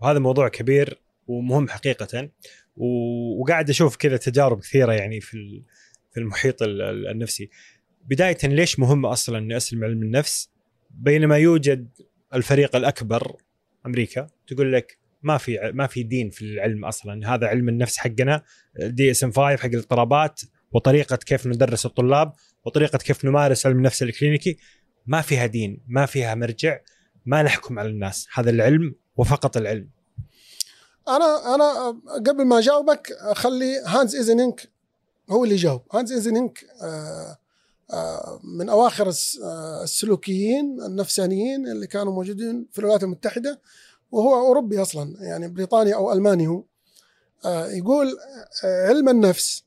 وهذا 0.00 0.18
موضوع 0.18 0.48
كبير 0.48 1.02
ومهم 1.26 1.68
حقيقة. 1.68 2.30
وقاعد 2.76 3.70
أشوف 3.70 3.96
كذا 3.96 4.16
تجارب 4.16 4.60
كثيرة 4.60 4.92
يعني 4.92 5.20
في 5.20 5.62
في 6.12 6.20
المحيط 6.20 6.62
ال- 6.62 6.82
ال- 6.82 7.08
النفسي. 7.08 7.50
بداية 8.04 8.38
ليش 8.44 8.78
مهم 8.78 9.06
أصلا 9.06 9.38
إني 9.38 9.56
أسلم 9.56 9.84
علم 9.84 10.02
النفس؟ 10.02 10.50
بينما 10.90 11.38
يوجد 11.38 11.88
الفريق 12.34 12.76
الأكبر 12.76 13.36
أمريكا 13.86 14.26
تقول 14.46 14.72
لك 14.72 14.98
ما 15.22 15.38
في 15.38 15.72
ما 15.74 15.86
في 15.86 16.02
دين 16.02 16.30
في 16.30 16.42
العلم 16.42 16.84
أصلا. 16.84 17.34
هذا 17.34 17.46
علم 17.46 17.68
النفس 17.68 17.98
حقنا 17.98 18.42
DSM 18.78 19.32
5 19.32 19.56
حق 19.56 19.66
الاضطرابات 19.66 20.40
وطريقة 20.72 21.16
كيف 21.16 21.46
ندرس 21.46 21.86
الطلاب 21.86 22.32
وطريقة 22.64 22.98
كيف 22.98 23.24
نمارس 23.24 23.66
علم 23.66 23.76
النفس 23.76 24.02
الكلينيكي. 24.02 24.56
ما 25.06 25.20
فيها 25.20 25.46
دين 25.46 25.80
ما 25.88 26.06
فيها 26.06 26.34
مرجع 26.34 26.78
ما 27.26 27.42
نحكم 27.42 27.78
على 27.78 27.88
الناس. 27.88 28.28
هذا 28.34 28.50
العلم 28.50 28.94
وفقط 29.16 29.56
العلم. 29.56 29.88
أنا 31.08 31.54
أنا 31.54 32.00
قبل 32.26 32.44
ما 32.44 32.58
أجاوبك 32.58 33.12
أخلي 33.12 33.82
هانز 33.86 34.16
إيزنك 34.16 34.70
هو 35.30 35.44
اللي 35.44 35.54
يجاوب. 35.54 35.82
هانز 35.92 36.12
إيزنك 36.12 36.64
آه، 36.82 37.38
آه، 37.92 38.40
من 38.44 38.68
أواخر 38.68 39.12
آه، 39.44 39.82
السلوكيين 39.82 40.82
النفسانيين 40.86 41.68
اللي 41.68 41.86
كانوا 41.86 42.12
موجودين 42.12 42.66
في 42.72 42.78
الولايات 42.78 43.02
المتحدة 43.02 43.60
وهو 44.12 44.46
أوروبي 44.46 44.82
أصلا 44.82 45.16
يعني 45.20 45.48
بريطاني 45.48 45.94
أو 45.94 46.12
ألماني 46.12 46.46
هو 46.46 46.64
آه، 47.44 47.66
يقول 47.66 48.18
آه، 48.64 48.88
علم 48.88 49.08
النفس 49.08 49.64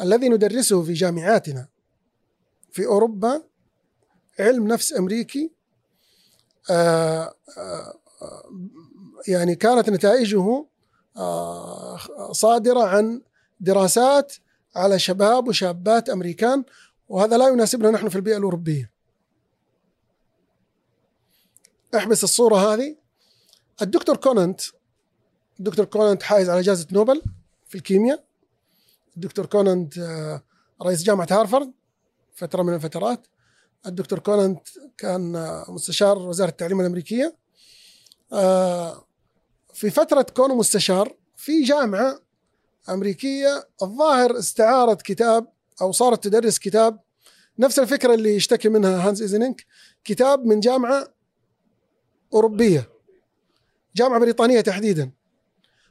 الذي 0.00 0.28
ندرسه 0.28 0.82
في 0.82 0.92
جامعاتنا 0.92 1.68
في 2.72 2.86
أوروبا 2.86 3.42
علم 4.38 4.68
نفس 4.68 4.96
أمريكي 4.96 5.50
آه، 6.70 7.34
يعني 9.28 9.54
كانت 9.54 9.90
نتائجه 9.90 10.66
صادرة 12.32 12.84
عن 12.84 13.22
دراسات 13.60 14.32
على 14.76 14.98
شباب 14.98 15.48
وشابات 15.48 16.10
أمريكان 16.10 16.64
وهذا 17.08 17.38
لا 17.38 17.48
يناسبنا 17.48 17.90
نحن 17.90 18.08
في 18.08 18.16
البيئة 18.16 18.36
الأوروبية. 18.36 18.92
احبس 21.96 22.24
الصورة 22.24 22.56
هذه 22.56 23.01
الدكتور 23.82 24.16
كوننت 24.16 24.60
الدكتور 25.58 25.84
كوننت 25.84 26.22
حائز 26.22 26.50
على 26.50 26.60
جائزة 26.60 26.86
نوبل 26.92 27.22
في 27.68 27.74
الكيمياء. 27.74 28.24
الدكتور 29.16 29.46
كوننت 29.46 29.98
آه، 29.98 30.42
رئيس 30.82 31.02
جامعة 31.02 31.26
هارفارد 31.30 31.72
فترة 32.34 32.62
من 32.62 32.74
الفترات. 32.74 33.26
الدكتور 33.86 34.18
كوننت 34.18 34.68
كان 34.98 35.36
آه، 35.36 35.64
مستشار 35.68 36.18
وزارة 36.18 36.50
التعليم 36.50 36.80
الأمريكية. 36.80 37.36
آه، 38.32 39.04
في 39.74 39.90
فترة 39.90 40.22
كونه 40.22 40.54
مستشار 40.54 41.16
في 41.36 41.62
جامعة 41.62 42.20
أمريكية 42.88 43.68
الظاهر 43.82 44.38
استعارت 44.38 45.02
كتاب 45.02 45.46
أو 45.80 45.92
صارت 45.92 46.24
تدرس 46.24 46.58
كتاب 46.58 47.00
نفس 47.58 47.78
الفكرة 47.78 48.14
اللي 48.14 48.36
يشتكي 48.36 48.68
منها 48.68 49.08
هانز 49.08 49.22
إيزنينك 49.22 49.66
كتاب 50.04 50.44
من 50.44 50.60
جامعة 50.60 51.08
أوروبية. 52.34 52.91
جامعة 53.96 54.20
بريطانية 54.20 54.60
تحديدا. 54.60 55.10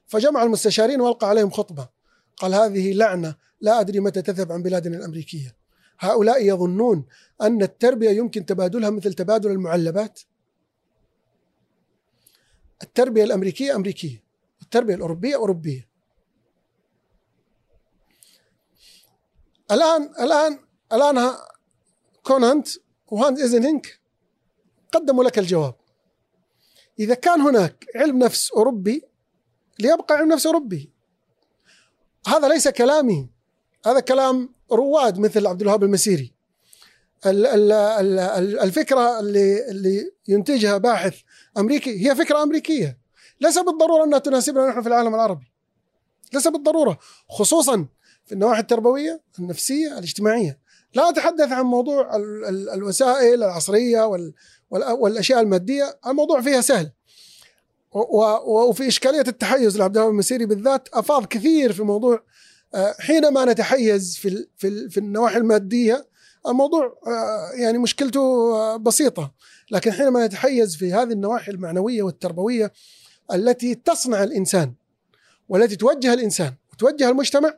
فجمع 0.08 0.44
المستشارين 0.44 1.02
والقى 1.02 1.30
عليهم 1.30 1.50
خطبة. 1.50 1.90
قال 2.38 2.54
هذه 2.54 2.94
لعنة 2.94 3.36
لا 3.62 3.80
أدري 3.80 4.00
متى 4.00 4.22
تذهب 4.22 4.52
عن 4.52 4.64
بلادنا 4.64 4.98
الأمريكية. 4.98 5.56
هؤلاء 6.00 6.46
يظنون 6.46 7.06
أن 7.42 7.62
التربية 7.62 8.10
يمكن 8.10 8.46
تبادلها 8.46 8.90
مثل 8.90 9.14
تبادل 9.14 9.52
المعلبات. 9.52 10.20
التربية 12.84 13.24
الأمريكية 13.24 13.76
أمريكية 13.76 14.24
التربية 14.62 14.96
الأوروبية 14.96 15.36
أوروبية. 15.36 15.88
الآن 19.72 20.04
الآن 20.20 20.60
الآن 20.94 21.18
ها- 21.18 21.48
كونانت 22.24 22.68
وهانز 23.08 23.42
ايزنينك 23.42 24.00
قدموا 24.92 25.24
لك 25.24 25.40
الجواب. 25.40 25.76
إذا 27.00 27.14
كان 27.14 27.42
هناك 27.42 27.86
علم 27.96 28.18
نفس 28.20 28.52
أوروبي 28.52 29.04
ليبقى 29.80 30.16
علم 30.16 30.32
نفس 30.34 30.46
أوروبي. 30.46 30.92
هذا 32.28 32.48
ليس 32.48 32.68
كلامي. 32.68 33.30
هذا 33.86 34.00
كلام 34.00 34.50
رواد 34.72 35.20
مثل 35.20 35.48
عبد 35.48 35.62
الوهاب 35.62 35.84
المسيري. 35.84 36.34
ال- 37.26 37.46
ال- 37.46 37.72
ال- 37.72 38.20
ال- 38.20 38.60
الفكرة 38.60 39.20
اللي 39.20 39.70
اللي 39.70 40.12
ينتجها 40.28 40.78
باحث 40.78 41.20
أمريكي 41.58 42.10
هي 42.10 42.16
فكرة 42.16 42.44
أمريكية. 42.44 42.98
ليس 43.42 43.58
بالضرورة 43.60 44.04
أنها 44.04 44.20
تناسبنا 44.20 44.70
نحن 44.70 44.82
في 44.82 44.88
العالم 44.88 45.16
العربي. 45.16 45.52
ليس 46.34 46.48
بالضرورة 46.48 47.00
خصوصا 47.30 47.88
في 48.26 48.32
النواحي 48.32 48.62
التربوية 48.62 49.22
النفسية 49.40 49.88
الاجتماعية. 49.98 50.60
لا 50.94 51.10
اتحدث 51.10 51.52
عن 51.52 51.66
موضوع 51.66 52.16
ال- 52.16 52.46
ال- 52.46 52.70
الوسائل 52.70 53.44
العصرية 53.44 54.02
وال- 54.06 54.34
وال- 54.72 54.92
والأشياء 54.92 55.40
المادية. 55.42 56.00
الموضوع 56.08 56.42
فيها 56.42 56.62
سهل. 56.62 56.92
وفي 58.46 58.88
إشكالية 58.88 59.24
التحيز 59.28 59.78
لعبد 59.78 59.96
الوهاب 59.98 60.12
المسيري 60.14 60.46
بالذات 60.46 60.88
أفاض 60.94 61.26
كثير 61.26 61.74
في 61.74 61.84
موضوع 61.84 62.24
آه، 62.76 62.96
حينما 63.00 63.46
نتحيز 63.46 64.18
في 64.18 64.48
في 64.58 64.90
في 64.90 64.98
النواحي 64.98 65.38
المادية 65.38 66.08
الموضوع 66.48 66.98
آه، 67.08 67.52
يعني 67.56 67.78
مشكلته 67.78 68.20
آه، 68.56 68.78
بسيطة. 68.78 69.32
لكن 69.72 69.92
حينما 69.92 70.26
نتحيز 70.26 70.76
في 70.76 70.94
هذه 70.94 71.12
النواحي 71.12 71.52
المعنوية 71.52 72.04
والتربوية 72.04 72.72
التي 73.34 73.76
تصنع 73.76 74.24
الإنسان 74.24 74.74
والتي 75.50 75.76
توجه 75.76 76.14
الإنسان 76.14 76.54
وتوجه 76.74 77.10
المجتمع 77.10 77.54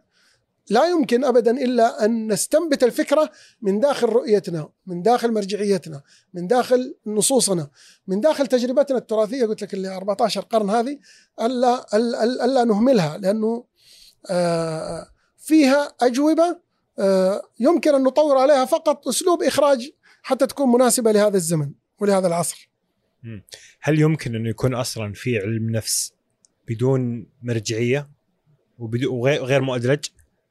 لا 0.69 0.85
يمكن 0.85 1.23
ابدا 1.23 1.51
إلا 1.51 2.05
أن 2.05 2.31
نستنبت 2.31 2.83
الفكرة 2.83 3.31
من 3.61 3.79
داخل 3.79 4.09
رؤيتنا، 4.09 4.69
من 4.85 5.01
داخل 5.01 5.31
مرجعيتنا، 5.31 6.01
من 6.33 6.47
داخل 6.47 6.95
نصوصنا، 7.05 7.69
من 8.07 8.21
داخل 8.21 8.47
تجربتنا 8.47 8.97
التراثية. 8.97 9.45
قلت 9.45 9.61
لك 9.61 9.73
اللي 9.73 9.87
14 9.87 10.41
قرن 10.41 10.69
هذه 10.69 10.99
ألا 11.41 11.95
الا, 11.95 12.23
ألا 12.23 12.63
نهملها 12.63 13.17
لأنه 13.17 13.65
آه، 14.29 15.07
فيها 15.37 15.95
أجوبة 16.01 16.59
آه، 16.99 17.41
يمكن 17.59 17.95
أن 17.95 18.03
نطور 18.03 18.37
عليها 18.37 18.65
فقط 18.65 19.07
أسلوب 19.07 19.43
إخراج 19.43 19.91
حتى 20.21 20.47
تكون 20.47 20.71
مناسبة 20.71 21.11
لهذا 21.11 21.37
الزمن 21.37 21.71
ولهذا 21.99 22.27
العصر. 22.27 22.69
هل 23.81 23.99
يمكن 23.99 24.35
انه 24.35 24.49
يكون 24.49 24.73
أصلا 24.73 25.13
في 25.13 25.37
علم 25.37 25.69
نفس 25.69 26.13
بدون 26.67 27.27
مرجعية 27.41 28.09
وغير 28.79 29.43
غير 29.43 29.61
مؤدلج؟ 29.61 30.05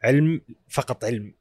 علم 0.04 0.40
فقط 0.68 1.04
علم. 1.04 1.34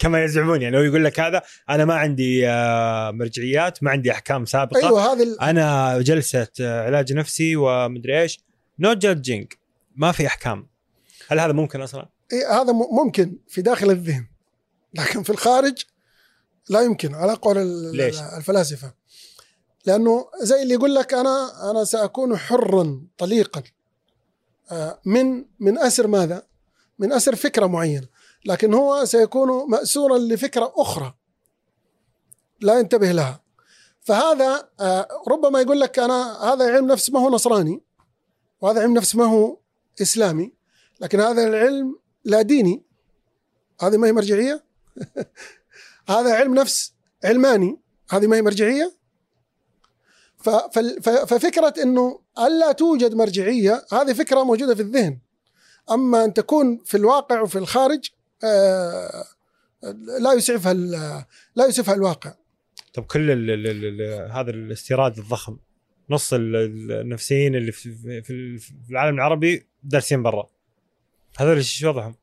كما 0.00 0.24
يزعمون 0.24 0.62
يعني 0.62 0.76
لو 0.76 0.82
يقول 0.82 1.04
لك 1.04 1.20
هذا 1.20 1.42
أنا 1.70 1.84
ما 1.84 1.94
عندي 1.94 2.48
آه، 2.48 3.10
مرجعيات 3.10 3.82
ما 3.82 3.90
عندي 3.90 4.12
أحكام 4.12 4.44
سابقة. 4.44 4.86
أيوه 4.86 5.12
هذه 5.12 5.22
ال- 5.22 5.40
أنا 5.40 5.98
جلسة 6.00 6.48
آه، 6.60 6.86
علاج 6.86 7.12
نفسي 7.12 7.56
ومدري 7.56 8.22
إيش. 8.22 8.40
no 8.78 8.92
judging 8.92 9.52
ما 9.96 10.12
في 10.12 10.26
أحكام. 10.26 10.66
هل 11.28 11.40
هذا 11.40 11.52
ممكن 11.52 11.80
أصلا؟ 11.80 12.08
إيه 12.32 12.62
هذا 12.62 12.72
ممكن 12.72 13.38
في 13.48 13.62
داخل 13.62 13.90
الذهن. 13.90 14.26
لكن 14.94 15.22
في 15.22 15.30
الخارج 15.30 15.84
لا 16.68 16.80
يمكن 16.80 17.14
على 17.14 17.32
قول 17.34 17.66
ليش؟ 17.96 18.18
الفلاسفة. 18.20 18.94
لأنه 19.86 20.26
زي 20.42 20.62
اللي 20.62 20.74
يقول 20.74 20.94
لك 20.94 21.14
أنا 21.14 21.70
أنا 21.70 21.84
سأكون 21.84 22.36
حرا 22.36 23.00
طليقا. 23.18 23.62
آه، 24.72 25.00
من 25.06 25.44
من 25.60 25.78
أسر 25.78 26.06
ماذا؟ 26.06 26.42
من 26.98 27.12
أسر 27.12 27.36
فكرة 27.36 27.66
معينة 27.66 28.06
لكن 28.44 28.74
هو 28.74 29.04
سيكون 29.04 29.70
مأسورا 29.70 30.18
لفكرة 30.18 30.72
أخرى 30.76 31.14
لا 32.60 32.78
ينتبه 32.78 33.12
لها. 33.12 33.42
فهذا 34.00 34.68
آه، 34.80 35.08
ربما 35.28 35.60
يقول 35.60 35.80
لك 35.80 35.98
أنا 35.98 36.44
هذا 36.52 36.72
علم 36.74 36.86
نفس 36.86 37.10
ما 37.10 37.20
هو 37.20 37.30
نصراني 37.30 37.82
وهذا 38.60 38.80
علم 38.80 38.94
نفس 38.94 39.14
ما 39.16 39.24
هو 39.24 39.56
إسلامي 40.02 40.52
لكن 41.00 41.20
هذا 41.20 41.46
العلم 41.48 41.98
لا 42.24 42.42
ديني. 42.42 42.82
هذه 43.80 43.96
ما 43.96 44.06
هي 44.06 44.12
مرجعية؟ 44.12 44.64
هذا 46.08 46.34
علم 46.34 46.54
نفس 46.54 46.92
علماني 47.24 47.78
هذه 48.10 48.26
ما 48.26 48.36
هي 48.36 48.42
مرجعية؟ 48.42 48.92
ف- 50.38 50.50
فال- 50.50 51.02
ف- 51.02 51.08
ففكرة 51.08 51.74
إنه 51.82 52.20
ألا 52.38 52.72
توجد 52.72 53.14
مرجعية 53.14 53.86
هذه 53.92 54.12
فكرة 54.12 54.42
موجودة 54.44 54.74
في 54.74 54.82
الذهن. 54.82 55.18
أما 55.90 56.24
أن 56.24 56.34
تكون 56.34 56.80
في 56.84 56.96
الواقع 56.96 57.40
وفي 57.40 57.58
الخارج 57.58 58.10
آه، 58.44 59.24
لا 60.20 60.32
يسعفها 60.32 60.74
لا 61.56 61.66
يسعفها 61.68 61.94
الواقع 61.94 62.34
طب 62.94 63.04
كل 63.04 63.30
ال 63.30 63.50
ال 63.50 63.66
ال 63.66 64.00
ال 64.00 64.30
هذا 64.32 64.50
الاستيراد 64.50 65.18
الضخم 65.18 65.56
نص 66.10 66.32
ال- 66.32 66.56
ال- 66.56 66.92
النفسيين 66.92 67.54
اللي 67.54 67.72
في, 67.72 68.22
في, 68.22 68.72
العالم 68.90 69.14
العربي 69.16 69.66
دارسين 69.82 70.22
برا 70.22 70.48
هذول 71.38 71.56
إيش 71.56 71.84
وضعهم؟ 71.84 72.14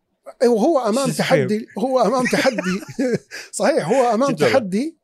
أيوة 0.41 0.59
هو 0.65 0.79
أمام؟ 0.79 1.11
تحدي 1.11 1.67
هو 1.77 1.99
أمام 1.99 2.25
تحدي 2.25 2.81
صحيح 3.51 3.89
هو 3.89 4.13
أمام. 4.13 4.35
تحدي 4.35 4.97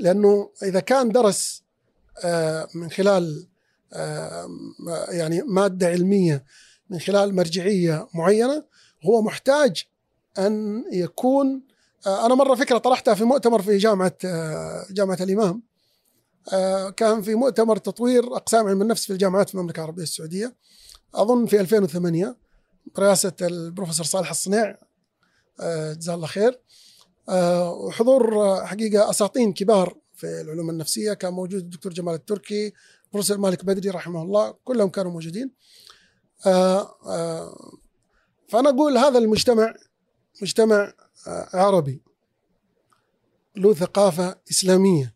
لأنه 0.00 0.50
إذا 0.62 0.80
كان 0.80 1.08
درس 1.08 1.62
آه، 2.24 2.68
من 2.74 2.90
خلال 2.90 3.46
آه، 3.92 4.48
يعني 5.08 5.42
مادة 5.42 5.86
علمية 5.88 6.44
من 6.92 6.98
خلال 6.98 7.34
مرجعية 7.34 8.08
معينة 8.14 8.64
هو 9.04 9.22
محتاج 9.22 9.84
أن 10.38 10.84
يكون 10.92 11.62
آه، 12.06 12.26
أنا 12.26 12.34
مرة 12.34 12.54
فكرة 12.54 12.78
طرحتها 12.78 13.14
في 13.14 13.24
مؤتمر 13.24 13.62
في 13.62 13.76
جامعة 13.76 14.16
آه، 14.24 14.86
جامعة 14.90 15.18
الإمام. 15.20 15.62
آه، 16.52 16.90
كان 16.90 17.22
في 17.22 17.34
مؤتمر 17.34 17.76
تطوير 17.76 18.36
أقسام 18.36 18.66
علم 18.66 18.82
النفس 18.82 19.04
في 19.04 19.12
الجامعات 19.12 19.48
في 19.48 19.54
المملكة 19.54 19.80
العربية 19.80 20.02
السعودية. 20.02 20.56
أظن 21.14 21.46
في 21.46 21.60
2008 21.60 22.36
برئاسة 22.96 23.32
البروفيسور 23.42 24.06
صالح 24.06 24.30
الصنيع 24.30 24.78
جزاه 25.92 26.14
الله 26.14 26.26
خير. 26.26 26.60
وحضور 27.28 28.56
حقيقة 28.66 29.10
أساطين 29.10 29.52
كبار 29.52 29.96
في 30.14 30.40
العلوم 30.40 30.70
النفسية. 30.70 31.12
كان 31.12 31.32
موجود 31.32 31.60
الدكتور 31.60 31.92
جمال 31.92 32.14
التركي 32.14 32.72
البروفيسور 33.04 33.38
مالك 33.38 33.64
بدري 33.64 33.90
رحمه 33.90 34.22
الله 34.22 34.54
كلهم 34.64 34.88
كانوا 34.88 35.12
موجودين. 35.12 35.50
آه، 36.46 36.96
آه، 37.06 37.72
فأنا 38.48 38.68
أقول 38.70 38.98
هذا 38.98 39.18
المجتمع 39.18 39.74
مجتمع 40.42 40.92
آه، 41.26 41.48
عربي 41.54 42.02
له 43.56 43.74
ثقافة 43.74 44.36
إسلامية 44.50 45.14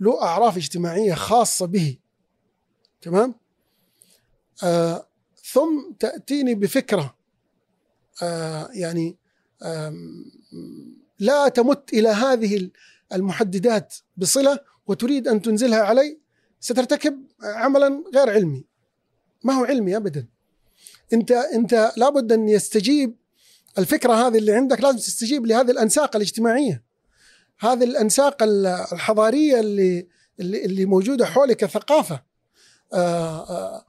له 0.00 0.22
أعراف 0.22 0.56
اجتماعية 0.56 1.14
خاصة 1.14 1.66
به 1.66 1.98
تمام؟ 3.02 3.34
آه 4.64 5.06
ثم 5.52 5.92
تأتيني 6.00 6.54
بفكرة 6.54 7.14
آه 8.22 8.68
يعني 8.72 9.16
آم، 9.62 10.24
لا 11.18 11.48
تمت 11.48 11.92
إلى 11.92 12.08
هذه 12.08 12.70
المحددات 13.12 13.94
بصلة 14.16 14.58
وتريد 14.86 15.28
أن 15.28 15.42
تنزلها 15.42 15.82
علي 15.82 16.18
سترتكب 16.60 17.26
عملا 17.42 18.04
غير 18.14 18.30
علمي. 18.30 18.64
ما 19.44 19.52
هو 19.52 19.64
علمي 19.64 19.96
ابدا. 19.96 20.26
أنت 21.12 21.30
أنت 21.32 21.92
لابد 21.96 22.32
أن 22.32 22.48
يستجيب 22.48 23.16
الفكرة 23.78 24.12
هذه 24.12 24.38
اللي 24.38 24.52
عندك 24.52 24.80
لازم 24.80 24.98
تستجيب 24.98 25.46
لهذه 25.46 25.70
الأنساق 25.70 26.16
الاجتماعية. 26.16 26.82
هذه 27.60 27.84
الأنساق 27.84 28.42
ال- 28.42 28.66
الحضارية 28.66 29.60
اللي 29.60 30.06
اللي, 30.40 30.64
اللي 30.64 30.84
موجودة 30.84 31.26
حولك 31.26 31.56
كثقافة. 31.56 32.22
آه 32.92 33.50
آه 33.50 33.84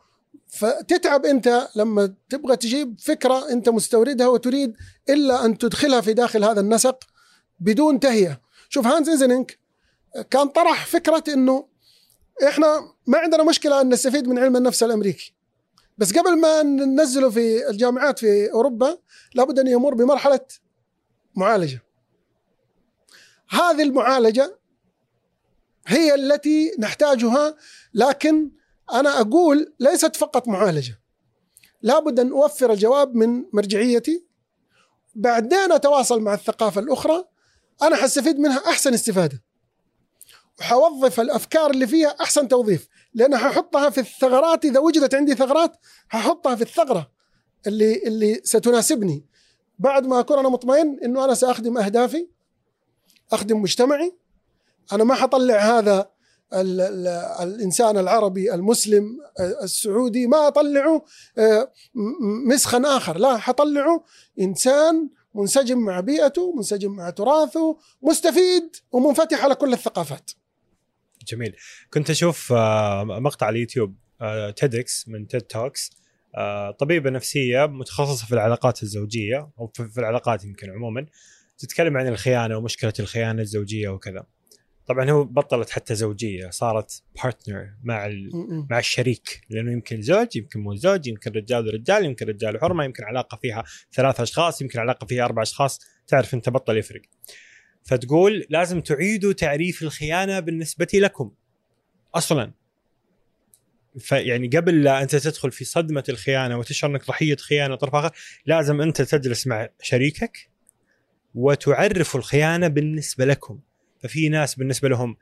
فتتعب 0.47 1.25
أنت 1.25 1.67
لما 1.75 2.13
تبغى 2.29 2.55
تجيب 2.55 2.99
فكرة 2.99 3.49
أنت 3.51 3.69
مستوردها 3.69 4.27
وتريد 4.27 4.73
إلا 5.09 5.45
أن 5.45 5.57
تدخلها 5.57 6.01
في 6.01 6.13
داخل 6.13 6.43
هذا 6.43 6.59
النسق 6.59 7.03
بدون 7.59 7.99
تهيئة. 7.99 8.41
شوف 8.69 8.87
هانز 8.87 9.09
إيزنينك 9.09 9.59
كان 10.31 10.47
طرح 10.47 10.85
فكرة 10.85 11.23
إنه 11.27 11.67
إحنا 12.47 12.79
ما 13.07 13.17
عندنا 13.17 13.43
مشكلة 13.43 13.81
أن 13.81 13.89
نستفيد 13.89 14.27
من 14.27 14.39
علم 14.39 14.55
النفس 14.55 14.83
الأمريكي. 14.83 15.33
بس 15.97 16.17
قبل 16.17 16.39
ما 16.39 16.63
ننزله 16.63 17.29
في 17.29 17.69
الجامعات 17.69 18.19
في 18.19 18.51
أوروبا 18.51 18.97
لابد 19.35 19.59
أن 19.59 19.67
يمر 19.67 19.93
بمرحلة 19.93 20.45
معالجة. 21.35 21.83
هذه 23.49 23.83
المعالجة 23.83 24.59
هي 25.87 26.15
التي 26.15 26.75
نحتاجها 26.79 27.55
لكن 27.93 28.51
أنا 28.93 29.21
أقول 29.21 29.73
ليست 29.79 30.15
فقط 30.15 30.47
معالجة. 30.47 30.99
لابد 31.81 32.19
أن 32.19 32.31
أوفر 32.31 32.71
الجواب 32.71 33.15
من 33.15 33.45
مرجعيتي. 33.53 34.25
بعدين 35.15 35.71
أتواصل 35.71 36.21
مع 36.21 36.33
الثقافة 36.33 36.81
الأخرى. 36.81 37.25
أنا 37.81 37.95
حستفيد 37.95 38.39
منها 38.39 38.57
أحسن 38.57 38.93
استفادة. 38.93 39.43
وحوظف 40.59 41.19
الأفكار 41.19 41.71
اللي 41.71 41.87
فيها 41.87 42.07
أحسن 42.21 42.47
توظيف. 42.47 42.87
لأن 43.15 43.37
ححطها 43.37 43.89
في 43.89 43.99
الثغرات 43.99 44.65
إذا 44.65 44.79
وجدت 44.79 45.15
عندي 45.15 45.35
ثغرات 45.35 45.77
ححطها 46.09 46.55
في 46.55 46.61
الثغرة 46.61 47.11
اللي 47.67 48.07
اللي 48.07 48.41
ستناسبني. 48.43 49.25
بعد 49.79 50.07
ما 50.07 50.19
أكون 50.19 50.39
أنا 50.39 50.49
مطمئن 50.49 50.99
إنه 51.03 51.25
أنا 51.25 51.33
سأخدم 51.33 51.77
أهدافي 51.77 52.27
أخدم 53.31 53.61
مجتمعي 53.61 54.15
أنا 54.93 55.03
ما 55.03 55.15
حطلع 55.15 55.55
هذا 55.55 56.09
ال 56.53 56.81
ال 56.81 57.07
الإنسان 57.47 57.97
العربي 57.97 58.53
المسلم 58.53 59.19
السعودي 59.63 60.27
ما 60.27 60.47
أطلعه 60.47 61.05
آه، 61.37 61.71
مسخا 62.45 62.81
آخر. 62.85 63.17
لا 63.17 63.37
حطلعه 63.37 64.03
إنسان 64.39 65.09
منسجم 65.35 65.79
مع 65.79 65.99
بيئته 65.99 66.53
منسجم 66.55 66.91
مع 66.91 67.09
تراثه 67.09 67.77
مستفيد 68.01 68.75
ومنفتح 68.91 69.43
على 69.43 69.55
كل 69.55 69.73
الثقافات. 69.73 70.31
جميل. 71.27 71.55
كنت 71.89 72.09
أشوف 72.09 72.53
آه، 72.53 73.03
مقطع 73.03 73.45
على 73.45 73.55
اليوتيوب 73.55 73.95
TEDx 74.55 75.07
من 75.07 75.27
TED 75.27 75.41
Talks 75.41 76.03
طبيبة 76.79 77.09
نفسية 77.09 77.65
متخصصة 77.65 78.25
في 78.25 78.33
العلاقات 78.33 78.83
الزوجية 78.83 79.49
أو 79.59 79.71
في 79.75 79.97
العلاقات 79.97 80.45
يمكن 80.45 80.69
عموما 80.69 81.05
تتكلم 81.57 81.97
عن 81.97 82.07
الخيانة 82.07 82.57
ومشكلة 82.57 82.93
الخيانة 82.99 83.41
الزوجية 83.41 83.89
وكذا. 83.89 84.25
طبعا 84.87 85.11
هو 85.11 85.23
بطلت 85.23 85.69
حتى 85.69 85.95
زوجية 85.95 86.49
صارت 86.49 87.03
بارتنر 87.23 87.73
مع. 87.83 88.09
مع 88.69 88.79
الشريك 88.79 89.41
لأنه 89.49 89.71
يمكن 89.71 90.01
زوج 90.01 90.35
يمكن 90.35 90.59
مو 90.59 90.75
زوج 90.75 91.07
يمكن 91.07 91.31
رجال 91.31 91.67
ورجال 91.67 92.05
يمكن 92.05 92.25
رجال 92.25 92.55
وحرمه 92.55 92.83
يمكن 92.83 93.03
علاقة 93.03 93.37
فيها 93.41 93.63
ثلاث 93.93 94.21
أشخاص 94.21 94.61
يمكن 94.61 94.79
علاقة 94.79 95.07
فيها 95.07 95.25
أربع 95.25 95.41
أشخاص 95.41 95.79
تعرف 96.07 96.33
أنت 96.33 96.49
بطل 96.49 96.77
يفرق. 96.77 97.01
فتقول 97.83 98.45
لازم 98.49 98.81
تعيدوا 98.81 99.33
تعريف 99.33 99.83
الخيانة 99.83 100.39
بالنسبة 100.39 100.87
لكم. 100.93 101.31
أصلا. 102.15 102.51
فيعني 103.99 104.47
قبل 104.47 104.83
لا 104.83 105.01
أنت 105.01 105.15
تدخل 105.15 105.51
في 105.51 105.65
صدمة 105.65 106.03
الخيانة 106.09 106.57
وتشعر 106.57 106.91
إنك 106.91 107.07
ضحية 107.07 107.35
خيانة 107.35 107.75
طرف 107.75 107.95
آخر 107.95 108.11
لازم 108.45 108.81
أنت 108.81 109.01
تجلس 109.01 109.47
مع 109.47 109.69
شريكك 109.81 110.49
وتعرفوا 111.35 112.19
الخيانة 112.19 112.67
بالنسبة 112.67 113.25
لكم. 113.25 113.59
ففي 113.99 114.29
ناس 114.29 114.55
بالنسبة 114.55 114.89
لهم 114.89 115.17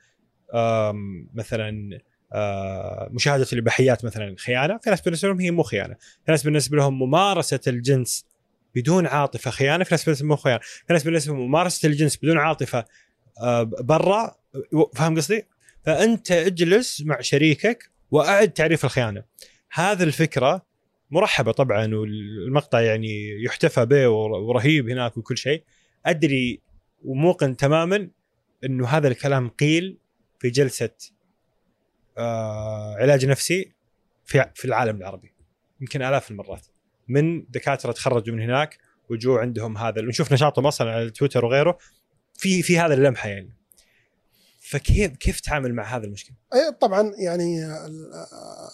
مثلا 1.34 2.00
مشاهدة 3.12 3.48
الإباحيات 3.54 4.06
مثلا 4.06 4.36
خيانة 4.38 4.78
في 4.78 4.90
ناس 4.90 5.02
بالنسبة 5.02 5.28
لهم 5.28 5.40
هي 5.40 5.52
مو 5.52 5.64
خيانة. 5.64 5.96
في 6.26 6.32
ناس 6.32 6.44
بالنسبة 6.44 6.78
لهم 6.78 7.00
ممارسة 7.00 7.60
الجنس 7.68 8.26
بدون 8.76 9.08
عاطفة 9.08 9.52
خيانة 9.52 9.84
في 9.84 9.94
ناس 9.94 10.06
بالنسبة 10.06 10.36
خيانة 10.36 10.60
في 10.88 10.94
ناس 10.94 11.04
بالنسبة 11.04 11.34
ممارسة 11.34 11.88
الجنس 11.88 12.18
بدون 12.18 12.38
عاطفة 12.38 12.86
آه، 13.42 13.64
برا 13.64 14.36
فاهم 14.96 15.18
قصدي؟ 15.18 15.48
فأنت 15.86 16.32
اجلس 16.32 17.02
مع 17.02 17.22
شريكك 17.22 17.92
وأعد 18.12 18.52
تعريف 18.52 18.86
الخيانة. 18.86 19.24
هذه 19.72 20.04
الفكرة 20.04 20.66
مرحبة 21.12 21.52
طبعا 21.52 21.96
والمقطع 21.96 22.82
يعني 22.82 23.44
يحتفى 23.44 23.86
به 23.86 24.08
ورهيب 24.08 24.90
هناك 24.90 25.18
وكل 25.18 25.38
شيء. 25.38 25.64
أدري 26.06 26.62
وموقن 27.06 27.58
تماما 27.58 28.10
إنه 28.64 28.88
هذا 28.88 29.08
الكلام 29.08 29.50
قيل 29.50 29.98
في 30.40 30.50
جلسة 30.50 30.90
آه 32.18 32.96
علاج 32.96 33.26
نفسي 33.26 33.72
في 34.26 34.52
في 34.56 34.66
العالم 34.66 34.98
العربي 34.98 35.34
يمكن 35.82 36.02
آلاف 36.02 36.32
المرات. 36.32 36.66
من 37.12 37.46
دكاترة 37.50 37.92
تخرجوا 37.92 38.36
من 38.36 38.42
هناك 38.42 38.78
وجوا 39.10 39.40
عندهم 39.40 39.78
هذا 39.78 40.02
نشوف 40.02 40.34
نشاطهم 40.34 40.68
أصلا 40.68 40.92
على 40.92 41.10
تويتر 41.10 41.46
وغيره. 41.46 41.78
في 42.34 42.62
في 42.64 42.80
هذا 42.80 42.94
اللمحة 42.94 43.30
يعني. 43.30 43.56
فكيف 44.60 45.12
كيف 45.18 45.40
تتعامل 45.40 45.74
مع 45.74 45.84
هذا 45.98 46.06
المشكلة؟ 46.06 46.36
أي 46.54 46.72
طبعا 46.72 47.14
يعني 47.18 47.66
ال- 47.66 48.26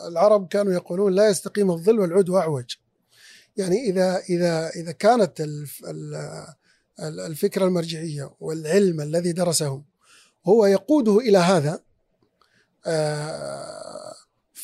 العرب 0.07 0.47
كانوا 0.47 0.73
يقولون 0.73 1.13
لا 1.13 1.29
يستقيم 1.29 1.71
الظل 1.71 1.99
والعود 1.99 2.29
اعوج 2.29 2.65
يعني 3.57 3.89
إذا 3.89 4.17
إذا 4.29 4.69
إذا 4.69 4.91
كانت 4.91 5.41
الف- 5.41 5.81
ال- 5.88 6.15
ال- 6.99 7.19
الفكرة 7.19 7.65
المرجعية 7.65 8.31
والعلم 8.39 9.01
الذي 9.01 9.31
درسه 9.31 9.83
هو 10.47 10.65
يقوده 10.65 11.17
إلى 11.17 11.38
هذا 11.38 11.79
آه، 12.88 14.13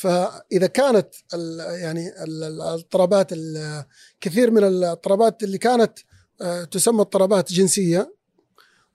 فإذا 0.03 0.67
كانت 0.67 1.07
ال- 1.33 1.59
يعني 1.81 2.07
ال- 2.23 2.43
ال- 2.43 2.61
الاضطرابات 2.61 3.33
ال- 3.33 3.85
كثير 4.21 4.51
من 4.51 4.63
الاضطرابات 4.63 5.43
اللي 5.43 5.57
كانت 5.57 5.99
آه، 6.41 6.63
تسمى 6.63 7.01
اضطرابات 7.01 7.51
جنسية 7.51 8.15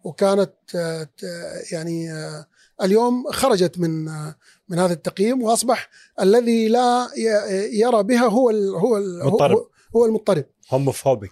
وكانت 0.05 0.53
آه، 0.75 1.09
يعني 1.73 2.13
آه، 2.13 2.47
اليوم 2.83 3.25
خرجت 3.33 3.79
من 3.79 4.05
من 4.69 4.79
هذا 4.79 4.93
التقييم 4.93 5.43
وأصبح 5.43 5.89
الذي 6.21 6.69
لا 6.69 7.09
يرى 7.73 8.03
بها 8.03 8.27
هو 8.27 8.51
ال 8.51 8.75
هو 8.75 8.97
ال 8.97 9.23
هو, 9.23 9.31
مضطرب. 9.31 9.57
هو- 9.57 9.69
هو 9.97 10.05
المضطرب 10.07 10.45
هوموفوبي 10.71 11.31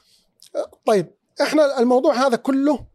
طيب 0.86 1.06
إحنا 1.42 1.78
الموضوع 1.78 2.26
هذا 2.26 2.36
كله 2.36 2.86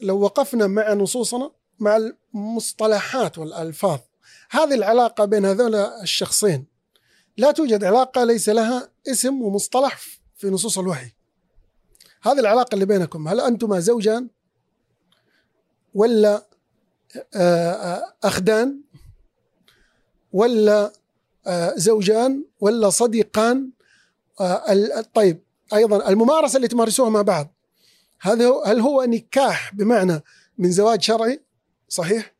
لو 0.00 0.20
وقفنا 0.20 0.66
مع 0.66 0.92
نصوصنا 0.94 1.50
مع 1.78 1.96
المصطلحات 2.34 3.38
والألفاظ 3.38 3.98
هذه 4.54 4.74
العلاقة 4.74 5.24
بين 5.24 5.44
هذول 5.44 5.74
الشخصين. 5.74 6.66
لا 7.36 7.50
توجد 7.50 7.84
علاقة 7.84 8.24
ليس 8.24 8.48
لها 8.48 8.88
اسم 9.08 9.42
ومصطلح 9.42 10.00
في 10.36 10.46
نصوص 10.46 10.78
الوحي. 10.78 11.12
هذه 12.22 12.38
العلاقة 12.40 12.74
اللي 12.74 12.86
بينكم 12.86 13.28
هل 13.28 13.40
أنتما 13.40 13.80
زوجان 13.80 14.28
ولا 15.94 16.46
آه، 17.34 18.14
أخدان 18.24 18.80
ولا 20.32 20.92
آه، 21.46 21.74
زوجان 21.76 22.44
ولا 22.60 22.90
صديقان؟ 22.90 23.70
آه، 24.40 25.04
طيب 25.14 25.42
أيضا 25.74 26.08
الممارسة 26.08 26.56
اللي 26.56 26.68
تمارسوها 26.68 27.10
مع 27.10 27.22
بعض 27.22 27.54
هذا 28.20 28.52
هل 28.66 28.80
هو 28.80 29.02
نكاح 29.02 29.74
بمعنى 29.74 30.22
من 30.58 30.70
زواج 30.70 31.02
شرعي؟ 31.02 31.40
صحيح؟ 31.88 32.34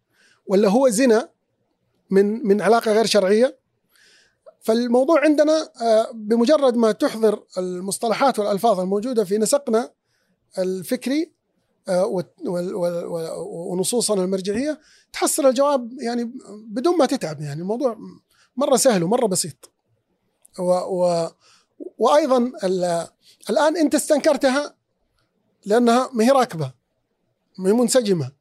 ولا 0.46 0.68
هو 0.68 0.88
زنا؟ 0.88 1.33
من 2.10 2.46
من 2.46 2.60
علاقة 2.62 2.92
غير 2.92 3.06
شرعية. 3.06 3.58
فالموضوع 4.60 5.20
عندنا 5.24 5.68
آه، 5.82 6.10
بمجرد 6.14 6.76
ما 6.76 6.92
تحضر 6.92 7.44
المصطلحات 7.58 8.38
والألفاظ 8.38 8.80
الموجودة 8.80 9.24
في 9.24 9.38
نسقنا 9.38 9.92
الفكري 10.58 11.32
آه، 11.88 12.24
ونصوصنا 13.46 14.24
المرجعية 14.24 14.80
تحصل 15.12 15.46
الجواب 15.46 15.92
يعني 16.00 16.32
بدون 16.66 16.98
ما 16.98 17.06
تتعب. 17.06 17.40
يعني 17.40 17.60
الموضوع 17.62 17.98
مرة 18.56 18.76
سهل 18.76 19.02
ومرة 19.02 19.26
بسيط. 19.26 19.70
و 20.58 20.62
و 20.72 21.28
وأيضا 21.98 22.52
ال- 22.64 23.06
الآن 23.50 23.76
انت 23.76 23.94
استنكرتها 23.94 24.74
لأنها 25.66 26.10
ما 26.12 26.24
هي 26.24 26.30
راكبة 26.30 26.72
ما 27.58 27.68
هي 27.68 27.72
منسجمة. 27.72 28.32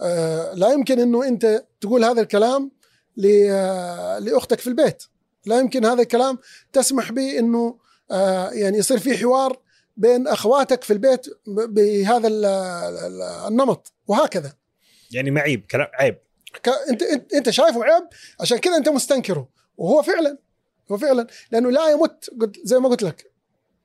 آه، 0.00 0.54
لا 0.54 0.72
يمكن 0.72 1.00
إنه 1.00 1.28
أنت 1.28 1.64
تقول 1.80 2.04
هذا 2.04 2.20
الكلام 2.20 2.70
لأختك 3.16 4.60
في 4.60 4.66
البيت. 4.66 5.02
لا 5.46 5.58
يمكن 5.60 5.84
هذا 5.84 6.02
الكلام 6.02 6.38
تسمح 6.72 7.12
به 7.12 7.38
إنه 7.38 7.78
آه، 8.10 8.50
يعني 8.50 8.78
يصير 8.78 8.98
في 8.98 9.18
حوار 9.18 9.60
بين 9.96 10.28
أخواتك 10.28 10.84
في 10.84 10.92
البيت 10.92 11.26
بهذا 11.46 12.28
ال- 12.28 12.44
ال- 12.44 13.22
النمط 13.48 13.92
وهكذا. 14.06 14.52
يعني 15.10 15.30
معيب 15.30 15.64
كلام 15.70 15.86
عيب. 15.94 16.18
انت 16.90 17.02
انت 17.34 17.50
شايفه 17.50 17.84
عيب؟ 17.84 18.04
عشان 18.40 18.58
كذا 18.58 18.76
أنت 18.76 18.88
مستنكره. 18.88 19.48
وهو 19.76 20.02
فعلا 20.02 20.38
هو 20.92 20.98
فعلا. 20.98 21.26
لأنه 21.52 21.70
لا 21.70 21.90
يمت 21.90 22.30
زي 22.64 22.78
ما 22.78 22.88
قلت 22.88 23.02
لك. 23.02 23.32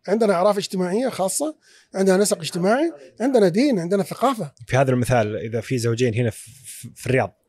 عندنا 0.07 0.33
أعراف 0.33 0.57
اجتماعية 0.57 1.09
خاصة 1.09 1.55
عندنا 1.95 2.17
نسق 2.17 2.37
اجتماعي 2.37 2.93
عندنا 3.21 3.47
دين 3.47 3.79
عندنا 3.79 4.03
ثقافة. 4.03 4.51
في 4.67 4.77
هذا 4.77 4.91
المثال 4.91 5.35
إذا 5.35 5.61
في 5.61 5.77
زوجين 5.77 6.13
هنا 6.15 6.29
في 6.95 7.05
الرياض 7.05 7.40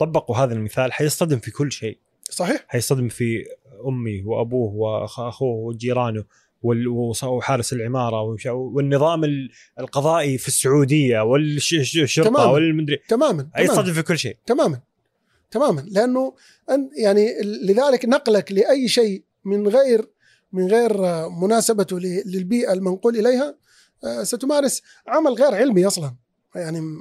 طبقوا 0.00 0.36
هذا 0.36 0.52
المثال 0.54 0.92
حيصطدم 0.92 1.38
في 1.38 1.50
كل 1.50 1.72
شيء. 1.72 1.98
صحيح. 2.30 2.64
حيصطدم 2.68 3.08
في 3.08 3.44
أمي 3.86 4.22
وأبوه 4.22 4.74
واخوه 4.74 5.50
وجيرانه 5.52 6.24
وحارس 7.22 7.72
العمارة 7.72 8.36
والنظام 8.48 9.24
ال- 9.24 9.50
القضائي 9.80 10.38
في 10.38 10.48
السعودية 10.48 11.20
والشرطة 11.20 12.30
تماماً. 12.30 12.50
والمدري. 12.50 13.00
تماما 13.08 13.48
حيصطدم 13.54 13.92
في 13.92 14.02
كل 14.02 14.18
شيء. 14.18 14.36
تماما 14.46 14.80
تماما. 15.50 15.80
لأنه 15.90 16.34
يعني 17.04 17.28
لذلك 17.42 18.04
نقلك 18.04 18.52
لأي 18.52 18.88
شيء 18.88 19.24
من 19.44 19.68
غير 19.68 20.10
من 20.52 20.66
غير 20.66 20.92
مناسبته 21.28 21.98
للبيئة 22.26 22.72
المنقول 22.72 23.16
إليها 23.16 23.56
آه، 24.04 24.22
ستمارس 24.22 24.82
عمل 25.06 25.32
غير 25.32 25.54
علمي 25.54 25.86
أصلا. 25.86 26.14
يعني 26.54 27.00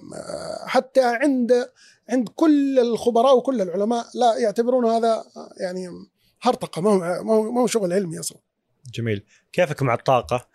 حتى 0.65 1.01
عند 1.03 1.69
عند 2.09 2.29
كل 2.29 2.79
الخبراء 2.79 3.37
وكل 3.37 3.61
العلماء 3.61 4.05
لا 4.15 4.37
يعتبرون 4.37 4.85
هذا 4.85 5.23
يعني 5.57 5.89
هرطقة. 6.41 6.81
ما 6.81 6.89
هو 7.17 7.51
ما 7.51 7.61
هو- 7.61 7.67
شغل 7.67 7.93
علمي 7.93 8.19
أصلا. 8.19 8.37
جميل. 8.93 9.23
كيفك 9.53 9.81
مع 9.81 9.93
الطاقة؟ 9.93 10.47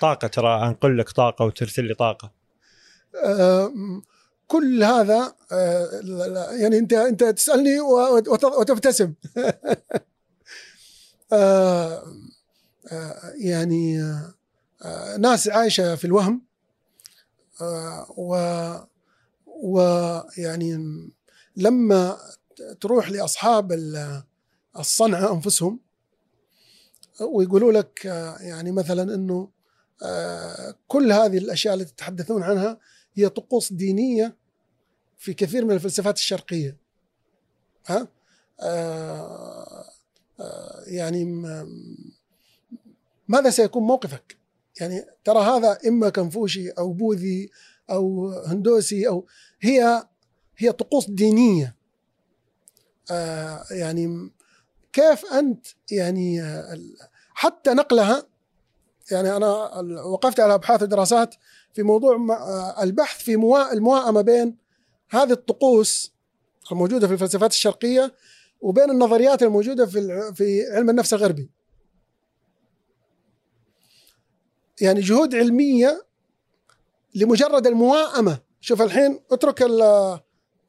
طاقة 0.00 0.28
ترى 0.28 0.66
أنقل 0.66 0.98
لك 0.98 1.10
طاقة 1.10 1.44
وترسل 1.44 1.84
لي 1.84 1.94
طاقة. 1.94 2.32
آه، 3.24 3.72
كل 4.46 4.84
هذا 4.84 5.34
آه، 5.52 6.00
لا- 6.02 6.28
لا، 6.28 6.52
يعني 6.52 6.78
أنت 6.78 6.92
أنت 6.92 7.24
تسألني 7.24 7.80
وت- 7.80 8.28
وت- 8.28 8.44
وتبتسم. 8.44 9.14
آه، 11.32 12.02
آه، 12.92 13.32
يعني 13.36 14.02
آه، 14.02 14.34
ناس 15.18 15.48
عايشة 15.48 15.94
في 15.94 16.04
الوهم 16.04 16.42
آه، 17.60 18.06
و 18.16 18.34
ويعني 19.46 20.74
لما 21.56 22.18
تروح 22.80 23.10
لأصحاب 23.10 23.72
ال- 23.72 24.22
الصنعه 24.78 25.32
أنفسهم 25.34 25.80
ويقولوا 27.20 27.72
لك 27.72 28.06
آه، 28.06 28.36
يعني 28.38 28.72
مثلا 28.72 29.14
إنه 29.14 29.48
آه، 30.02 30.74
كل 30.88 31.12
هذه 31.12 31.38
الأشياء 31.38 31.74
التي 31.74 31.92
تتحدثون 31.94 32.42
عنها 32.42 32.78
هي 33.14 33.28
طقوس 33.28 33.72
دينية 33.72 34.36
في 35.18 35.34
كثير 35.34 35.64
من 35.64 35.70
الفلسفات 35.74 36.16
الشرقية. 36.16 36.76
ها؟ 37.86 38.08
يعني 40.86 41.24
ماذا 43.28 43.50
سيكون 43.50 43.82
موقفك؟ 43.82 44.36
يعني 44.80 45.04
ترى 45.24 45.38
هذا 45.38 45.78
إما 45.86 46.08
كنفوشي 46.08 46.70
أو 46.70 46.92
بوذي 46.92 47.50
أو 47.90 48.30
هندوسي 48.46 49.08
أو 49.08 49.26
هي 49.60 50.06
هي 50.56 50.72
طقوس 50.72 51.10
دينية 51.10 51.76
آه 53.10 53.64
يعني 53.70 54.30
كيف 54.92 55.24
أنت 55.32 55.66
يعني 55.90 56.42
آه، 56.42 56.78
حتى 57.34 57.70
نقلها 57.70 58.26
يعني 59.10 59.36
أنا 59.36 59.48
وقفت 60.04 60.40
على 60.40 60.54
أبحاث 60.54 60.82
ودراسات 60.82 61.34
في 61.74 61.82
موضوع 61.82 62.14
آه، 62.30 62.82
البحث 62.82 63.22
في 63.22 63.36
موا- 63.36 63.72
المواءمة 63.72 64.20
بين 64.20 64.56
هذه 65.10 65.32
الطقوس 65.32 66.12
الموجودة 66.72 67.06
في 67.06 67.12
الفلسفات 67.12 67.50
الشرقية 67.50 68.14
وبين 68.60 68.90
النظريات 68.90 69.42
الموجودة 69.42 69.86
في 69.86 70.32
في 70.34 70.62
علم 70.72 70.90
النفس 70.90 71.14
الغربي. 71.14 71.50
يعني 74.82 75.00
جهود 75.00 75.34
علمية 75.34 76.06
لمجرد 77.14 77.66
المواءمة، 77.66 78.38
شوف 78.60 78.82
الحين 78.82 79.20
اترك 79.30 79.62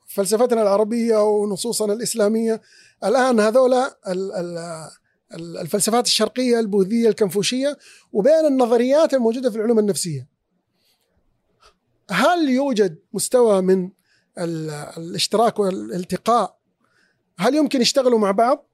فلسفتنا 0.07 0.61
العربية 0.61 1.23
ونصوصنا 1.23 1.93
الإسلامية، 1.93 2.61
الآن 3.03 3.39
هذولا 3.39 3.97
ال- 4.07 4.31
ال- 4.31 4.89
ال- 5.33 5.57
الفلسفات 5.57 6.05
الشرقية 6.05 6.59
البوذية 6.59 7.09
الكنفوشية 7.09 7.77
وبين 8.11 8.45
النظريات 8.45 9.13
الموجودة 9.13 9.49
في 9.49 9.55
العلوم 9.55 9.79
النفسية. 9.79 10.27
هل 12.09 12.49
يوجد 12.49 12.99
مستوى 13.13 13.61
من 13.61 13.89
ال- 14.37 14.69
الاشتراك 14.97 15.59
والالتقاء 15.59 16.57
هل 17.37 17.55
يمكن 17.55 17.81
يشتغلوا 17.81 18.19
مع 18.19 18.31
بعض؟ 18.31 18.69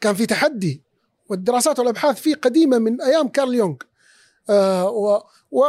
كان 0.00 0.14
في 0.14 0.26
تحدي 0.26 0.82
والدراسات 1.28 1.78
والأبحاث 1.78 2.20
فيه 2.20 2.34
قديمة 2.34 2.78
من 2.78 3.02
أيام 3.02 3.28
كارل 3.28 3.54
يونغ 3.54 3.76
آه 4.50 4.90
و 4.90 5.22
و 5.50 5.60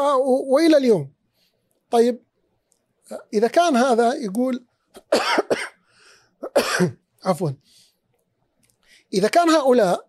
وإلى 0.55 0.77
اليوم. 0.77 1.11
طيب 1.91 2.19
إذا 3.33 3.47
كان 3.47 3.75
هذا 3.75 4.13
يقول 4.13 4.63
عفوا. 7.25 7.51
إذا 9.13 9.27
كان 9.27 9.49
هؤلاء 9.49 10.07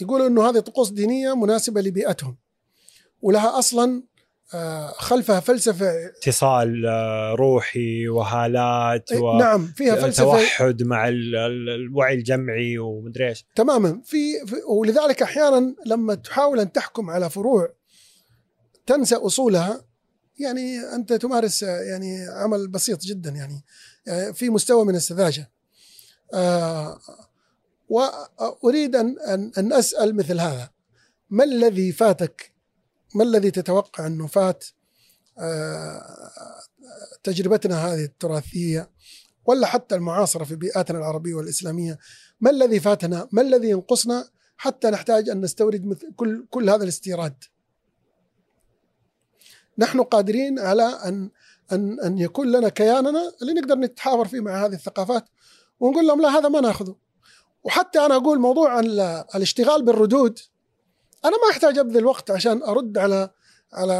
يقولوا 0.00 0.26
إنه 0.26 0.48
هذه 0.48 0.58
طقوس 0.58 0.90
دينية 0.90 1.34
مناسبة 1.36 1.80
لبيئتهم 1.80 2.36
ولها 3.22 3.58
أصلا 3.58 4.02
آه، 4.54 4.86
خلفها 4.86 5.40
فلسفة 5.40 6.06
اتصال 6.06 6.86
آه، 6.86 7.34
روحي 7.34 8.08
وهالات 8.08 9.12
و... 9.12 9.38
نعم 9.38 9.66
فيها 9.66 9.96
فلسفة 9.96 10.24
توحد 10.24 10.82
مع 10.82 11.08
ال- 11.08 11.36
ال- 11.36 11.68
الوعي 11.68 12.14
الجمعي 12.14 12.78
ومدري 12.78 13.28
إيش. 13.28 13.44
تماما. 13.54 14.00
في, 14.04 14.46
في 14.46 14.56
ولذلك 14.68 15.22
أحيانا 15.22 15.74
لما 15.86 16.14
تحاول 16.14 16.60
أن 16.60 16.72
تحكم 16.72 17.10
على 17.10 17.30
فروع 17.30 17.74
تنسى 18.86 19.14
أصولها 19.14 19.84
يعني 20.38 20.80
أنت 20.94 21.12
تمارس 21.12 21.62
يعني 21.62 22.26
عمل 22.28 22.68
بسيط 22.68 23.00
جدا 23.00 23.30
يعني, 23.30 23.64
يعني 24.06 24.34
في 24.34 24.50
مستوى 24.50 24.84
من 24.84 24.96
السذاجة. 24.96 25.50
آه 26.34 26.98
واريد 28.62 28.96
أن 28.96 29.18
أن, 29.58 29.72
أسأل 29.72 30.16
مثل 30.16 30.40
هذا. 30.40 30.70
ما 31.30 31.44
الذي 31.44 31.92
فاتك؟ 31.92 32.52
ما 33.14 33.24
الذي 33.24 33.50
تتوقع 33.50 34.06
أنه 34.06 34.26
فات؟ 34.26 34.64
آه 35.38 36.02
تجربتنا 37.22 37.86
هذه 37.86 38.04
التراثية 38.04 38.90
ولا 39.44 39.66
حتى 39.66 39.94
المعاصرة 39.94 40.44
في 40.44 40.56
بيئاتنا 40.56 40.98
العربية 40.98 41.34
والإسلامية 41.34 41.98
ما 42.40 42.50
الذي 42.50 42.80
فاتنا؟ 42.80 43.28
ما 43.32 43.42
الذي 43.42 43.70
ينقصنا؟ 43.70 44.28
حتى 44.56 44.90
نحتاج 44.90 45.28
أن 45.28 45.40
نستورد 45.40 45.84
مثل 45.86 46.12
كل 46.16 46.46
كل 46.50 46.70
هذا 46.70 46.82
الاستيراد. 46.84 47.44
نحن 49.78 50.02
قادرين 50.02 50.58
على 50.58 50.82
أن 50.82 51.30
أن 51.72 52.00
أن 52.00 52.18
يكون 52.18 52.52
لنا 52.52 52.68
كياننا 52.68 53.32
اللي 53.42 53.52
نقدر 53.52 53.74
نتحاور 53.74 54.28
فيه 54.28 54.40
مع 54.40 54.66
هذه 54.66 54.72
الثقافات 54.72 55.24
ونقول 55.80 56.06
لهم 56.06 56.20
لا 56.20 56.28
هذا 56.28 56.48
ما 56.48 56.60
ناخذه. 56.60 56.96
وحتى 57.64 57.98
أنا 57.98 58.16
أقول 58.16 58.38
موضوع 58.38 58.80
الاشتغال 59.34 59.84
بالردود 59.84 60.38
أنا 61.24 61.32
ما 61.32 61.50
أحتاج 61.50 61.78
أبذل 61.78 62.06
وقت 62.06 62.30
عشان 62.30 62.62
أرد 62.62 62.98
على 62.98 63.30
على 63.72 63.94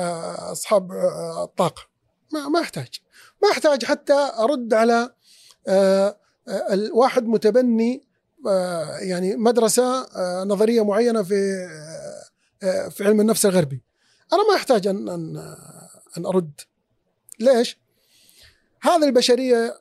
أصحاب 0.52 0.92
الطاقة. 1.42 1.82
ما 2.32 2.48
ما 2.48 2.60
أحتاج. 2.60 2.88
ما 3.42 3.50
أحتاج 3.50 3.84
حتى 3.84 4.30
أرد 4.38 4.74
على 4.74 5.10
آه، 5.68 6.16
آه، 6.48 6.74
الواحد 6.74 7.26
متبني 7.26 8.02
آه، 8.46 8.98
يعني 8.98 9.36
مدرسة 9.36 10.06
نظرية 10.44 10.84
معينة 10.84 11.22
في 11.22 11.68
في 12.90 13.04
علم 13.04 13.20
النفس 13.20 13.46
الغربي. 13.46 13.82
أنا 14.32 14.48
ما 14.48 14.54
أحتاج 14.56 14.86
ان 14.86 15.08
ان 15.08 15.56
أن 16.18 16.26
أرد. 16.26 16.60
ليش؟ 17.40 17.78
هذه 18.80 19.04
البشرية 19.04 19.80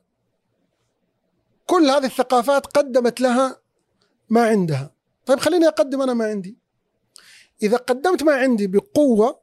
كل 1.66 1.90
هذه 1.90 2.06
الثقافات 2.06 2.66
قدمت 2.66 3.22
لها 3.22 3.62
ما 4.30 4.46
عندها. 4.46 4.94
طيب 5.26 5.40
خليني 5.40 5.68
أقدم 5.68 6.02
أنا 6.02 6.14
ما 6.14 6.26
عندي. 6.26 6.58
إذا 7.64 7.78
قدمت 7.78 8.24
ما 8.24 8.34
عندي 8.34 8.68
بقوة 8.68 9.42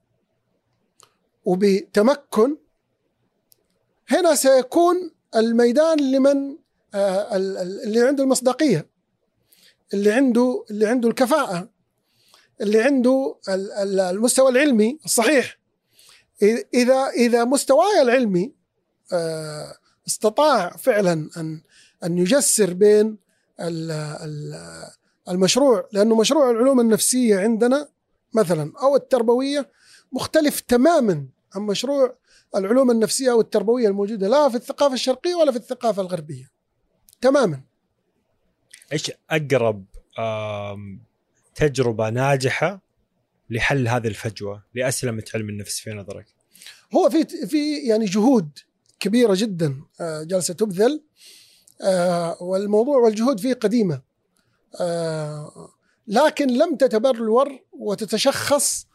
وبتمكن 1.44 2.56
هنا 4.08 4.34
سيكون 4.34 5.10
الميدان 5.36 6.12
لمن 6.12 6.58
آه، 6.94 7.36
اللي 7.36 8.06
عنده 8.08 8.24
المصداقية 8.24 8.90
اللي 9.94 10.12
عنده 10.12 10.64
اللي 10.70 10.86
عنده 10.86 11.08
الكفاءة. 11.08 11.68
اللي 12.60 12.82
عنده 12.82 13.36
المستوى 14.10 14.50
العلمي 14.50 14.98
الصحيح. 15.04 15.58
إذا 16.74 17.08
إذا 17.08 17.44
مستواي 17.44 18.02
العلمي 18.02 18.52
آه، 19.12 19.74
استطاع 20.06 20.76
فعلا 20.76 21.30
ان 21.36 21.62
أن 22.04 22.18
يجسر 22.18 22.72
بين 22.72 23.18
المشروع 25.28 25.88
لأنه 25.92 26.16
مشروع 26.16 26.50
العلوم 26.50 26.80
النفسية 26.80 27.38
عندنا 27.38 27.88
مثلا 28.34 28.72
أو 28.82 28.96
التربوية 28.96 29.70
مختلف 30.12 30.60
تماما 30.60 31.26
عن 31.54 31.62
مشروع 31.62 32.16
العلوم 32.56 32.90
النفسية 32.90 33.32
والتربويه 33.32 33.88
الموجودة 33.88 34.28
لا 34.28 34.48
في 34.48 34.54
الثقافة 34.54 34.94
الشرقية 34.94 35.34
ولا 35.34 35.50
في 35.52 35.58
الثقافة 35.58 36.02
الغربية. 36.02 36.50
تماما. 37.20 37.60
إيش 38.92 39.12
أقرب 39.30 39.84
تجربة 41.58 42.10
ناجحة 42.10 42.82
لحل 43.50 43.88
هذه 43.88 44.06
الفجوة 44.06 44.64
لاسلمه 44.74 45.24
علم 45.34 45.48
النفس 45.48 45.78
في 45.78 45.90
نظرك؟ 45.90 46.26
هو 46.94 47.10
في 47.10 47.46
في 47.46 47.76
يعني 47.76 48.04
جهود 48.04 48.58
كبيرة 49.00 49.34
جدا 49.36 49.82
آه، 50.00 50.22
جالسه 50.22 50.54
تبذل 50.54 51.02
آه، 51.82 52.42
والموضوع 52.42 52.98
والجهود 52.98 53.40
فيه 53.40 53.54
قديمة 53.54 54.02
آه، 54.80 55.70
لكن 56.06 56.46
لم 56.46 56.76
تتبرور 56.76 57.58
وتتشخص 57.72 58.86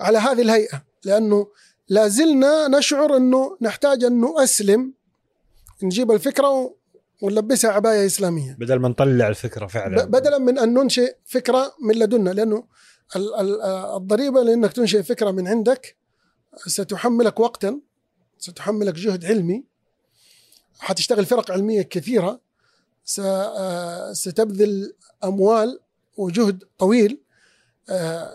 على 0.00 0.18
هذه 0.18 0.42
الهيئة 0.42 0.84
لأنه 1.04 1.46
لا 1.88 2.08
زلنا 2.08 2.68
نشعر 2.68 3.16
إنه 3.16 3.56
نحتاج 3.60 4.04
أن 4.04 4.20
نؤسلم 4.20 4.94
نجيب 5.82 6.10
الفكرة 6.10 6.74
ونلبسها 7.20 7.70
عباية 7.70 8.06
إسلامية. 8.06 8.56
بدل 8.60 8.76
ما 8.76 8.88
نطلع 8.88 9.28
الفكرة 9.28 9.66
فعلا. 9.66 10.04
بدلا 10.04 10.38
من 10.38 10.58
أن 10.58 10.74
ننشئ 10.74 11.16
فكرة 11.24 11.74
من 11.82 11.94
لدنا 11.94 12.30
لأنه 12.30 12.64
الضريبة 13.96 14.42
لأنك 14.42 14.72
تنشئ 14.72 15.02
فكرة 15.02 15.30
من 15.30 15.48
عندك 15.48 15.96
ستحملك 16.66 17.40
وقتا 17.40 17.80
ستحملك 18.38 18.94
جهد 18.94 19.24
علمي. 19.24 19.64
حتشتغل 20.78 21.26
فرق 21.26 21.50
علمية 21.50 21.82
كثيرة. 21.82 22.40
ستبذل 24.12 24.94
أموال 25.24 25.80
وجهد 26.16 26.64
طويل. 26.78 27.20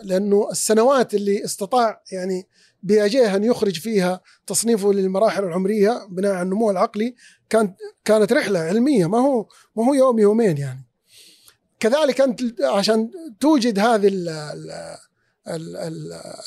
لأنه 0.02 0.48
السنوات 0.50 1.14
اللي 1.14 1.44
استطاع 1.44 2.02
يعني 2.12 2.48
بياجيه 2.82 3.36
أن 3.36 3.44
يخرج 3.44 3.80
فيها 3.80 4.20
تصنيفه 4.46 4.92
للمراحل 4.92 5.44
العمرية 5.44 6.06
بناء 6.10 6.32
على 6.32 6.42
النمو 6.42 6.70
العقلي 6.70 7.14
كانت 7.50 7.78
كانت 8.04 8.32
رحلة 8.32 8.58
علمية 8.58 9.06
ما 9.06 9.18
هو 9.18 9.48
ما 9.76 9.86
هو 9.86 9.94
يوم 9.94 10.18
يومين 10.18 10.58
يعني. 10.58 10.82
كذلك 11.80 12.20
أنت 12.20 12.60
عشان 12.60 13.10
توجد 13.40 13.78
هذه 13.78 14.10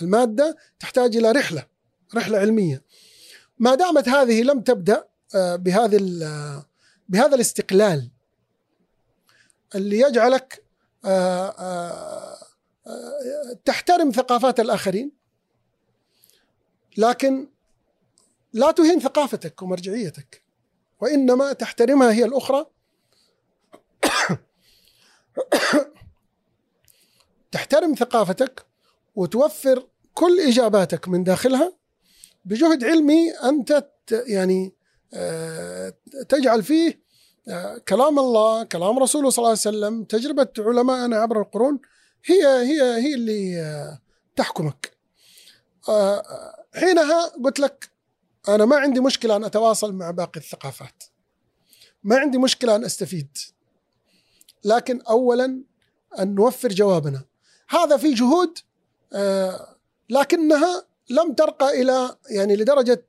المادة 0.01 0.57
تحتاج 0.79 1.17
إلى 1.17 1.31
رحلة 1.31 1.65
رحلة 2.15 2.37
علمية. 2.37 2.83
ما 3.59 3.75
دامت 3.75 4.09
هذه 4.09 4.41
لم 4.41 4.61
تبدأ 4.61 5.05
آه، 5.35 5.55
بهذه 5.55 5.97
بهذا 7.09 7.35
الاستقلال 7.35 8.09
اللي 9.75 9.99
يجعلك 9.99 10.63
آه، 11.05 11.49
آه، 11.49 12.37
تحترم 13.65 14.11
ثقافات 14.11 14.59
الآخرين 14.59 15.11
لكن 16.97 17.47
لا 18.53 18.71
تهين 18.71 18.99
ثقافتك 18.99 19.61
ومرجعيتك. 19.61 20.48
وإنما 21.01 21.53
تحترمها 21.53 22.11
هي 22.11 22.25
الأخرى. 22.25 22.65
تحترم 27.51 27.95
ثقافتك 27.95 28.65
وتوفر 29.15 29.87
كل 30.13 30.39
إجاباتك 30.39 31.07
من 31.07 31.23
داخلها 31.23 31.73
بجهد 32.45 32.83
علمي 32.83 33.31
أنت 33.31 33.89
يعني 34.11 34.73
آه، 35.13 35.93
تجعل 36.29 36.63
فيه 36.63 37.03
آه، 37.49 37.77
كلام 37.77 38.19
الله 38.19 38.63
كلام 38.63 38.99
رسوله 38.99 39.29
صلى 39.29 39.37
الله 39.37 39.49
عليه 39.49 39.59
وسلم 39.59 40.03
تجربة 40.03 40.47
علمائنا 40.59 41.17
عبر 41.17 41.41
القرون 41.41 41.79
هي 42.25 42.45
هي 42.47 42.81
هي 42.81 43.13
اللي 43.13 43.61
آه، 43.61 43.99
تحكمك. 44.35 44.91
حينها 46.75 47.27
قلت 47.43 47.59
لك 47.59 47.89
أنا 48.47 48.65
ما 48.65 48.75
عندي 48.75 48.99
مشكلة 48.99 49.35
أن 49.35 49.43
أتواصل 49.43 49.93
مع 49.93 50.11
باقي 50.11 50.39
الثقافات. 50.39 51.03
ما 52.03 52.17
عندي 52.17 52.37
مشكلة 52.37 52.75
أن 52.75 52.85
أستفيد. 52.85 53.37
لكن 54.63 55.01
أولا 55.01 55.63
أن 56.19 56.35
نوفر 56.35 56.69
جوابنا. 56.69 57.21
هذا 57.69 57.97
في 57.97 58.13
جهود 58.13 58.57
لكنها 60.09 60.85
لم 61.09 61.33
ترقى 61.33 61.81
إلى 61.81 62.15
يعني 62.29 62.55
لدرجة 62.55 63.03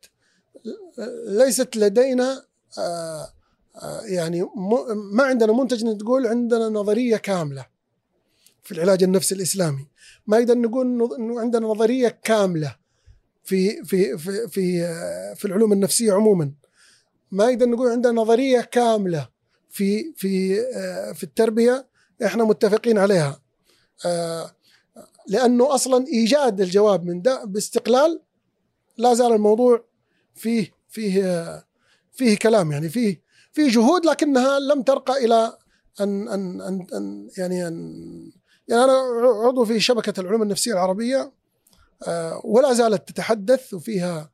ليست 1.27 1.77
لدينا 1.77 2.45
آه، 2.79 3.33
آه، 3.77 4.01
يعني 4.05 4.49
ما 5.13 5.23
عندنا 5.25 5.53
منتج 5.53 5.99
تقول 5.99 6.27
عندنا 6.27 6.69
نظرية 6.69 7.17
كاملة 7.17 7.67
في 8.63 8.73
العلاج 8.73 9.03
النفسي 9.03 9.35
الإسلامي. 9.35 9.87
ما 10.27 10.39
نقدر 10.39 10.59
نقول 10.59 10.87
إنه 11.15 11.41
عندنا 11.41 11.67
نظرية 11.67 12.09
كاملة. 12.09 12.77
في 13.43 13.85
في 13.85 14.19
في 14.19 14.49
في 14.49 14.85
آه، 14.85 15.35
في 15.35 15.45
العلوم 15.45 15.73
النفسية 15.73 16.13
عموما. 16.13 16.53
ما 17.31 17.51
نقدر 17.51 17.69
نقول 17.69 17.91
عندنا 17.91 18.13
نظرية 18.13 18.61
كاملة 18.61 19.29
في 19.69 20.13
في 20.17 20.57
في 21.15 21.23
التربية 21.23 21.87
إحنا 22.25 22.45
متفقين 22.45 22.99
عليها. 22.99 23.41
لأنه 25.27 25.75
أصلا 25.75 26.07
إيجاد 26.07 26.61
الجواب 26.61 27.05
من 27.05 27.23
ده 27.23 27.45
باستقلال 27.45 28.23
لا 28.99 29.15
زال 29.15 29.33
الموضوع 29.33 29.85
فيه 30.35 30.73
فيه 30.89 31.65
فيه 32.13 32.37
كلام 32.37 32.73
يعني 32.73 32.89
فيه 32.89 33.23
فيه 33.53 33.69
جهود 33.69 34.07
لكنها 34.07 34.59
لم 34.59 34.83
ترقى 34.83 35.25
إلى 35.25 35.59
أن 36.01 36.29
أن 36.29 36.61
أن, 36.61 36.87
أن 36.95 37.29
يعني 37.39 37.69
أن 37.69 38.33
يعني 38.69 38.85
أنا 38.85 38.93
عضو 39.47 39.65
في 39.65 39.81
شبكة 39.81 40.21
العلوم 40.21 40.43
النفسية 40.43 40.73
العربية. 40.73 41.21
آه، 41.21 41.33
ولا 42.45 42.73
زالت 42.73 43.09
تتحدث 43.09 43.75
وفيها 43.75 44.31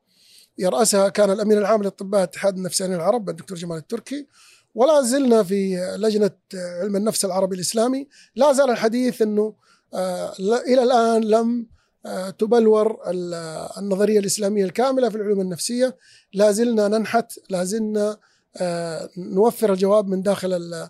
يرأسها 0.58 1.08
كان 1.08 1.30
الأمين 1.30 1.58
العام 1.58 1.80
للأطباء 1.80 2.22
اتحاد 2.22 2.56
النفسانيين 2.56 2.98
العرب 3.00 3.28
الدكتور 3.30 3.58
جمال 3.58 3.76
التركي. 3.76 4.26
ولا 4.74 5.02
زلنا 5.02 5.42
في 5.42 5.76
لجنة 5.98 6.30
علم 6.54 6.96
النفس 6.96 7.24
العربي 7.24 7.56
الإسلامي. 7.56 8.08
لا 8.34 8.52
زال 8.52 8.70
الحديث 8.70 9.22
إنه 9.22 9.54
آه، 9.94 10.32
إلى 10.66 10.82
الآن 10.82 11.24
لم 11.24 11.66
آه، 12.06 12.30
تبلور 12.30 13.00
ال- 13.06 13.34
النظرية 13.78 14.18
الإسلامية 14.18 14.64
الكاملة 14.64 15.08
في 15.08 15.16
العلوم 15.16 15.40
النفسية. 15.40 15.96
لا 16.32 16.52
زلنا 16.52 16.88
ننحت 16.88 17.32
لا 17.50 17.64
زلنا 17.64 18.16
آه، 18.56 19.08
نوفر 19.18 19.72
الجواب 19.72 20.08
من 20.08 20.22
داخل 20.22 20.88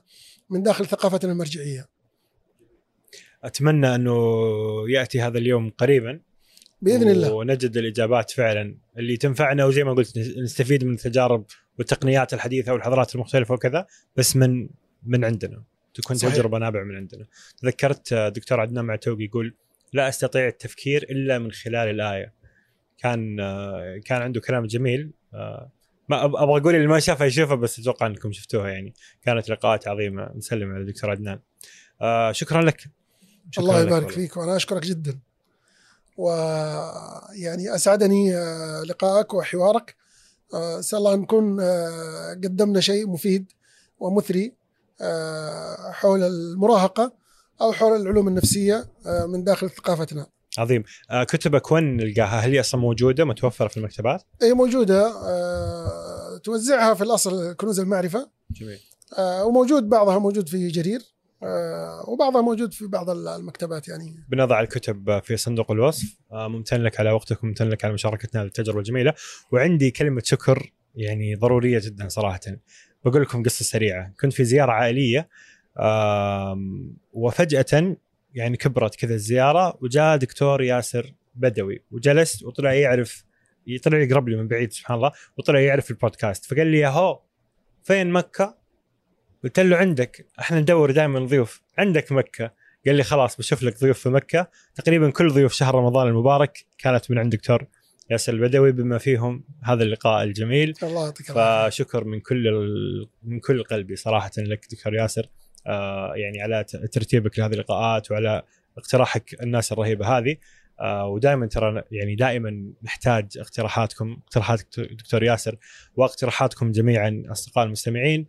من 0.51 0.63
داخل 0.63 0.87
ثقافتنا 0.87 1.33
المرجعية. 1.33 1.89
أتمنى 3.45 3.95
أنه 3.95 4.15
يأتي 4.89 5.21
هذا 5.21 5.39
اليوم 5.39 5.73
قريبا. 5.79 6.21
بإذن 6.83 7.11
الله. 7.11 7.33
ونجد 7.33 7.77
الإجابات 7.77 8.31
فعلا. 8.31 8.77
اللي 8.99 9.17
تنفعنا 9.17 9.65
وزي 9.65 9.85
ما 9.85 9.93
قلت 9.93 10.19
نستفيد 10.19 10.85
من 10.85 10.93
التجارب 10.93 11.45
والتقنيات 11.79 12.35
الحديثة 12.35 12.73
والحضارات 12.73 13.15
المختلفة 13.15 13.55
وكذا 13.55 13.87
بس 14.17 14.37
من 14.37 14.69
من 15.07 15.25
عندنا. 15.25 15.63
تكون 15.95 16.17
صحيح. 16.17 16.35
تجربة 16.35 16.59
نابعة 16.59 16.83
من 16.85 16.97
عندنا. 16.97 17.27
تذكرت 17.63 18.15
دكتور 18.15 18.61
عدنان 18.61 18.85
معتوقي 18.85 19.25
يقول 19.25 19.55
لا 19.93 20.09
أستطيع 20.09 20.47
التفكير 20.49 21.03
إلا 21.03 21.39
من 21.39 21.53
خلال 21.53 21.89
الآية. 21.89 22.33
كان 22.99 23.37
كان 24.05 24.23
عنده 24.23 24.41
كلام 24.41 24.67
جميل. 24.67 25.11
ما 26.09 26.21
أب- 26.23 26.37
أبغى 26.37 26.61
أقول 26.61 26.75
اللي 26.75 26.87
ما 26.87 26.99
شافها 27.01 27.27
يشوفها 27.27 27.55
بس 27.55 27.79
أتوقع 27.79 28.07
أنكم 28.07 28.33
شفتوها 28.33 28.69
يعني. 28.69 28.95
كانت 29.23 29.49
لقاءات 29.49 29.89
عظيمة. 29.89 30.31
نسلم 30.37 30.73
على 30.73 30.81
الدكتور 30.83 31.11
عدنان. 31.11 31.39
آه، 32.01 32.33
شكرا 32.33 32.63
لك. 32.63 32.81
شكراً 33.51 33.65
الله 33.65 33.81
لك 33.81 33.87
يبارك 33.87 34.03
والله. 34.07 34.17
فيك 34.17 34.37
وأنا 34.37 34.57
أشكرك 34.57 34.83
جدا. 34.83 35.19
ويعني 36.17 37.75
أسعدني 37.75 38.37
آه، 38.37 38.83
لقائك 38.83 39.35
وحوارك. 39.35 39.95
آه، 40.55 40.79
اسال 40.79 40.99
الله 40.99 41.17
نكون 41.17 41.61
آه، 41.61 42.31
قدمنا 42.45 42.81
شيء 42.81 43.09
مفيد 43.09 43.53
ومثري 43.99 44.55
حول 45.93 46.23
المراهقة 46.23 47.13
أو 47.61 47.73
حول 47.73 48.01
العلوم 48.01 48.29
النفسية 48.29 48.89
آه، 49.07 49.27
من 49.27 49.45
داخل 49.45 49.71
ثقافتنا. 49.71 50.27
عظيم. 50.59 50.83
كتبك 51.29 51.73
وين 51.73 51.97
نلقاها 51.97 52.41
هل 52.41 52.51
هي 52.51 52.61
أصلا 52.61 52.81
موجودة 52.81 53.25
متوفرة 53.25 53.69
في 53.69 53.77
المكتبات؟ 53.77 54.23
هي 54.43 54.53
موجودة. 54.53 55.07
آه، 55.07 56.37
توزعها 56.45 56.95
في 56.95 57.05
الأصل 57.05 57.53
كنوز 57.53 57.81
المعرفة. 57.81 58.31
جميل. 58.51 58.79
وموجود 59.19 59.89
بعضها 59.89 60.19
موجود 60.19 60.49
في 60.49 60.69
جرير. 60.69 61.16
وبعضها 62.09 62.43
موجود 62.43 62.73
في 62.73 62.87
بعض 62.87 63.11
المكتبات 63.11 63.89
يعني. 63.89 64.25
بنضع 64.29 64.61
الكتب 64.61 65.21
في 65.25 65.37
صندوق 65.37 65.71
الوصف. 65.71 66.17
آه، 66.33 66.49
ممتن 66.49 66.83
لك 66.83 67.01
على 67.01 67.11
وقتك 67.11 67.45
وممتن 67.45 67.69
لك 67.69 67.85
على 67.85 67.95
مشاركتنا 67.95 68.43
التجربة 68.43 68.79
الجميلة. 68.79 69.15
وعندي 69.53 69.91
كلمة 69.91 70.23
شكر 70.25 70.73
يعني 70.95 71.35
ضرورية 71.35 71.81
جدا 71.85 72.09
صراحة. 72.09 72.41
بقول 73.05 73.23
لكم 73.23 73.43
قصة 73.43 73.65
سريعة. 73.65 74.13
كنت 74.21 74.33
في 74.33 74.45
زيارة 74.45 74.73
عائلية 74.73 75.29
وفجأة 77.13 77.97
يعني 78.35 78.57
كبرت 78.57 78.95
كذا 78.95 79.15
الزيارة 79.15 79.79
وجاء 79.81 80.17
دكتور 80.17 80.63
ياسر 80.63 81.15
بدوي. 81.35 81.83
وجلس 81.91 82.43
وطلع 82.43 82.73
يعرف 82.73 83.25
طلع 83.83 83.99
يقرب 83.99 84.29
لي 84.29 84.37
من 84.37 84.49
بعيد 84.49 84.73
سبحان 84.73 84.97
الله 84.97 85.13
وطلع 85.37 85.61
يعرف 85.61 85.91
البودكاست. 85.91 86.45
فقال 86.45 86.67
لي 86.67 86.79
يا 86.79 86.89
هو 86.89 87.21
فين 87.85 88.11
مكة؟ 88.11 88.66
قلت 89.47 89.61
له 89.61 89.77
عندك 89.77 90.27
إحنا 90.41 90.61
ندور 90.61 90.91
دائما 90.91 91.21
ضيوف. 91.21 91.63
عندك 91.79 92.13
مكة؟ 92.13 92.53
قال 92.87 92.95
لي 92.97 93.03
خلاص 93.03 93.37
بشوف 93.37 93.63
لك 93.63 93.81
ضيوف 93.81 93.99
في 93.99 94.09
مكة. 94.09 94.51
تقريبا 94.75 95.11
كل 95.11 95.31
ضيوف 95.31 95.53
شهر 95.53 95.75
رمضان 95.75 96.09
المبارك 96.09 96.65
كانت 96.79 97.11
من 97.11 97.19
عند 97.19 97.37
دكتور 97.37 97.67
ياسر 98.11 98.33
البدوي 98.33 98.73
بما 98.73 98.99
فيهم 98.99 99.45
هذا 99.63 99.83
اللقاء 99.83 100.25
الجميل. 100.25 100.75
الله 100.83 101.05
يعطيك 101.05 101.27
فشكر 101.33 102.05
من 102.05 102.21
كل 102.21 102.49
ال... 102.49 103.09
من 103.23 103.41
كل 103.41 103.63
قلبي 103.63 103.97
صراحة 103.97 104.31
لك 104.39 104.67
دكتور 104.71 104.95
ياسر. 104.95 105.29
آه 105.67 106.13
يعني 106.17 106.43
على 106.43 106.65
ترتيبك 106.93 107.39
لهذه 107.39 107.53
اللقاءات 107.53 108.11
وعلى 108.11 108.43
اقتراحك 108.79 109.43
الناس 109.43 109.73
الرهيبة 109.73 110.19
هذه. 110.19 110.37
آه 110.81 111.07
ودائما 111.07 111.47
ترى 111.47 111.83
يعني 111.91 112.15
دائما 112.15 112.73
نحتاج 112.83 113.39
اقتراحاتكم 113.39 114.17
اقتراحات 114.27 114.63
دكتور 114.79 115.23
ياسر 115.23 115.57
واقتراحاتكم 115.97 116.73
جميعا 116.73 117.23
أصدقاء 117.27 117.67
المستمعين. 117.67 118.27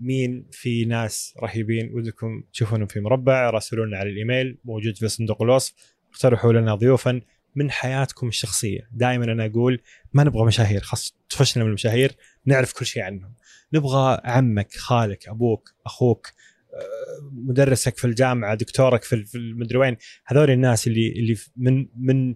مين 0.00 0.46
في 0.52 0.84
ناس 0.84 1.34
رهيبين 1.42 1.90
ودكم 1.94 2.42
تشوفونهم 2.52 2.86
في 2.86 3.00
مربع 3.00 3.50
راسلونا 3.50 3.98
على 3.98 4.10
الإيميل 4.10 4.58
موجود 4.64 4.96
في 4.96 5.08
صندوق 5.08 5.42
الوصف 5.42 5.74
اقترحوا 6.12 6.52
لنا 6.52 6.74
ضيوفا 6.74 7.20
من 7.54 7.70
حياتكم 7.70 8.28
الشخصية. 8.28 8.88
دائما 8.92 9.24
أنا 9.24 9.46
أقول 9.46 9.80
ما 10.12 10.24
نبغى 10.24 10.44
مشاهير 10.46 10.80
خاص 10.80 11.16
طفشنا 11.30 11.62
من 11.64 11.68
المشاهير 11.68 12.12
نعرف 12.46 12.72
كل 12.72 12.86
شيء 12.86 13.02
عنهم. 13.02 13.34
نبغى 13.72 14.20
عمك 14.24 14.74
خالك 14.74 15.28
أبوك 15.28 15.74
أخوك 15.86 16.26
آه، 16.74 17.30
مدرسك 17.32 17.96
في 17.96 18.04
الجامعة 18.04 18.54
دكتورك 18.54 19.02
في 19.02 19.34
المدري 19.34 19.78
وين. 19.78 19.96
هذول 20.26 20.50
الناس 20.50 20.86
اللي 20.86 21.08
اللي 21.08 21.36
من 21.56 21.88
من 21.96 22.34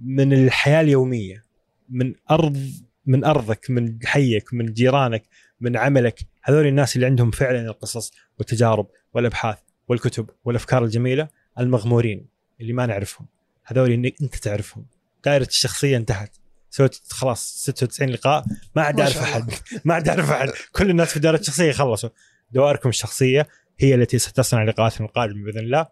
من 0.00 0.32
الحياة 0.32 0.80
اليومية 0.80 1.44
من 1.88 2.14
ارض 2.30 2.58
من 3.06 3.24
أرضك 3.24 3.70
من 3.70 3.98
حيك 4.04 4.54
من 4.54 4.72
جيرانك 4.72 5.22
من 5.64 5.76
عملك. 5.76 6.20
هذول 6.42 6.66
الناس 6.66 6.96
اللي 6.96 7.06
عندهم 7.06 7.30
فعلا 7.30 7.60
القصص 7.60 8.12
والتجارب 8.38 8.86
والأبحاث 9.14 9.58
والكتب 9.88 10.30
والأفكار 10.44 10.84
الجميلة 10.84 11.28
المغمورين 11.58 12.26
اللي 12.60 12.72
ما 12.72 12.86
نعرفهم. 12.86 13.26
هذول 13.64 13.90
انك 13.90 14.14
أنت 14.22 14.36
تعرفهم. 14.36 14.86
دائرة 15.24 15.46
الشخصية 15.46 15.96
انتهت. 15.96 16.36
سويت 16.70 16.96
خلاص 17.10 17.62
96 17.64 18.10
لقاء. 18.10 18.44
ما 18.76 18.82
عاد 18.82 19.00
أعرف. 19.00 19.18
أحد. 19.18 19.50
ما 19.84 19.94
عاد 19.94 20.08
أعرف 20.08 20.30
أحد. 20.30 20.48
كل 20.72 20.90
الناس 20.90 21.12
في 21.12 21.20
دائرة 21.20 21.38
الشخصية 21.38 21.72
خلصوا 21.72 22.10
دوائركم 22.50 22.88
الشخصية 22.88 23.48
هي 23.78 23.94
التي 23.94 24.18
ستصنع 24.18 24.64
لقاءاتنا 24.64 25.06
القادمه 25.06 25.44
بإذن 25.44 25.58
الله. 25.58 25.86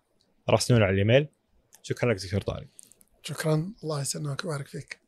راسلونا 0.48 0.84
على 0.84 0.92
الإيميل. 0.94 1.28
شكرا 1.82 2.12
لك 2.12 2.22
دكتور 2.24 2.40
طارق. 2.40 2.66
شكرا. 3.22 3.72
الله 3.82 4.00
يسلمك 4.00 4.44
ويبارك 4.44 4.66
فيك. 4.66 5.01